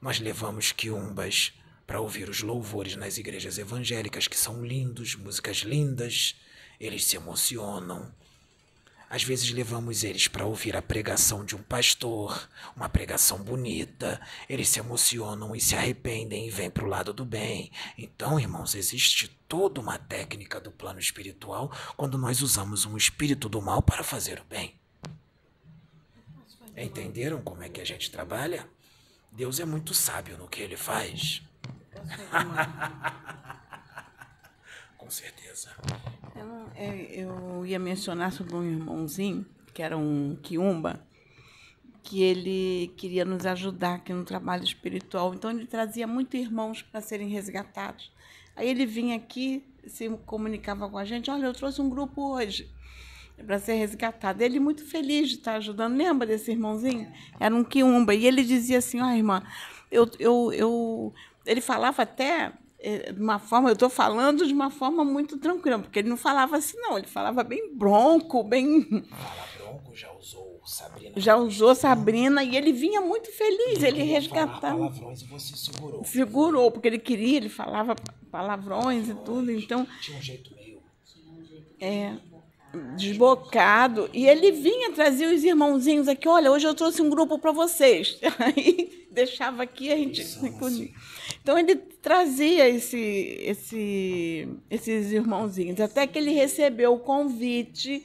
Nós 0.00 0.18
levamos 0.18 0.72
quiumbas 0.72 1.52
para 1.86 2.00
ouvir 2.00 2.28
os 2.28 2.42
louvores 2.42 2.96
nas 2.96 3.16
igrejas 3.18 3.58
evangélicas, 3.58 4.26
que 4.28 4.36
são 4.36 4.64
lindos, 4.64 5.14
músicas 5.14 5.58
lindas, 5.58 6.34
eles 6.80 7.04
se 7.04 7.16
emocionam, 7.16 8.12
às 9.08 9.22
vezes 9.22 9.50
levamos 9.50 10.02
eles 10.02 10.26
para 10.26 10.44
ouvir 10.44 10.76
a 10.76 10.82
pregação 10.82 11.44
de 11.44 11.54
um 11.54 11.62
pastor, 11.62 12.48
uma 12.74 12.88
pregação 12.88 13.38
bonita. 13.38 14.20
Eles 14.48 14.68
se 14.68 14.80
emocionam 14.80 15.54
e 15.54 15.60
se 15.60 15.76
arrependem 15.76 16.48
e 16.48 16.50
vêm 16.50 16.68
para 16.68 16.84
o 16.84 16.88
lado 16.88 17.12
do 17.12 17.24
bem. 17.24 17.70
Então, 17.96 18.38
irmãos, 18.38 18.74
existe 18.74 19.28
toda 19.48 19.80
uma 19.80 19.96
técnica 19.96 20.60
do 20.60 20.72
plano 20.72 20.98
espiritual 20.98 21.70
quando 21.96 22.18
nós 22.18 22.42
usamos 22.42 22.84
um 22.84 22.96
espírito 22.96 23.48
do 23.48 23.62
mal 23.62 23.80
para 23.80 24.02
fazer 24.02 24.40
o 24.40 24.44
bem. 24.44 24.74
Entenderam 26.76 27.40
como 27.40 27.62
é 27.62 27.68
que 27.68 27.80
a 27.80 27.86
gente 27.86 28.10
trabalha? 28.10 28.68
Deus 29.36 29.60
é 29.60 29.66
muito 29.66 29.92
sábio 29.92 30.38
no 30.38 30.48
que 30.48 30.62
ele 30.62 30.78
faz. 30.78 31.42
Com 34.96 35.10
certeza. 35.10 35.68
Eu, 36.34 36.70
é, 36.74 36.96
eu 37.12 37.66
ia 37.66 37.78
mencionar 37.78 38.32
sobre 38.32 38.56
um 38.56 38.64
irmãozinho, 38.64 39.44
que 39.74 39.82
era 39.82 39.94
um 39.94 40.38
quiumba, 40.42 41.06
que 42.02 42.22
ele 42.22 42.94
queria 42.96 43.26
nos 43.26 43.44
ajudar 43.44 43.96
aqui 43.96 44.14
no 44.14 44.24
trabalho 44.24 44.64
espiritual. 44.64 45.34
Então, 45.34 45.50
ele 45.50 45.66
trazia 45.66 46.06
muitos 46.06 46.40
irmãos 46.40 46.80
para 46.80 47.02
serem 47.02 47.28
resgatados. 47.28 48.10
Aí 48.56 48.66
ele 48.66 48.86
vinha 48.86 49.16
aqui, 49.16 49.62
se 49.86 50.08
comunicava 50.24 50.88
com 50.88 50.96
a 50.96 51.04
gente: 51.04 51.30
Olha, 51.30 51.44
eu 51.44 51.52
trouxe 51.52 51.82
um 51.82 51.90
grupo 51.90 52.22
hoje 52.22 52.74
para 53.44 53.58
ser 53.58 53.74
resgatado. 53.74 54.42
Ele 54.42 54.60
muito 54.60 54.84
feliz 54.84 55.28
de 55.28 55.34
estar 55.36 55.56
ajudando. 55.56 55.96
Lembra 55.96 56.26
desse 56.26 56.50
irmãozinho? 56.50 57.10
Era 57.38 57.54
um 57.54 57.64
quiumba. 57.64 58.14
E 58.14 58.26
ele 58.26 58.44
dizia 58.44 58.78
assim: 58.78 59.00
Ó, 59.00 59.06
oh, 59.06 59.10
irmã, 59.10 59.42
eu, 59.90 60.08
eu, 60.18 60.52
eu. 60.52 61.14
Ele 61.44 61.60
falava 61.60 62.02
até 62.02 62.52
é, 62.78 63.12
de 63.12 63.20
uma 63.20 63.38
forma, 63.38 63.68
eu 63.68 63.72
estou 63.72 63.88
falando 63.88 64.46
de 64.46 64.52
uma 64.52 64.70
forma 64.70 65.04
muito 65.04 65.38
tranquila, 65.38 65.78
porque 65.78 65.98
ele 65.98 66.08
não 66.08 66.16
falava 66.16 66.56
assim, 66.56 66.76
não, 66.78 66.98
ele 66.98 67.06
falava 67.06 67.42
bem 67.42 67.74
bronco, 67.74 68.44
bem. 68.44 68.82
Fala 69.08 69.46
bronco, 69.58 69.94
já 69.94 70.12
usou 70.12 70.60
Sabrina. 70.64 71.12
Já 71.16 71.36
usou 71.36 71.74
Sabrina 71.74 72.44
e 72.44 72.56
ele 72.56 72.72
vinha 72.72 73.00
muito 73.00 73.30
feliz, 73.32 73.82
ele, 73.82 74.00
ele 74.00 74.02
resgatava. 74.02 74.76
palavrões 74.76 75.22
e 75.22 75.26
você 75.26 75.56
segurou. 75.56 76.04
Segurou, 76.04 76.70
porque 76.70 76.88
ele 76.88 76.98
queria, 76.98 77.38
ele 77.38 77.48
falava 77.48 77.96
palavrões 78.30 79.08
e 79.08 79.14
tudo, 79.14 79.50
então. 79.50 79.86
Tinha 80.00 80.18
um 80.18 80.22
jeito 80.22 80.54
meio. 80.54 80.82
É 81.80 82.16
desbocado. 82.96 84.08
E 84.12 84.26
ele 84.26 84.52
vinha 84.52 84.92
trazer 84.92 85.26
os 85.26 85.44
irmãozinhos 85.44 86.08
aqui. 86.08 86.28
Olha, 86.28 86.50
hoje 86.50 86.66
eu 86.66 86.74
trouxe 86.74 87.02
um 87.02 87.10
grupo 87.10 87.38
para 87.38 87.52
vocês. 87.52 88.18
Aí 88.38 89.06
deixava 89.10 89.62
aqui 89.62 89.92
a 89.92 89.96
gente. 89.96 90.22
Então 91.42 91.58
ele 91.58 91.76
trazia 91.76 92.68
esse, 92.68 93.38
esse, 93.40 94.48
esses 94.70 95.12
irmãozinhos, 95.12 95.80
até 95.80 96.06
que 96.06 96.18
ele 96.18 96.32
recebeu 96.32 96.94
o 96.94 97.00
convite 97.00 98.04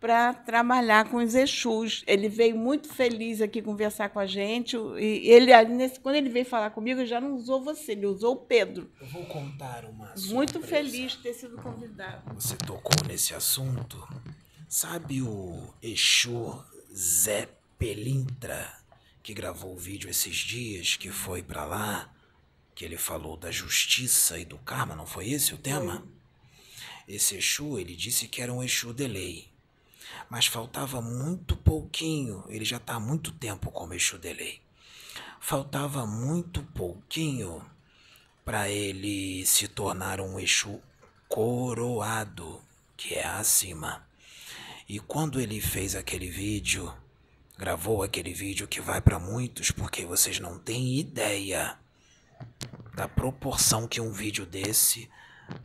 para 0.00 0.32
trabalhar 0.32 1.10
com 1.10 1.18
os 1.18 1.34
Exus. 1.34 2.02
Ele 2.06 2.28
veio 2.28 2.56
muito 2.56 2.88
feliz 2.88 3.42
aqui 3.42 3.60
conversar 3.60 4.08
com 4.08 4.18
a 4.18 4.26
gente. 4.26 4.74
E 4.98 5.28
ele, 5.30 5.52
nesse, 5.66 6.00
quando 6.00 6.16
ele 6.16 6.30
veio 6.30 6.46
falar 6.46 6.70
comigo, 6.70 7.04
já 7.04 7.20
não 7.20 7.36
usou 7.36 7.62
você, 7.62 7.92
ele 7.92 8.06
usou 8.06 8.32
o 8.32 8.36
Pedro. 8.36 8.90
Eu 8.98 9.06
vou 9.08 9.26
contar 9.26 9.84
uma 9.84 10.14
Muito 10.28 10.52
surpresa. 10.52 10.66
feliz 10.66 11.12
de 11.12 11.18
ter 11.18 11.34
sido 11.34 11.56
convidado. 11.58 12.34
Você 12.34 12.56
tocou 12.56 13.06
nesse 13.06 13.34
assunto. 13.34 14.02
Sabe 14.66 15.20
o 15.20 15.74
Exu 15.82 16.64
Zé 16.94 17.48
Pelintra, 17.78 18.72
que 19.22 19.34
gravou 19.34 19.74
o 19.74 19.78
vídeo 19.78 20.08
esses 20.08 20.36
dias, 20.36 20.96
que 20.96 21.10
foi 21.10 21.42
para 21.42 21.64
lá, 21.64 22.10
que 22.74 22.84
ele 22.84 22.96
falou 22.96 23.36
da 23.36 23.50
justiça 23.50 24.38
e 24.38 24.44
do 24.46 24.56
karma, 24.58 24.94
não 24.94 25.04
foi 25.04 25.30
esse 25.30 25.52
o 25.52 25.58
tema? 25.58 25.98
Foi. 25.98 26.20
Esse 27.16 27.36
Exu, 27.36 27.78
ele 27.78 27.96
disse 27.96 28.28
que 28.28 28.40
era 28.40 28.52
um 28.52 28.62
Exu 28.62 28.94
de 28.94 29.06
lei 29.08 29.49
mas 30.28 30.46
faltava 30.46 31.00
muito 31.00 31.56
pouquinho. 31.56 32.44
Ele 32.48 32.64
já 32.64 32.76
está 32.76 32.94
há 32.94 33.00
muito 33.00 33.32
tempo 33.32 33.70
como 33.70 33.94
Exu 33.94 34.18
Delay. 34.18 34.60
Faltava 35.40 36.06
muito 36.06 36.62
pouquinho 36.62 37.64
para 38.44 38.68
ele 38.68 39.44
se 39.46 39.68
tornar 39.68 40.20
um 40.20 40.38
Exu 40.38 40.80
coroado, 41.28 42.60
que 42.96 43.14
é 43.14 43.24
acima. 43.24 44.06
E 44.88 44.98
quando 44.98 45.40
ele 45.40 45.60
fez 45.60 45.94
aquele 45.94 46.28
vídeo, 46.28 46.92
gravou 47.56 48.02
aquele 48.02 48.34
vídeo 48.34 48.66
que 48.66 48.80
vai 48.80 49.00
para 49.00 49.18
muitos, 49.18 49.70
porque 49.70 50.04
vocês 50.04 50.40
não 50.40 50.58
têm 50.58 50.98
ideia 50.98 51.78
da 52.94 53.06
proporção 53.06 53.86
que 53.86 54.00
um 54.00 54.12
vídeo 54.12 54.44
desse 54.44 55.08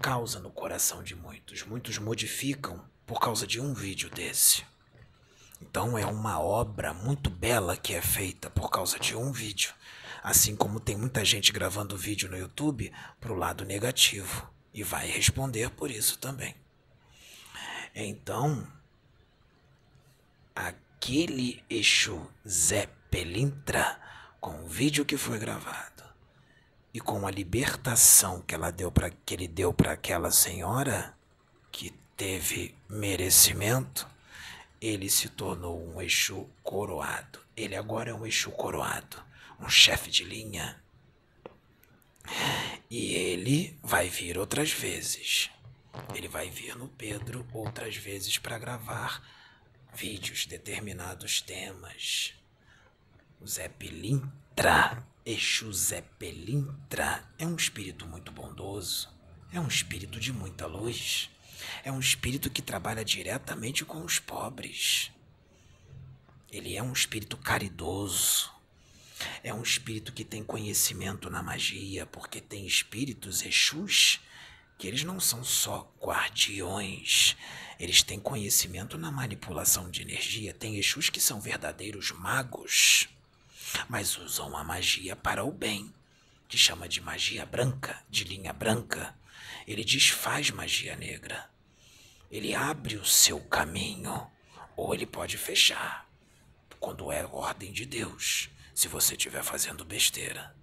causa 0.02 0.40
no 0.40 0.52
coração 0.52 1.04
de 1.04 1.16
muitos. 1.16 1.64
Muitos 1.64 1.98
modificam 1.98 2.84
por 3.06 3.20
causa 3.20 3.46
de 3.46 3.60
um 3.60 3.74
vídeo 3.74 4.10
desse. 4.10 4.66
Então 5.62 5.98
é 5.98 6.06
uma 6.06 6.40
obra 6.40 6.94
muito 6.94 7.30
bela 7.30 7.78
que 7.78 7.94
é 7.94 8.02
feita 8.02 8.50
por 8.50 8.70
causa 8.70 9.00
de 9.00 9.16
um 9.16 9.32
vídeo. 9.32 9.74
Assim 10.24 10.56
como 10.56 10.80
tem 10.80 10.98
muita 10.98 11.24
gente 11.24 11.52
gravando 11.52 11.98
vídeo 11.98 12.30
no 12.30 12.38
YouTube 12.38 12.92
pro 13.20 13.36
lado 13.36 13.64
negativo 13.64 14.50
e 14.74 14.84
vai 14.84 15.08
responder 15.08 15.70
por 15.70 15.90
isso 15.90 16.18
também. 16.18 16.56
Então, 17.94 18.68
aquele 20.54 21.64
Exu 21.70 22.30
Zé 22.48 22.90
Pelintra, 23.10 24.00
com 24.42 24.66
o 24.66 24.68
vídeo 24.68 25.06
que 25.06 25.16
foi 25.16 25.40
gravado 25.40 26.04
e 26.94 27.00
com 27.00 27.26
a 27.26 27.32
libertação 27.32 28.42
que 28.42 28.54
ela 28.54 28.72
deu 28.72 28.92
para 28.92 29.10
que 29.10 29.34
ele 29.34 29.48
deu 29.48 29.74
para 29.74 29.94
aquela 29.94 30.32
senhora 30.32 31.15
teve 32.16 32.76
merecimento, 32.90 34.08
ele 34.82 35.10
se 35.10 35.30
tornou 35.30 35.86
um 35.86 36.02
Exu 36.02 36.50
coroado. 36.64 37.40
Ele 37.56 37.76
agora 37.76 38.12
é 38.12 38.14
um 38.14 38.26
Exu 38.26 38.52
coroado, 38.52 39.22
um 39.60 39.70
chefe 39.70 40.10
de 40.10 40.24
linha. 40.24 40.82
E 42.90 43.14
ele 43.14 43.78
vai 43.84 44.10
vir 44.10 44.38
outras 44.38 44.72
vezes. 44.72 45.50
Ele 46.14 46.28
vai 46.28 46.50
vir 46.50 46.76
no 46.76 46.88
Pedro 46.90 47.48
outras 47.54 47.96
vezes 47.96 48.38
para 48.38 48.58
gravar 48.58 49.24
vídeos, 49.94 50.46
determinados 50.46 51.42
temas. 51.42 52.34
O 53.40 53.48
Zé 53.48 53.70
Pelintra, 53.70 55.06
Exu 55.26 55.72
Zé 55.72 56.02
Pelintra, 56.20 57.24
é 57.38 57.48
um 57.48 57.56
espírito 57.56 58.06
muito 58.06 58.32
bondoso, 58.32 59.10
é 59.54 59.60
um 59.60 59.68
espírito 59.68 60.20
de 60.20 60.34
muita 60.34 60.68
luz. 60.68 61.30
É 61.84 61.92
um 61.92 62.00
espírito 62.00 62.50
que 62.50 62.62
trabalha 62.62 63.04
diretamente 63.04 63.86
com 63.86 64.04
os 64.04 64.20
pobres. 64.20 65.12
Ele 66.52 66.76
é 66.76 66.84
um 66.84 66.94
espírito 66.94 67.38
caridoso. 67.38 68.52
É 69.44 69.54
um 69.54 69.62
espírito 69.62 70.12
que 70.12 70.26
tem 70.26 70.44
conhecimento 70.44 71.30
na 71.30 71.42
magia, 71.42 72.06
porque 72.06 72.42
tem 72.42 72.66
espíritos 72.66 73.44
Exus 73.44 74.20
que 74.78 74.88
eles 74.88 75.04
não 75.04 75.20
são 75.20 75.44
só 75.44 75.90
guardiões, 76.02 77.36
eles 77.80 78.04
têm 78.04 78.20
conhecimento 78.20 78.98
na 78.98 79.12
manipulação 79.12 79.90
de 79.90 80.02
energia. 80.02 80.54
Tem 80.54 80.78
Exus 80.78 81.10
que 81.10 81.20
são 81.20 81.40
verdadeiros 81.40 82.12
magos. 82.12 83.08
mas 83.90 84.18
usam 84.18 84.56
a 84.56 84.64
magia 84.64 85.16
para 85.16 85.44
o 85.44 85.52
bem, 85.52 85.94
que 86.48 86.58
chama 86.58 86.88
de 86.88 87.02
magia 87.02 87.46
branca, 87.46 88.02
de 88.10 88.24
linha 88.24 88.54
branca. 88.54 89.14
Ele 89.68 89.84
desfaz 89.84 90.50
magia 90.52 90.96
negra. 90.96 91.50
Ele 92.32 92.54
abre 92.56 92.96
o 92.98 93.06
seu 93.06 93.40
caminho, 93.40 94.30
ou 94.76 94.94
ele 94.94 95.06
pode 95.06 95.38
fechar, 95.38 96.08
quando 96.80 97.12
é 97.12 97.26
ordem 97.26 97.72
de 97.72 97.86
Deus, 97.86 98.50
se 98.74 98.88
você 98.88 99.14
estiver 99.14 99.44
fazendo 99.44 99.86
besteira. 99.86 100.56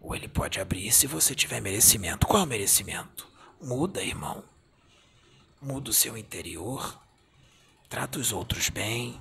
Ou 0.00 0.14
ele 0.14 0.28
pode 0.28 0.60
abrir 0.60 0.92
se 0.92 1.06
você 1.06 1.34
tiver 1.34 1.60
merecimento. 1.60 2.26
Qual 2.26 2.42
é 2.42 2.44
o 2.44 2.48
merecimento? 2.48 3.28
Muda, 3.60 4.02
irmão. 4.02 4.44
Muda 5.60 5.90
o 5.90 5.94
seu 5.94 6.16
interior. 6.16 7.00
Trata 7.88 8.18
os 8.18 8.32
outros 8.32 8.68
bem. 8.68 9.20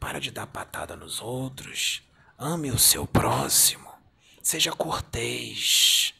Para 0.00 0.18
de 0.18 0.30
dar 0.30 0.46
patada 0.46 0.96
nos 0.96 1.20
outros. 1.20 2.02
Ame 2.38 2.70
o 2.70 2.78
seu 2.78 3.06
próximo. 3.06 3.90
Seja 4.42 4.72
cortês. 4.72 6.12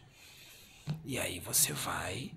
E 1.05 1.19
aí 1.19 1.41
você 1.41 1.73
vai 1.73 2.33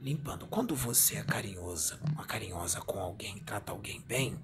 limpando. 0.00 0.46
Quando 0.46 0.74
você 0.74 1.16
é 1.16 1.22
carinhosa, 1.22 2.00
uma 2.12 2.24
carinhosa 2.24 2.80
com 2.80 2.98
alguém, 2.98 3.38
trata 3.40 3.72
alguém 3.72 4.00
bem, 4.00 4.38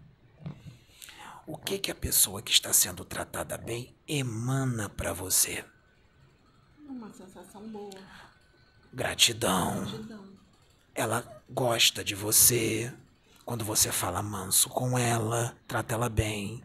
o 1.47 1.57
que 1.57 1.79
que 1.79 1.91
a 1.91 1.95
pessoa 1.95 2.43
que 2.43 2.51
está 2.51 2.73
sendo 2.73 3.05
tratada 3.05 3.57
bem 3.57 3.95
emana 4.07 4.89
para 4.89 5.13
você? 5.13 5.65
Uma 6.89 7.13
sensação 7.13 7.67
boa. 7.69 7.91
Gratidão. 8.93 9.85
Gratidão. 9.85 10.27
Ela 10.95 11.43
gosta 11.49 12.03
de 12.03 12.15
você. 12.15 12.93
Quando 13.45 13.65
você 13.65 13.93
fala 13.93 14.23
manso 14.23 14.69
com 14.69 14.99
ela, 14.99 15.57
trata 15.69 15.95
ela 15.95 16.09
bem. 16.09 16.65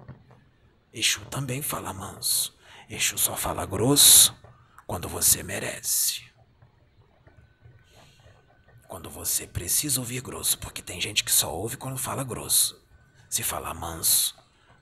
Exu 0.91 1.23
também 1.25 1.61
fala 1.61 1.93
manso. 1.93 2.57
Exu 2.89 3.17
só 3.17 3.35
fala 3.37 3.65
grosso 3.65 4.35
quando 4.87 5.07
você 5.07 5.43
merece. 5.43 6.30
Quando 8.91 9.09
você 9.09 9.47
precisa 9.47 10.01
ouvir 10.01 10.19
grosso, 10.19 10.59
porque 10.59 10.81
tem 10.81 10.99
gente 10.99 11.23
que 11.23 11.31
só 11.31 11.55
ouve 11.55 11.77
quando 11.77 11.97
fala 11.97 12.25
grosso. 12.25 12.77
Se 13.29 13.41
falar 13.41 13.73
manso, 13.73 14.35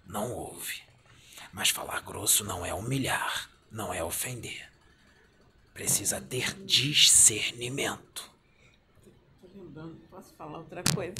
não 0.04 0.32
ouve. 0.32 0.82
Mas 1.54 1.70
falar 1.70 2.02
grosso 2.02 2.44
não 2.44 2.66
é 2.66 2.74
humilhar, 2.74 3.52
não 3.72 3.94
é 3.94 4.04
ofender. 4.04 4.68
Precisa 5.76 6.20
ter 6.20 6.56
discernimento. 6.66 8.32
Tô 9.44 9.48
lembrando, 9.62 9.96
posso 10.10 10.34
falar 10.34 10.58
outra 10.58 10.84
coisa? 10.96 11.14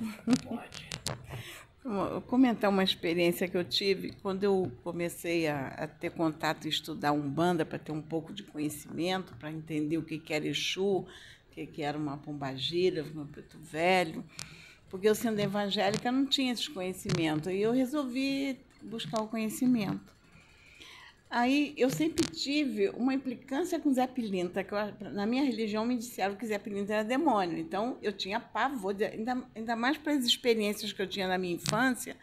Pode. 0.44 0.90
Vou 1.86 2.22
comentar 2.22 2.72
uma 2.72 2.84
experiência 2.84 3.48
que 3.48 3.56
eu 3.56 3.64
tive 3.64 4.14
quando 4.22 4.44
eu 4.44 4.72
comecei 4.84 5.48
a, 5.48 5.68
a 5.68 5.88
ter 5.88 6.10
contato 6.10 6.66
e 6.66 6.70
estudar 6.70 7.12
Umbanda 7.12 7.64
para 7.64 7.78
ter 7.78 7.92
um 7.92 8.02
pouco 8.02 8.34
de 8.34 8.44
conhecimento, 8.44 9.36
para 9.36 9.52
entender 9.52 9.98
o 9.98 10.04
que, 10.04 10.18
que 10.18 10.34
era 10.34 10.46
Exu, 10.46 11.08
que, 11.60 11.68
que 11.68 11.82
era 11.82 11.98
uma 11.98 12.18
pombagira, 12.18 13.04
um 13.16 13.26
preto 13.26 13.58
velho. 13.60 14.24
Porque 14.90 15.08
eu, 15.08 15.16
sendo 15.16 15.40
evangélica, 15.40 16.12
não 16.12 16.26
tinha 16.26 16.52
esses 16.52 16.68
conhecimentos. 16.68 17.52
E 17.52 17.58
eu 17.58 17.72
resolvi 17.72 18.58
buscar 18.82 19.22
o 19.22 19.28
conhecimento. 19.28 20.18
Aí 21.30 21.76
eu 21.78 21.92
sempre 21.92 22.26
tive 22.26 22.90
uma 22.90 23.14
implicância 23.14 23.80
com 23.80 23.94
Zé 23.94 24.08
Pilintra, 24.08 24.64
que 24.64 24.74
eu, 24.74 24.78
na 25.12 25.28
minha 25.28 25.44
religião 25.44 25.86
me 25.86 25.96
disseram 25.96 26.36
que 26.36 26.46
Zé 26.48 26.58
Pilintra 26.58 26.96
era 26.96 27.04
demônio. 27.04 27.60
Então 27.60 27.98
eu 28.02 28.12
tinha 28.12 28.40
pavor, 28.40 28.96
ainda, 29.00 29.44
ainda 29.56 29.76
mais 29.76 29.96
para 29.96 30.14
as 30.14 30.26
experiências 30.26 30.92
que 30.92 31.00
eu 31.00 31.08
tinha 31.08 31.28
na 31.28 31.38
minha 31.38 31.54
infância, 31.54 32.18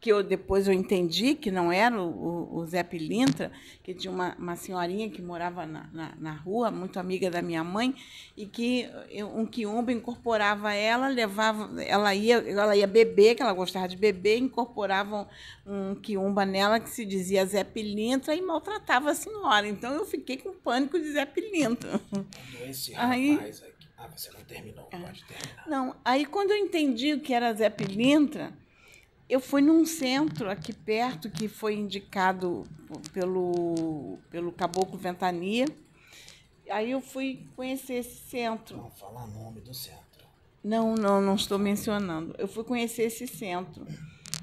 que 0.00 0.12
eu 0.12 0.22
depois 0.22 0.68
eu 0.68 0.72
entendi 0.72 1.34
que 1.34 1.50
não 1.50 1.72
era 1.72 2.00
o, 2.00 2.56
o 2.56 2.66
Zé 2.66 2.82
Pilintra, 2.84 3.50
que 3.82 3.92
tinha 3.92 4.12
uma, 4.12 4.34
uma 4.38 4.54
senhorinha 4.54 5.10
que 5.10 5.20
morava 5.20 5.66
na, 5.66 5.88
na, 5.92 6.14
na, 6.18 6.32
rua, 6.32 6.70
muito 6.70 7.00
amiga 7.00 7.28
da 7.28 7.42
minha 7.42 7.64
mãe, 7.64 7.94
e 8.36 8.46
que 8.46 8.88
um 9.34 9.44
quiumba 9.44 9.90
incorporava 9.90 10.72
ela, 10.72 11.08
levava, 11.08 11.82
ela 11.82 12.14
ia, 12.14 12.36
ela 12.36 12.76
ia 12.76 12.86
beber, 12.86 13.34
que 13.34 13.42
ela 13.42 13.52
gostava 13.52 13.88
de 13.88 13.96
beber, 13.96 14.38
incorporavam 14.38 15.26
um 15.66 15.96
quiumba 15.96 16.46
nela 16.46 16.78
que 16.78 16.90
se 16.90 17.04
dizia 17.04 17.44
Zé 17.44 17.64
Pilintra 17.64 18.36
e 18.36 18.40
maltratava 18.40 19.10
a 19.10 19.14
senhora. 19.14 19.66
Então 19.66 19.92
eu 19.92 20.04
fiquei 20.04 20.36
com 20.36 20.52
pânico 20.52 20.98
de 20.98 21.10
Zé 21.10 21.26
Pilintra. 21.26 22.00
Esse 22.68 22.94
aí, 22.94 23.34
rapaz 23.34 23.62
aqui. 23.62 23.78
Ah, 23.98 24.06
você 24.14 24.30
não 24.30 24.44
terminou, 24.44 24.84
pode 24.84 25.24
terminar. 25.24 25.64
Não, 25.66 25.96
aí 26.04 26.24
quando 26.24 26.52
eu 26.52 26.56
entendi 26.56 27.14
o 27.14 27.20
que 27.20 27.34
era 27.34 27.52
Zé 27.52 27.68
Pilintra, 27.68 28.52
eu 29.28 29.40
fui 29.40 29.60
num 29.60 29.84
centro 29.84 30.50
aqui 30.50 30.72
perto 30.72 31.30
que 31.30 31.48
foi 31.48 31.74
indicado 31.74 32.64
pelo, 33.12 34.18
pelo 34.30 34.50
Caboclo 34.52 34.96
Ventania. 34.96 35.66
Aí 36.70 36.90
eu 36.90 37.00
fui 37.00 37.46
conhecer 37.54 37.94
esse 37.94 38.16
centro. 38.28 38.76
Não 38.76 38.90
fala 38.90 39.24
o 39.24 39.26
nome 39.28 39.60
do 39.60 39.74
centro. 39.74 39.98
Não, 40.64 40.94
não, 40.94 41.20
não 41.20 41.34
estou 41.34 41.58
mencionando. 41.58 42.34
Eu 42.38 42.48
fui 42.48 42.64
conhecer 42.64 43.02
esse 43.04 43.26
centro. 43.26 43.86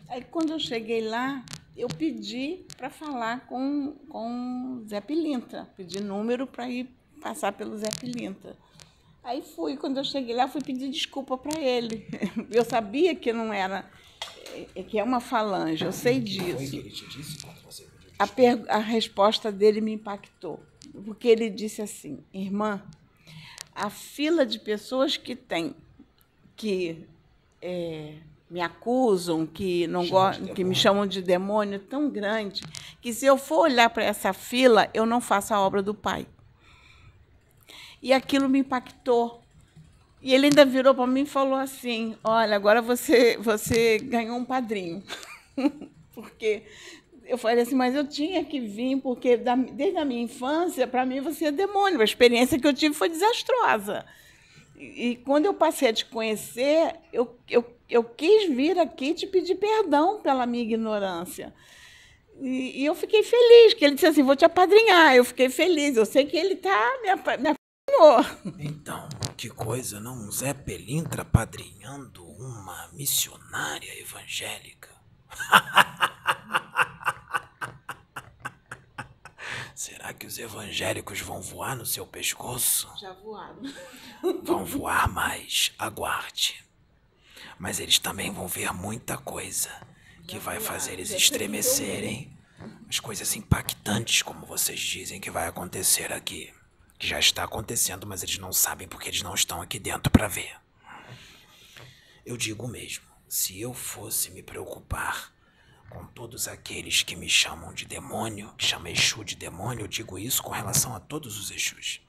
Aí 0.08 0.24
quando 0.24 0.52
eu 0.52 0.60
cheguei 0.60 1.02
lá, 1.02 1.44
eu 1.76 1.88
pedi 1.88 2.66
para 2.78 2.90
falar 2.90 3.48
com 3.48 3.96
com 4.08 4.84
Zé 4.88 5.02
Pilintra, 5.02 5.68
pedi 5.76 6.00
número 6.00 6.46
para 6.46 6.70
ir 6.70 6.90
passar 7.22 7.52
pelo 7.52 7.78
Zé 7.78 7.90
Pilintra. 8.00 8.56
Aí 9.24 9.42
fui, 9.42 9.76
quando 9.76 9.98
eu 9.98 10.04
cheguei 10.04 10.36
lá, 10.36 10.48
fui 10.48 10.62
pedir 10.62 10.88
desculpa 10.92 11.36
para 11.36 11.60
ele. 11.60 12.06
Eu 12.52 12.64
sabia 12.64 13.16
que 13.16 13.34
não 13.34 13.52
era 13.52 13.90
que 14.88 15.00
é 15.00 15.04
uma 15.04 15.20
falange, 15.20 15.84
eu 15.84 15.92
sei 15.92 16.20
disso. 16.20 17.48
A, 18.18 18.28
per, 18.28 18.64
a 18.70 18.78
resposta 18.78 19.52
dele 19.52 19.82
me 19.82 19.94
impactou, 19.94 20.64
porque 21.06 21.28
ele 21.28 21.50
disse 21.50 21.82
assim: 21.82 22.24
irmã, 22.34 22.82
a 23.74 23.90
fila 23.90 24.46
de 24.46 24.60
pessoas 24.60 25.18
que 25.18 25.36
tem 25.36 25.76
que 26.56 27.06
é, 27.62 28.14
me 28.50 28.62
acusam, 28.62 29.46
que 29.46 29.88
não 29.88 30.08
gostam, 30.08 30.54
que 30.54 30.64
me 30.64 30.76
chamam 30.76 31.06
de 31.06 31.22
demônio, 31.22 31.76
é 31.76 31.80
tão 31.80 32.10
grande 32.10 32.64
que 33.02 33.14
se 33.14 33.26
eu 33.26 33.38
for 33.38 33.64
olhar 33.64 33.90
para 33.90 34.04
essa 34.04 34.32
fila, 34.34 34.90
eu 34.94 35.06
não 35.06 35.20
faço 35.20 35.54
a 35.54 35.60
obra 35.60 35.82
do 35.82 35.94
Pai. 35.94 36.26
E 38.02 38.14
aquilo 38.14 38.48
me 38.48 38.60
impactou, 38.60 39.42
e 40.26 40.34
ele 40.34 40.48
ainda 40.48 40.66
virou 40.66 40.96
para 40.96 41.06
mim 41.06 41.22
e 41.22 41.28
falou 41.28 41.54
assim: 41.54 42.18
Olha, 42.24 42.56
agora 42.56 42.82
você, 42.82 43.38
você 43.38 44.00
ganhou 44.00 44.36
um 44.36 44.44
padrinho. 44.44 45.04
porque 46.16 46.64
eu 47.28 47.38
falei 47.38 47.62
assim, 47.62 47.76
mas 47.76 47.94
eu 47.94 48.08
tinha 48.08 48.44
que 48.44 48.60
vir, 48.60 49.00
porque 49.02 49.38
da, 49.38 49.56
desde 49.56 50.00
a 50.00 50.04
minha 50.04 50.24
infância, 50.24 50.88
para 50.88 51.06
mim, 51.06 51.22
você 51.22 51.46
é 51.46 51.52
demônio. 51.52 52.02
A 52.02 52.04
experiência 52.04 52.58
que 52.58 52.66
eu 52.66 52.74
tive 52.74 52.96
foi 52.96 53.08
desastrosa. 53.08 54.04
E, 54.76 55.10
e 55.10 55.16
quando 55.18 55.46
eu 55.46 55.54
passei 55.54 55.90
a 55.90 55.94
te 55.94 56.06
conhecer, 56.06 56.96
eu, 57.14 57.38
eu, 57.48 57.64
eu 57.88 58.04
quis 58.04 58.50
vir 58.50 58.80
aqui 58.80 59.14
te 59.14 59.28
pedir 59.28 59.54
perdão 59.54 60.22
pela 60.22 60.48
minha 60.48 60.64
ignorância. 60.64 61.54
E, 62.42 62.82
e, 62.82 62.84
eu 62.84 62.96
fiquei 62.96 63.22
feliz, 63.22 63.76
que 63.76 63.86
ele 63.86 63.94
disse 63.94 64.08
assim, 64.08 64.24
vou 64.24 64.36
te 64.36 64.44
apadrinhar. 64.44 65.16
Eu 65.16 65.24
fiquei 65.24 65.50
feliz, 65.50 65.96
eu 65.98 66.06
sei 66.08 66.26
que 66.26 66.36
ele 66.36 66.56
está 66.56 66.98
me, 67.04 67.44
me 67.44 67.56
então, 68.60 69.08
que 69.38 69.50
coisa, 69.50 70.00
não? 70.00 70.14
Um 70.16 70.32
Zé 70.32 70.54
Pelintra 70.54 71.26
padrinhando 71.26 72.26
uma 72.26 72.88
missionária 72.94 74.00
evangélica. 74.00 74.90
Será 79.76 80.14
que 80.14 80.26
os 80.26 80.38
evangélicos 80.38 81.20
vão 81.20 81.42
voar 81.42 81.76
no 81.76 81.86
seu 81.86 82.08
pescoço? 82.08 82.90
Já 83.00 83.12
voaram. 83.14 83.62
Vão 84.44 84.64
voar 84.66 85.08
mais, 85.10 85.74
aguarde. 85.78 86.64
Mas 87.60 87.80
eles 87.80 88.00
também 88.00 88.32
vão 88.32 88.48
ver 88.48 88.74
muita 88.74 89.18
coisa 89.18 89.70
que 90.28 90.40
vai 90.40 90.60
fazer 90.60 90.94
eles 90.94 91.12
estremecerem. 91.12 92.36
As 92.90 93.00
coisas 93.00 93.36
impactantes, 93.36 94.22
como 94.22 94.46
vocês 94.46 94.80
dizem 94.80 95.20
que 95.20 95.30
vai 95.30 95.48
acontecer 95.48 96.12
aqui 96.14 96.54
que 96.98 97.08
já 97.08 97.20
está 97.20 97.44
acontecendo, 97.44 98.08
mas 98.08 98.24
eles 98.24 98.38
não 98.38 98.54
sabem 98.54 98.88
porque 98.88 99.10
eles 99.10 99.22
não 99.22 99.34
estão 99.34 99.62
aqui 99.62 99.80
dentro 99.80 100.12
para 100.12 100.28
ver. 100.28 100.56
Eu 102.26 102.38
digo 102.38 102.68
mesmo, 102.68 103.06
se 103.28 103.60
eu 103.60 103.74
fosse 103.74 104.32
me 104.32 104.42
preocupar 104.42 105.34
com 105.90 106.06
todos 106.08 106.48
aqueles 106.48 107.04
que 107.04 107.16
me 107.16 107.30
chamam 107.30 107.74
de 107.74 107.86
demônio, 107.86 108.54
que 108.58 108.66
chamam 108.66 108.92
Exu 108.92 109.24
de 109.24 109.36
demônio, 109.36 109.84
eu 109.84 109.88
digo 109.88 110.18
isso 110.18 110.42
com 110.42 110.52
relação 110.52 110.96
a 110.96 111.00
todos 111.00 111.38
os 111.38 111.52
Exus. 111.52 112.02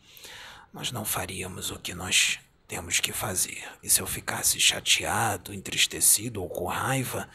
Nós 0.72 0.90
não 0.90 1.04
faríamos 1.04 1.70
o 1.70 1.78
que 1.78 1.94
nós 1.94 2.38
temos 2.66 3.00
que 3.00 3.12
fazer. 3.12 3.62
E 3.82 3.88
se 3.88 4.00
eu 4.00 4.06
ficasse 4.06 4.58
chateado, 4.58 5.52
entristecido 5.52 6.42
ou 6.42 6.48
com 6.48 6.66
raiva, 6.66 7.28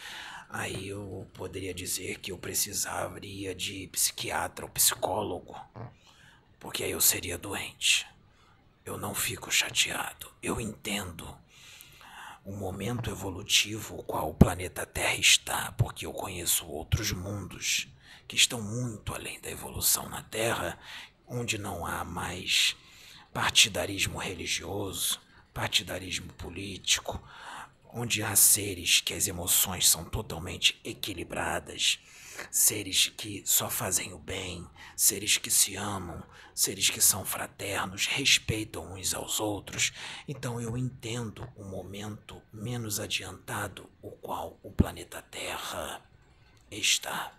aí 0.50 0.90
eu 0.90 1.28
poderia 1.34 1.74
dizer 1.74 2.20
que 2.20 2.32
eu 2.32 2.38
precisaria 2.38 3.56
de 3.56 3.88
psiquiatra 3.88 4.66
ou 4.66 4.72
psicólogo 4.72 5.56
porque 6.62 6.84
aí 6.84 6.92
eu 6.92 7.02
seria 7.02 7.40
doente. 7.40 8.08
Eu 8.86 8.96
não 8.96 9.16
fico 9.16 9.52
chateado. 9.52 10.32
Eu 10.42 10.62
entendo 10.62 11.28
o 12.46 12.52
momento 12.52 13.10
evolutivo 13.10 13.98
o 13.98 14.04
qual 14.04 14.30
o 14.30 14.36
planeta 14.36 14.86
Terra 14.86 15.16
está, 15.16 15.72
porque 15.74 16.06
eu 16.06 16.14
conheço 16.14 16.68
outros 16.68 17.12
mundos 17.12 17.88
que 18.28 18.36
estão 18.36 18.62
muito 18.62 19.14
além 19.14 19.42
da 19.42 19.50
evolução 19.50 20.08
na 20.08 20.22
Terra, 20.22 20.78
onde 21.28 21.58
não 21.58 21.84
há 21.84 22.06
mais 22.06 22.78
partidarismo 23.34 24.20
religioso, 24.20 25.20
partidarismo 25.54 26.32
político, 26.34 27.22
onde 27.92 28.22
há 28.22 28.36
seres 28.36 29.02
que 29.02 29.16
as 29.16 29.28
emoções 29.28 29.90
são 29.90 30.06
totalmente 30.06 30.80
equilibradas, 30.84 32.00
seres 32.50 33.10
que 33.10 33.44
só 33.46 33.70
fazem 33.70 34.14
o 34.14 34.18
bem, 34.18 34.68
seres 34.96 35.38
que 35.38 35.52
se 35.52 35.76
amam, 35.76 36.24
seres 36.56 36.90
que 36.90 37.02
são 37.02 37.26
fraternos, 37.26 38.08
respeitam 38.08 38.94
uns 38.94 39.14
aos 39.14 39.40
outros. 39.40 39.92
Então 40.28 40.60
eu 40.60 40.78
entendo 40.78 41.48
o 41.56 41.64
momento 41.64 42.42
menos 42.52 43.00
adiantado 43.00 43.90
o 44.02 44.12
qual 44.12 44.60
o 44.64 44.72
planeta 44.72 45.22
Terra 45.22 46.02
está. 46.70 47.34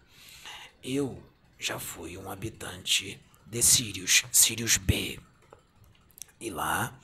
Eu 0.83 1.23
já 1.59 1.79
fui 1.79 2.19
um 2.19 2.31
habitante 2.31 3.21
de 3.47 3.63
Sirius, 3.63 4.25
Sirius 4.33 4.77
B. 4.77 5.21
E 6.41 6.51
lá 6.51 6.99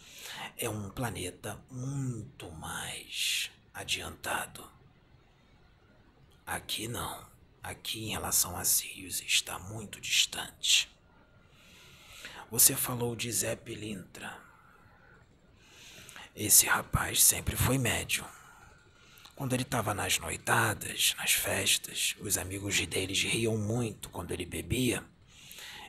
é 0.57 0.69
um 0.69 0.91
planeta 0.91 1.63
muito 1.71 2.51
mais 2.51 3.51
adiantado. 3.73 4.69
Aqui 6.45 6.89
não. 6.89 7.28
Aqui, 7.69 8.07
em 8.07 8.13
relação 8.13 8.57
a 8.57 8.65
Sirius, 8.65 9.21
está 9.21 9.59
muito 9.59 10.01
distante. 10.01 10.89
Você 12.51 12.75
falou 12.75 13.15
de 13.15 13.31
Zé 13.31 13.55
Pilintra. 13.57 14.39
Esse 16.35 16.65
rapaz 16.65 17.23
sempre 17.23 17.57
foi 17.57 17.77
médium. 17.77 18.25
Quando 19.37 19.53
ele 19.53 19.65
estava 19.65 19.93
nas 19.93 20.19
noitadas, 20.19 21.15
nas 21.19 21.33
festas, 21.33 22.17
os 22.21 22.39
amigos 22.39 22.81
deles 22.87 23.23
riam 23.23 23.59
muito 23.59 24.09
quando 24.09 24.31
ele 24.31 24.47
bebia 24.47 25.05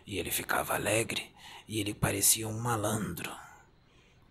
e 0.05 0.19
ele 0.19 0.32
ficava 0.32 0.73
alegre 0.73 1.34
e 1.65 1.80
ele 1.80 1.93
parecia 1.93 2.45
um 2.45 2.59
malandro, 2.59 3.34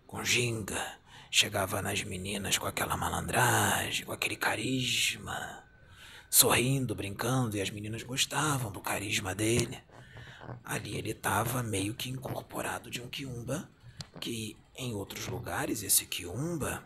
com 0.05 0.23
ginga. 0.23 0.99
Chegava 1.31 1.81
nas 1.81 2.03
meninas 2.03 2.59
com 2.59 2.67
aquela 2.67 2.95
malandragem, 2.95 4.05
com 4.05 4.11
aquele 4.11 4.35
carisma 4.35 5.67
sorrindo, 6.29 6.93
brincando, 6.93 7.57
e 7.57 7.61
as 7.61 7.69
meninas 7.69 8.03
gostavam 8.03 8.71
do 8.71 8.79
carisma 8.79 9.33
dele. 9.33 9.81
Ali 10.63 10.95
ele 10.97 11.11
estava 11.11 11.63
meio 11.63 11.93
que 11.93 12.09
incorporado 12.09 12.89
de 12.89 13.01
um 13.01 13.07
quiumba, 13.07 13.69
que 14.19 14.57
em 14.75 14.93
outros 14.93 15.27
lugares 15.27 15.83
esse 15.83 16.05
quiumba 16.05 16.83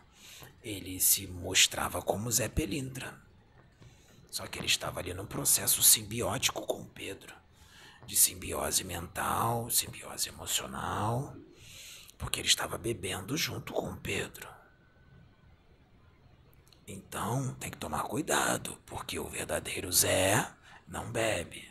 ele 0.63 0.99
se 0.99 1.27
mostrava 1.27 2.01
como 2.01 2.31
Zé 2.31 2.47
Pelintra. 2.47 3.21
Só 4.31 4.47
que 4.47 4.57
ele 4.57 4.67
estava 4.67 4.99
ali 4.99 5.13
num 5.13 5.25
processo 5.25 5.83
simbiótico 5.83 6.65
com 6.65 6.85
Pedro, 6.85 7.35
de 8.07 8.15
simbiose 8.15 8.83
mental, 8.83 9.69
simbiose 9.69 10.29
emocional, 10.29 11.35
porque 12.17 12.39
ele 12.39 12.47
estava 12.47 12.77
bebendo 12.77 13.37
junto 13.37 13.73
com 13.73 13.95
Pedro. 13.97 14.52
Então 16.87 17.53
tem 17.55 17.71
que 17.71 17.77
tomar 17.77 18.03
cuidado, 18.03 18.77
porque 18.85 19.17
o 19.17 19.29
verdadeiro 19.29 19.91
Zé 19.91 20.51
não 20.87 21.11
bebe. 21.11 21.69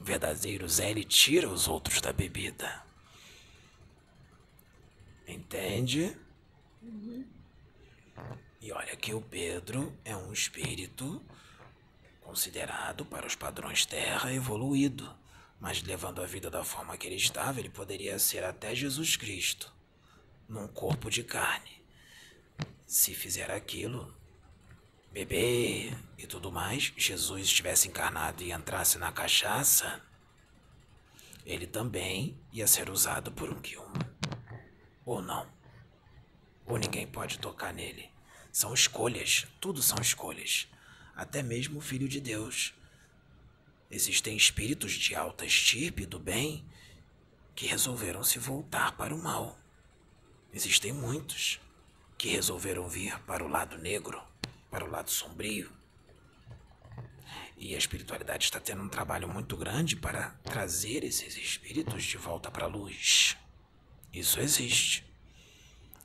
O 0.00 0.04
verdadeiro 0.04 0.68
Zé 0.68 0.90
ele 0.90 1.04
tira 1.04 1.48
os 1.48 1.66
outros 1.66 2.00
da 2.00 2.12
bebida. 2.12 2.84
Entende? 5.26 6.16
Uhum. 6.82 7.26
E 8.60 8.72
olha 8.72 8.94
que 8.96 9.14
o 9.14 9.22
Pedro 9.22 9.96
é 10.04 10.14
um 10.14 10.32
espírito 10.32 11.22
considerado 12.20 13.04
para 13.04 13.26
os 13.26 13.34
padrões 13.34 13.86
terra 13.86 14.32
evoluído, 14.32 15.12
mas 15.58 15.82
levando 15.82 16.22
a 16.22 16.26
vida 16.26 16.50
da 16.50 16.62
forma 16.62 16.96
que 16.96 17.06
ele 17.06 17.16
estava, 17.16 17.58
ele 17.58 17.70
poderia 17.70 18.18
ser 18.18 18.44
até 18.44 18.74
Jesus 18.74 19.16
Cristo, 19.16 19.72
num 20.48 20.68
corpo 20.68 21.10
de 21.10 21.24
carne. 21.24 21.82
Se 22.86 23.14
fizer 23.14 23.50
aquilo, 23.50 24.14
beber 25.10 25.96
e 26.16 26.26
tudo 26.26 26.52
mais, 26.52 26.92
Jesus 26.96 27.46
estivesse 27.46 27.88
encarnado 27.88 28.42
e 28.42 28.52
entrasse 28.52 28.98
na 28.98 29.10
cachaça, 29.10 30.00
ele 31.44 31.66
também 31.66 32.38
ia 32.52 32.66
ser 32.66 32.88
usado 32.90 33.32
por 33.32 33.50
um 33.50 33.60
Kyun. 33.60 33.92
Ou 35.04 35.20
não. 35.20 35.50
Ou 36.66 36.78
ninguém 36.78 37.06
pode 37.06 37.38
tocar 37.38 37.72
nele. 37.72 38.08
São 38.52 38.72
escolhas, 38.72 39.46
tudo 39.60 39.82
são 39.82 39.98
escolhas. 40.00 40.68
Até 41.16 41.42
mesmo 41.42 41.78
o 41.78 41.82
Filho 41.82 42.08
de 42.08 42.20
Deus. 42.20 42.74
Existem 43.90 44.36
espíritos 44.36 44.92
de 44.92 45.14
alta 45.16 45.44
estirpe 45.44 46.06
do 46.06 46.18
bem 46.18 46.64
que 47.56 47.66
resolveram 47.66 48.22
se 48.22 48.38
voltar 48.38 48.96
para 48.96 49.14
o 49.14 49.22
mal. 49.22 49.58
Existem 50.52 50.92
muitos 50.92 51.60
que 52.16 52.28
resolveram 52.28 52.88
vir 52.88 53.18
para 53.20 53.44
o 53.44 53.48
lado 53.48 53.76
negro 53.78 54.29
para 54.70 54.84
o 54.84 54.90
lado 54.90 55.10
sombrio. 55.10 55.72
E 57.56 57.74
a 57.74 57.78
espiritualidade 57.78 58.44
está 58.44 58.58
tendo 58.58 58.82
um 58.82 58.88
trabalho 58.88 59.28
muito 59.28 59.56
grande 59.56 59.94
para 59.96 60.30
trazer 60.42 61.04
esses 61.04 61.36
espíritos 61.36 62.04
de 62.04 62.16
volta 62.16 62.50
para 62.50 62.64
a 62.64 62.68
luz. 62.68 63.36
Isso 64.12 64.40
existe. 64.40 65.04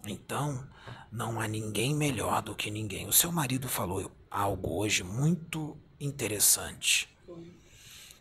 Então, 0.06 0.68
não 1.12 1.40
há 1.40 1.48
ninguém 1.48 1.96
melhor 1.96 2.42
do 2.42 2.56
que 2.56 2.70
ninguém. 2.70 3.08
O 3.08 3.14
seu 3.14 3.32
marido 3.32 3.70
falou 3.70 4.12
algo 4.30 4.80
hoje 4.80 5.02
muito 5.02 5.78
interessante. 6.00 7.10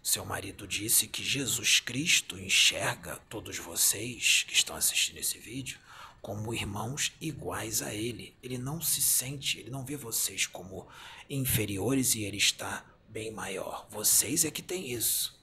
Seu 0.03 0.25
marido 0.25 0.69
disse 0.69 1.09
que 1.09 1.25
Jesus 1.25 1.81
Cristo 1.81 2.39
enxerga 2.39 3.17
todos 3.29 3.59
vocês 3.59 4.45
que 4.47 4.55
estão 4.55 4.77
assistindo 4.77 5.19
esse 5.19 5.39
vídeo 5.39 5.79
como 6.25 6.55
irmãos 6.55 7.13
iguais 7.21 7.83
a 7.83 7.93
ele. 7.95 8.35
Ele 8.43 8.57
não 8.57 8.81
se 8.81 9.03
sente, 9.03 9.59
ele 9.59 9.69
não 9.69 9.85
vê 9.85 9.95
vocês 9.95 10.47
como 10.47 10.89
inferiores 11.29 12.15
e 12.15 12.23
ele 12.23 12.39
está 12.39 12.83
bem 13.11 13.31
maior. 13.31 13.87
Vocês 13.91 14.43
é 14.47 14.51
que 14.51 14.63
têm 14.63 14.91
isso. 14.91 15.39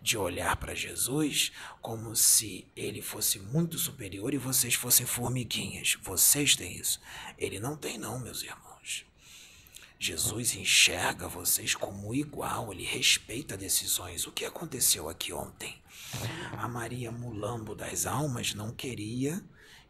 De 0.00 0.16
olhar 0.16 0.54
para 0.54 0.72
Jesus 0.72 1.50
como 1.82 2.14
se 2.14 2.64
ele 2.76 3.02
fosse 3.02 3.40
muito 3.40 3.76
superior 3.76 4.32
e 4.32 4.38
vocês 4.38 4.74
fossem 4.74 5.04
formiguinhas. 5.04 5.98
Vocês 6.00 6.54
têm 6.54 6.76
isso. 6.76 7.00
Ele 7.36 7.58
não 7.58 7.76
tem, 7.76 7.98
não, 7.98 8.20
meus 8.20 8.44
irmãos. 8.44 9.04
Jesus 9.98 10.54
enxerga 10.54 11.26
vocês 11.26 11.74
como 11.74 12.14
igual, 12.14 12.72
ele 12.72 12.84
respeita 12.84 13.56
decisões. 13.56 14.28
O 14.28 14.32
que 14.32 14.44
aconteceu 14.44 15.08
aqui 15.08 15.32
ontem? 15.32 15.76
A 16.52 16.68
Maria 16.68 17.10
Mulambo 17.10 17.74
das 17.74 18.06
Almas 18.06 18.54
não 18.54 18.70
queria 18.70 19.44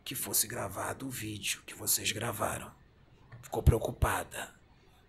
que 0.04 0.14
fosse 0.14 0.46
gravado 0.46 1.06
o 1.06 1.10
vídeo 1.10 1.62
que 1.66 1.74
vocês 1.74 2.12
gravaram. 2.12 2.70
Ficou 3.42 3.62
preocupada 3.62 4.54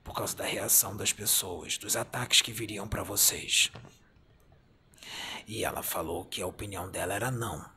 por 0.03 0.15
causa 0.15 0.35
da 0.35 0.45
reação 0.45 0.95
das 0.95 1.13
pessoas, 1.13 1.77
dos 1.77 1.95
ataques 1.95 2.41
que 2.41 2.51
viriam 2.51 2.87
para 2.87 3.03
vocês. 3.03 3.71
E 5.47 5.63
ela 5.63 5.83
falou 5.83 6.25
que 6.25 6.41
a 6.41 6.47
opinião 6.47 6.89
dela 6.89 7.13
era 7.13 7.31
não. 7.31 7.69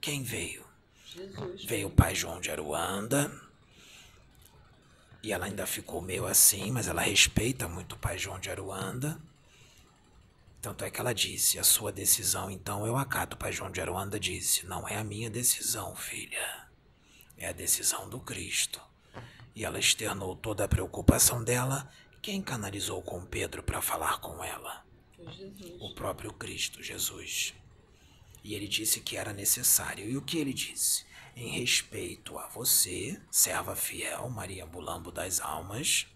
Quem 0.00 0.22
veio? 0.22 0.64
Jesus. 1.04 1.64
Veio 1.64 1.88
o 1.88 1.90
pai 1.90 2.14
João 2.14 2.40
de 2.40 2.50
Aruanda. 2.50 3.30
E 5.22 5.32
ela 5.32 5.46
ainda 5.46 5.66
ficou 5.66 6.00
meio 6.00 6.26
assim, 6.26 6.70
mas 6.70 6.86
ela 6.86 7.02
respeita 7.02 7.68
muito 7.68 7.94
o 7.94 7.98
pai 7.98 8.18
João 8.18 8.38
de 8.38 8.50
Aruanda. 8.50 9.20
Tanto 10.60 10.84
é 10.84 10.90
que 10.90 11.00
ela 11.00 11.14
disse: 11.14 11.58
A 11.58 11.64
sua 11.64 11.92
decisão, 11.92 12.50
então, 12.50 12.86
eu 12.86 12.96
acato. 12.96 13.36
O 13.36 13.38
pai 13.38 13.52
João 13.52 13.70
de 13.70 13.80
Aruanda 13.80 14.18
disse: 14.18 14.66
Não 14.66 14.88
é 14.88 14.96
a 14.96 15.04
minha 15.04 15.30
decisão, 15.30 15.94
filha. 15.94 16.68
É 17.36 17.48
a 17.48 17.52
decisão 17.52 18.08
do 18.08 18.18
Cristo. 18.20 18.80
E 19.54 19.64
ela 19.64 19.78
externou 19.78 20.36
toda 20.36 20.64
a 20.64 20.68
preocupação 20.68 21.42
dela. 21.42 21.90
Quem 22.20 22.42
canalizou 22.42 23.00
com 23.02 23.24
Pedro 23.24 23.62
para 23.62 23.80
falar 23.80 24.18
com 24.20 24.42
ela? 24.42 24.84
O 25.80 25.94
próprio 25.94 26.32
Cristo, 26.32 26.82
Jesus. 26.82 27.54
E 28.42 28.54
ele 28.54 28.66
disse 28.66 29.00
que 29.00 29.16
era 29.16 29.32
necessário. 29.32 30.08
E 30.08 30.16
o 30.16 30.22
que 30.22 30.38
ele 30.38 30.52
disse? 30.52 31.04
Em 31.36 31.60
respeito 31.60 32.36
a 32.38 32.48
você, 32.48 33.20
serva 33.30 33.76
fiel, 33.76 34.28
Maria 34.28 34.66
Bulambo 34.66 35.12
das 35.12 35.40
Almas, 35.40 36.06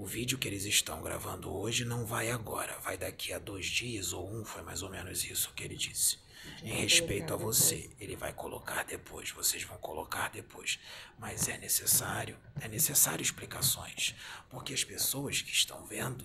o 0.00 0.06
vídeo 0.06 0.38
que 0.38 0.48
eles 0.48 0.64
estão 0.64 1.02
gravando 1.02 1.54
hoje 1.54 1.84
não 1.84 2.06
vai 2.06 2.30
agora, 2.30 2.78
vai 2.78 2.96
daqui 2.96 3.34
a 3.34 3.38
dois 3.38 3.66
dias 3.66 4.14
ou 4.14 4.32
um, 4.34 4.46
foi 4.46 4.62
mais 4.62 4.82
ou 4.82 4.88
menos 4.88 5.22
isso 5.26 5.52
que 5.52 5.62
ele 5.62 5.76
disse. 5.76 6.16
Em 6.62 6.72
respeito 6.72 7.34
a 7.34 7.36
você, 7.36 7.90
ele 8.00 8.16
vai 8.16 8.32
colocar 8.32 8.82
depois, 8.82 9.30
vocês 9.30 9.62
vão 9.62 9.76
colocar 9.76 10.30
depois. 10.30 10.80
Mas 11.18 11.48
é 11.48 11.58
necessário, 11.58 12.34
é 12.62 12.66
necessário 12.66 13.22
explicações, 13.22 14.14
porque 14.48 14.72
as 14.72 14.82
pessoas 14.82 15.42
que 15.42 15.52
estão 15.52 15.84
vendo, 15.84 16.24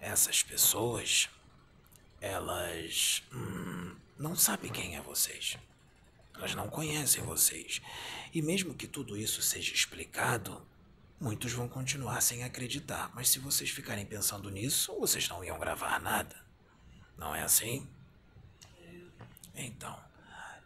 essas 0.00 0.40
pessoas, 0.40 1.28
elas 2.20 3.24
hum, 3.32 3.96
não 4.16 4.36
sabem 4.36 4.70
quem 4.70 4.94
é 4.94 5.00
vocês. 5.00 5.58
Elas 6.32 6.54
não 6.54 6.68
conhecem 6.68 7.24
vocês. 7.24 7.82
E 8.32 8.40
mesmo 8.40 8.72
que 8.72 8.86
tudo 8.86 9.16
isso 9.16 9.42
seja 9.42 9.74
explicado, 9.74 10.64
muitos 11.20 11.52
vão 11.52 11.68
continuar 11.68 12.20
sem 12.20 12.44
acreditar. 12.44 13.10
Mas 13.14 13.28
se 13.28 13.38
vocês 13.38 13.70
ficarem 13.70 14.06
pensando 14.06 14.50
nisso, 14.50 14.98
vocês 14.98 15.28
não 15.28 15.44
iam 15.44 15.58
gravar 15.58 16.00
nada. 16.00 16.36
Não 17.16 17.34
é 17.34 17.42
assim? 17.42 17.88
Então, 19.54 19.98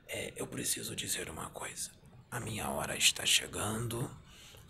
é, 0.06 0.32
eu 0.36 0.46
preciso 0.46 0.96
dizer 0.96 1.28
uma 1.28 1.50
coisa. 1.50 1.90
A 2.30 2.40
minha 2.40 2.68
hora 2.68 2.96
está 2.96 3.24
chegando. 3.26 4.10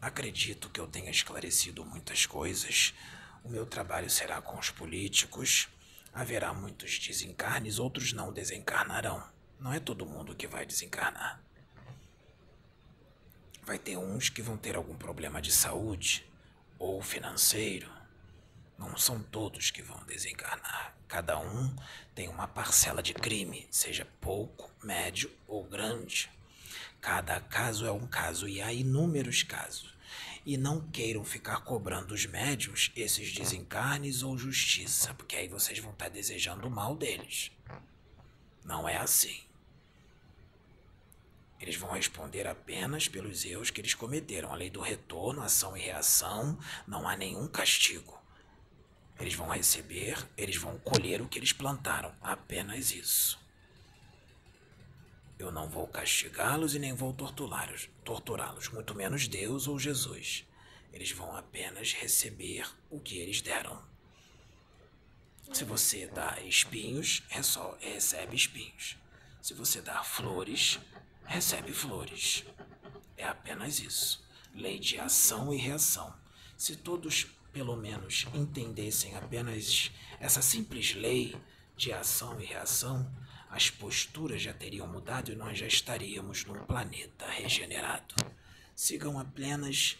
Acredito 0.00 0.68
que 0.70 0.80
eu 0.80 0.86
tenha 0.86 1.10
esclarecido 1.10 1.84
muitas 1.84 2.26
coisas. 2.26 2.94
O 3.44 3.48
meu 3.48 3.64
trabalho 3.64 4.10
será 4.10 4.40
com 4.42 4.58
os 4.58 4.70
políticos. 4.70 5.68
Haverá 6.12 6.52
muitos 6.52 6.98
desencarnes, 6.98 7.78
outros 7.78 8.12
não 8.12 8.32
desencarnarão. 8.32 9.24
Não 9.60 9.72
é 9.72 9.80
todo 9.80 10.06
mundo 10.06 10.34
que 10.34 10.46
vai 10.46 10.66
desencarnar. 10.66 11.40
Vai 13.68 13.78
ter 13.78 13.98
uns 13.98 14.30
que 14.30 14.40
vão 14.40 14.56
ter 14.56 14.76
algum 14.76 14.96
problema 14.96 15.42
de 15.42 15.52
saúde 15.52 16.24
ou 16.78 17.02
financeiro. 17.02 17.92
Não 18.78 18.96
são 18.96 19.22
todos 19.22 19.70
que 19.70 19.82
vão 19.82 20.02
desencarnar. 20.06 20.96
Cada 21.06 21.38
um 21.38 21.76
tem 22.14 22.28
uma 22.28 22.48
parcela 22.48 23.02
de 23.02 23.12
crime, 23.12 23.68
seja 23.70 24.08
pouco, 24.22 24.70
médio 24.82 25.30
ou 25.46 25.64
grande. 25.64 26.30
Cada 26.98 27.42
caso 27.42 27.84
é 27.84 27.92
um 27.92 28.06
caso 28.06 28.48
e 28.48 28.62
há 28.62 28.72
inúmeros 28.72 29.42
casos. 29.42 29.94
E 30.46 30.56
não 30.56 30.80
queiram 30.80 31.22
ficar 31.22 31.60
cobrando 31.60 32.14
os 32.14 32.24
médios 32.24 32.90
esses 32.96 33.34
desencarnes 33.34 34.22
ou 34.22 34.38
justiça, 34.38 35.12
porque 35.12 35.36
aí 35.36 35.46
vocês 35.46 35.78
vão 35.78 35.92
estar 35.92 36.08
desejando 36.08 36.66
o 36.66 36.70
mal 36.70 36.96
deles. 36.96 37.52
Não 38.64 38.88
é 38.88 38.96
assim. 38.96 39.42
Eles 41.60 41.76
vão 41.76 41.90
responder 41.90 42.46
apenas 42.46 43.08
pelos 43.08 43.44
erros 43.44 43.70
que 43.70 43.80
eles 43.80 43.94
cometeram. 43.94 44.52
A 44.52 44.56
lei 44.56 44.70
do 44.70 44.80
retorno, 44.80 45.42
ação 45.42 45.76
e 45.76 45.80
reação, 45.80 46.58
não 46.86 47.08
há 47.08 47.16
nenhum 47.16 47.48
castigo. 47.48 48.18
Eles 49.18 49.34
vão 49.34 49.48
receber, 49.48 50.16
eles 50.36 50.56
vão 50.56 50.78
colher 50.78 51.20
o 51.20 51.28
que 51.28 51.38
eles 51.38 51.52
plantaram. 51.52 52.14
Apenas 52.20 52.92
isso. 52.92 53.38
Eu 55.38 55.50
não 55.50 55.68
vou 55.68 55.86
castigá-los 55.86 56.74
e 56.74 56.78
nem 56.78 56.92
vou 56.92 57.12
torturá-los, 57.12 57.88
torturá-los, 58.04 58.68
muito 58.68 58.94
menos 58.94 59.28
Deus 59.28 59.68
ou 59.68 59.78
Jesus. 59.78 60.44
Eles 60.92 61.10
vão 61.12 61.36
apenas 61.36 61.92
receber 61.92 62.68
o 62.90 62.98
que 62.98 63.18
eles 63.18 63.40
deram. 63.40 63.80
Se 65.52 65.64
você 65.64 66.06
dá 66.06 66.40
espinhos, 66.42 67.22
recebe 67.80 68.36
espinhos. 68.36 68.96
Se 69.40 69.54
você 69.54 69.80
dá 69.80 70.02
flores, 70.02 70.78
recebe 71.28 71.72
flores. 71.72 72.44
É 73.16 73.24
apenas 73.24 73.78
isso. 73.78 74.26
Lei 74.54 74.78
de 74.78 74.98
ação 74.98 75.52
e 75.52 75.56
reação. 75.56 76.12
Se 76.56 76.74
todos, 76.74 77.26
pelo 77.52 77.76
menos, 77.76 78.26
entendessem 78.34 79.14
apenas 79.14 79.92
essa 80.18 80.42
simples 80.42 80.94
lei 80.94 81.36
de 81.76 81.92
ação 81.92 82.40
e 82.40 82.44
reação, 82.44 83.08
as 83.50 83.70
posturas 83.70 84.42
já 84.42 84.52
teriam 84.52 84.86
mudado 84.86 85.30
e 85.30 85.36
nós 85.36 85.58
já 85.58 85.66
estaríamos 85.66 86.44
num 86.44 86.64
planeta 86.64 87.26
regenerado. 87.26 88.14
Sigam 88.74 89.18
apenas 89.18 89.96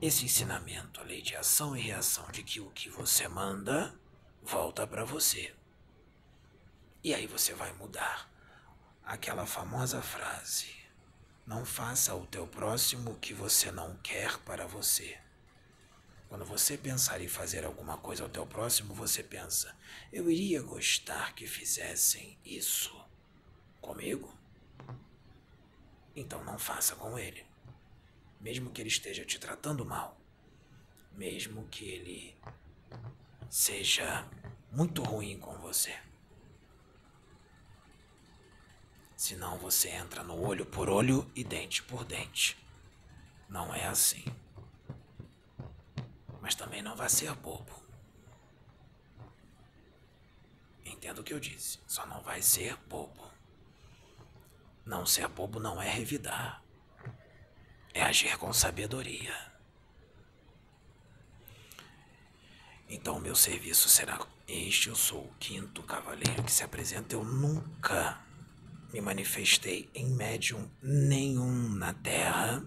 esse 0.00 0.24
ensinamento, 0.24 1.00
a 1.00 1.04
lei 1.04 1.22
de 1.22 1.36
ação 1.36 1.76
e 1.76 1.80
reação, 1.80 2.26
de 2.32 2.42
que 2.42 2.60
o 2.60 2.70
que 2.70 2.88
você 2.88 3.28
manda 3.28 3.94
volta 4.42 4.86
para 4.86 5.04
você. 5.04 5.54
E 7.04 7.14
aí 7.14 7.26
você 7.26 7.54
vai 7.54 7.72
mudar 7.74 8.28
aquela 9.08 9.46
famosa 9.46 10.02
frase: 10.02 10.70
Não 11.46 11.64
faça 11.64 12.12
ao 12.12 12.26
teu 12.26 12.46
próximo 12.46 13.12
o 13.12 13.18
que 13.18 13.32
você 13.32 13.72
não 13.72 13.96
quer 13.96 14.36
para 14.40 14.66
você. 14.66 15.18
Quando 16.28 16.44
você 16.44 16.76
pensar 16.76 17.22
em 17.22 17.26
fazer 17.26 17.64
alguma 17.64 17.96
coisa 17.96 18.22
ao 18.22 18.28
teu 18.28 18.46
próximo, 18.46 18.92
você 18.94 19.22
pensa: 19.22 19.74
eu 20.12 20.30
iria 20.30 20.60
gostar 20.62 21.34
que 21.34 21.46
fizessem 21.46 22.38
isso 22.44 22.94
comigo? 23.80 24.36
Então 26.14 26.44
não 26.44 26.58
faça 26.58 26.94
com 26.94 27.18
ele. 27.18 27.46
Mesmo 28.38 28.70
que 28.70 28.82
ele 28.82 28.88
esteja 28.88 29.24
te 29.24 29.38
tratando 29.40 29.84
mal, 29.84 30.20
mesmo 31.12 31.66
que 31.68 31.84
ele 31.86 32.36
seja 33.48 34.28
muito 34.70 35.02
ruim 35.02 35.38
com 35.38 35.56
você. 35.58 35.98
Senão 39.18 39.58
você 39.58 39.88
entra 39.88 40.22
no 40.22 40.40
olho 40.40 40.64
por 40.64 40.88
olho 40.88 41.28
e 41.34 41.42
dente 41.42 41.82
por 41.82 42.04
dente. 42.04 42.56
Não 43.48 43.74
é 43.74 43.84
assim. 43.84 44.24
Mas 46.40 46.54
também 46.54 46.82
não 46.82 46.94
vai 46.94 47.08
ser 47.08 47.34
bobo. 47.34 47.82
Entenda 50.84 51.20
o 51.20 51.24
que 51.24 51.34
eu 51.34 51.40
disse. 51.40 51.80
Só 51.84 52.06
não 52.06 52.22
vai 52.22 52.40
ser 52.40 52.76
bobo. 52.88 53.28
Não 54.86 55.04
ser 55.04 55.26
bobo 55.26 55.58
não 55.58 55.82
é 55.82 55.90
revidar. 55.90 56.62
É 57.92 58.04
agir 58.04 58.38
com 58.38 58.52
sabedoria. 58.52 59.34
Então, 62.88 63.18
meu 63.18 63.34
serviço 63.34 63.88
será 63.88 64.24
este. 64.46 64.90
Eu 64.90 64.94
sou 64.94 65.24
o 65.24 65.34
quinto 65.40 65.82
cavaleiro 65.82 66.44
que 66.44 66.52
se 66.52 66.62
apresenta. 66.62 67.16
Eu 67.16 67.24
nunca 67.24 68.27
me 68.92 69.00
manifestei 69.00 69.90
em 69.94 70.06
médium 70.06 70.70
nenhum 70.82 71.68
na 71.68 71.92
Terra. 71.92 72.64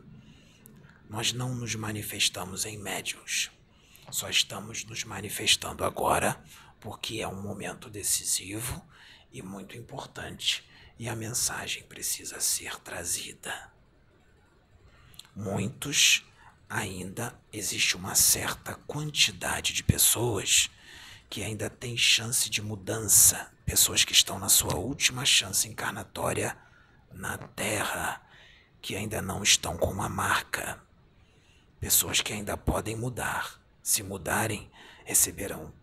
Nós 1.10 1.34
não 1.34 1.56
nos 1.56 1.76
manifestamos 1.76 2.66
em 2.66 2.78
médiums. 2.78 3.52
Só 4.12 4.30
estamos 4.30 4.84
nos 4.86 5.04
manifestando 5.04 5.84
agora 5.84 6.42
porque 6.80 7.22
é 7.22 7.28
um 7.28 7.42
momento 7.42 7.90
decisivo 7.90 8.86
e 9.32 9.42
muito 9.42 9.78
importante 9.78 10.64
e 11.00 11.08
a 11.08 11.16
mensagem 11.16 11.84
precisa 11.84 12.40
ser 12.40 12.78
trazida. 12.80 13.72
Muitos 15.36 16.26
ainda 16.70 17.34
existe 17.52 17.96
uma 17.96 18.16
certa 18.16 18.76
quantidade 18.76 19.74
de 19.74 19.84
pessoas 19.84 20.70
que 21.32 21.42
ainda 21.42 21.70
tem 21.70 21.96
chance 21.96 22.50
de 22.50 22.62
mudança, 22.62 23.50
pessoas 23.66 24.04
que 24.04 24.12
estão 24.12 24.38
na 24.38 24.50
sua 24.50 24.76
última 24.76 25.24
chance 25.24 25.66
encarnatória 25.66 26.58
na 27.10 27.38
Terra, 27.38 28.22
que 28.82 28.98
ainda 28.98 29.22
não 29.22 29.42
estão 29.42 29.78
com 29.78 29.90
uma 29.90 30.10
marca, 30.10 30.84
pessoas 31.80 32.20
que 32.20 32.34
ainda 32.34 32.58
podem 32.58 32.98
mudar. 32.98 33.62
Se 33.82 34.04
mudarem, 34.04 34.70
receberão 35.06 35.74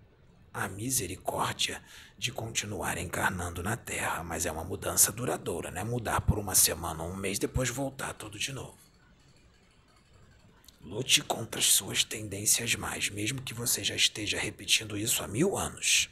a 0.52 0.68
misericórdia 0.68 1.82
de 2.18 2.30
continuar 2.30 2.98
encarnando 2.98 3.62
na 3.62 3.74
Terra, 3.74 4.22
mas 4.22 4.44
é 4.44 4.52
uma 4.52 4.64
mudança 4.64 5.10
duradoura, 5.10 5.70
né? 5.70 5.82
Mudar 5.82 6.20
por 6.20 6.38
uma 6.38 6.54
semana 6.54 7.02
um 7.02 7.16
mês, 7.16 7.38
depois 7.38 7.70
voltar 7.70 8.12
tudo 8.12 8.38
de 8.38 8.52
novo. 8.52 8.87
Lute 10.80 11.22
contra 11.22 11.60
as 11.60 11.66
suas 11.66 12.04
tendências 12.04 12.74
mais, 12.74 13.10
mesmo 13.10 13.42
que 13.42 13.52
você 13.52 13.82
já 13.82 13.94
esteja 13.94 14.38
repetindo 14.38 14.96
isso 14.96 15.22
há 15.22 15.28
mil 15.28 15.56
anos. 15.56 16.08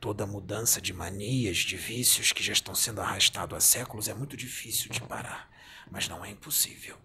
Toda 0.00 0.26
mudança 0.26 0.80
de 0.80 0.92
manias, 0.92 1.58
de 1.58 1.76
vícios 1.76 2.32
que 2.32 2.42
já 2.42 2.52
estão 2.52 2.74
sendo 2.74 3.00
arrastados 3.00 3.56
há 3.56 3.60
séculos 3.60 4.08
é 4.08 4.14
muito 4.14 4.36
difícil 4.36 4.90
de 4.90 5.00
parar, 5.00 5.50
mas 5.90 6.08
não 6.08 6.24
é 6.24 6.30
impossível. 6.30 6.96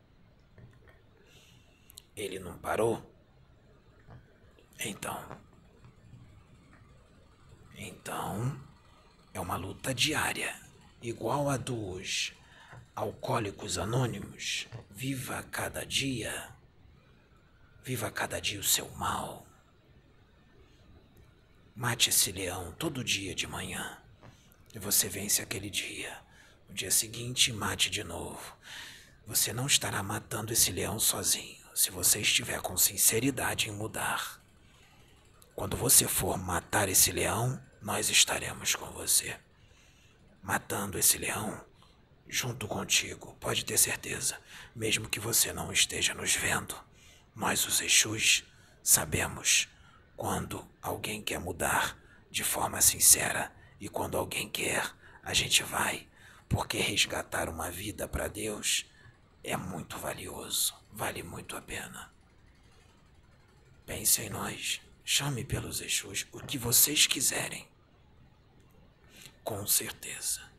Ele 2.15 2.39
não 2.39 2.57
parou? 2.57 3.01
Então. 4.79 5.39
Então, 7.75 8.61
é 9.33 9.39
uma 9.39 9.55
luta 9.55 9.93
diária, 9.93 10.55
igual 11.01 11.49
a 11.49 11.57
dos 11.57 12.33
Alcoólicos 12.95 13.77
Anônimos, 13.77 14.67
viva 15.01 15.41
cada 15.49 15.83
dia, 15.83 16.55
viva 17.83 18.11
cada 18.11 18.39
dia 18.39 18.59
o 18.59 18.63
seu 18.63 18.87
mal. 18.91 19.47
Mate 21.75 22.11
esse 22.11 22.31
leão 22.31 22.71
todo 22.73 23.03
dia 23.03 23.33
de 23.33 23.47
manhã 23.47 23.97
e 24.75 24.77
você 24.77 25.09
vence 25.09 25.41
aquele 25.41 25.71
dia. 25.71 26.21
No 26.69 26.75
dia 26.75 26.91
seguinte, 26.91 27.51
mate 27.51 27.89
de 27.89 28.03
novo. 28.03 28.55
Você 29.25 29.51
não 29.51 29.65
estará 29.65 30.03
matando 30.03 30.53
esse 30.53 30.71
leão 30.71 30.99
sozinho 30.99 31.65
se 31.73 31.89
você 31.89 32.19
estiver 32.21 32.61
com 32.61 32.77
sinceridade 32.77 33.69
em 33.69 33.71
mudar. 33.71 34.39
Quando 35.55 35.75
você 35.75 36.07
for 36.07 36.37
matar 36.37 36.87
esse 36.87 37.11
leão, 37.11 37.59
nós 37.81 38.11
estaremos 38.11 38.75
com 38.75 38.85
você. 38.91 39.35
Matando 40.43 40.99
esse 40.99 41.17
leão, 41.17 41.65
junto 42.31 42.65
contigo, 42.65 43.35
pode 43.41 43.65
ter 43.65 43.77
certeza, 43.77 44.39
mesmo 44.73 45.09
que 45.09 45.19
você 45.19 45.51
não 45.51 45.69
esteja 45.69 46.13
nos 46.13 46.33
vendo. 46.33 46.73
Nós, 47.35 47.67
os 47.67 47.81
Exus, 47.81 48.45
sabemos 48.81 49.67
quando 50.15 50.65
alguém 50.81 51.21
quer 51.21 51.41
mudar 51.41 51.97
de 52.31 52.41
forma 52.41 52.79
sincera 52.79 53.53
e 53.81 53.89
quando 53.89 54.17
alguém 54.17 54.49
quer, 54.49 54.95
a 55.21 55.33
gente 55.33 55.61
vai, 55.61 56.07
porque 56.47 56.77
resgatar 56.77 57.49
uma 57.49 57.69
vida 57.69 58.07
para 58.07 58.29
Deus 58.29 58.85
é 59.43 59.57
muito 59.57 59.97
valioso, 59.97 60.73
vale 60.89 61.21
muito 61.23 61.57
a 61.57 61.61
pena. 61.61 62.13
Pense 63.85 64.21
em 64.21 64.29
nós, 64.29 64.79
chame 65.03 65.43
pelos 65.43 65.81
Exus 65.81 66.25
o 66.31 66.39
que 66.39 66.57
vocês 66.57 67.05
quiserem. 67.05 67.67
Com 69.43 69.67
certeza, 69.67 70.50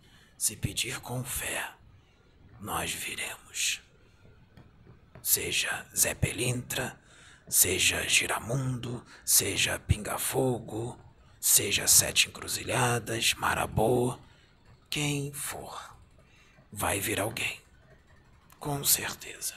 se 0.43 0.57
pedir 0.57 0.99
com 0.99 1.23
fé, 1.23 1.71
nós 2.59 2.91
viremos. 2.93 3.81
Seja 5.23 5.87
Zé 5.97 6.17
Pelintra, 6.17 7.01
seja 7.49 8.09
Giramundo, 8.09 9.07
seja 9.25 9.79
Pinga-Fogo, 9.79 10.99
seja 11.39 11.87
Sete 11.87 12.29
Encruzilhadas, 12.29 13.35
Marabô, 13.35 14.19
quem 14.91 15.33
for, 15.33 15.97
vai 16.73 16.99
vir 16.99 17.21
alguém. 17.21 17.61
Com 18.59 18.83
certeza. 18.83 19.55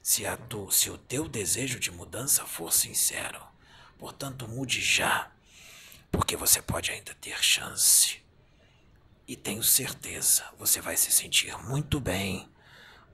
Se, 0.00 0.22
tu, 0.48 0.70
se 0.70 0.90
o 0.90 0.96
teu 0.96 1.28
desejo 1.28 1.80
de 1.80 1.90
mudança 1.90 2.46
for 2.46 2.72
sincero, 2.72 3.44
portanto, 3.98 4.46
mude 4.46 4.80
já, 4.80 5.28
porque 6.12 6.36
você 6.36 6.62
pode 6.62 6.92
ainda 6.92 7.16
ter 7.16 7.42
chance. 7.42 8.27
E 9.28 9.36
tenho 9.36 9.62
certeza, 9.62 10.42
você 10.56 10.80
vai 10.80 10.96
se 10.96 11.12
sentir 11.12 11.54
muito 11.64 12.00
bem 12.00 12.50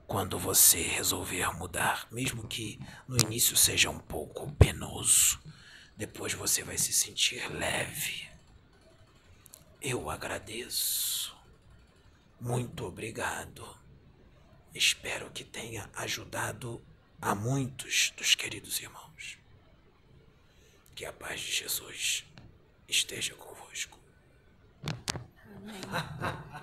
quando 0.07 0.39
você 0.39 0.81
resolver 0.81 1.53
mudar, 1.53 2.07
mesmo 2.09 2.47
que 2.47 2.79
no 3.05 3.17
início 3.17 3.57
seja 3.57 3.89
um 3.89 3.99
pouco 3.99 4.49
penoso. 4.53 5.37
Depois 5.97 6.33
você 6.33 6.63
vai 6.63 6.77
se 6.77 6.93
sentir 6.93 7.45
leve. 7.51 8.29
Eu 9.81 10.09
agradeço. 10.09 11.35
Muito 12.39 12.85
obrigado. 12.85 13.77
Espero 14.73 15.29
que 15.31 15.43
tenha 15.43 15.89
ajudado 15.95 16.81
a 17.21 17.35
muitos 17.35 18.13
dos 18.15 18.35
queridos 18.35 18.79
irmãos. 18.79 19.37
Que 20.95 21.03
a 21.03 21.11
paz 21.11 21.41
de 21.41 21.51
Jesus 21.51 22.25
esteja 22.87 23.33
convosco. 23.35 23.99
Amém. 25.65 26.45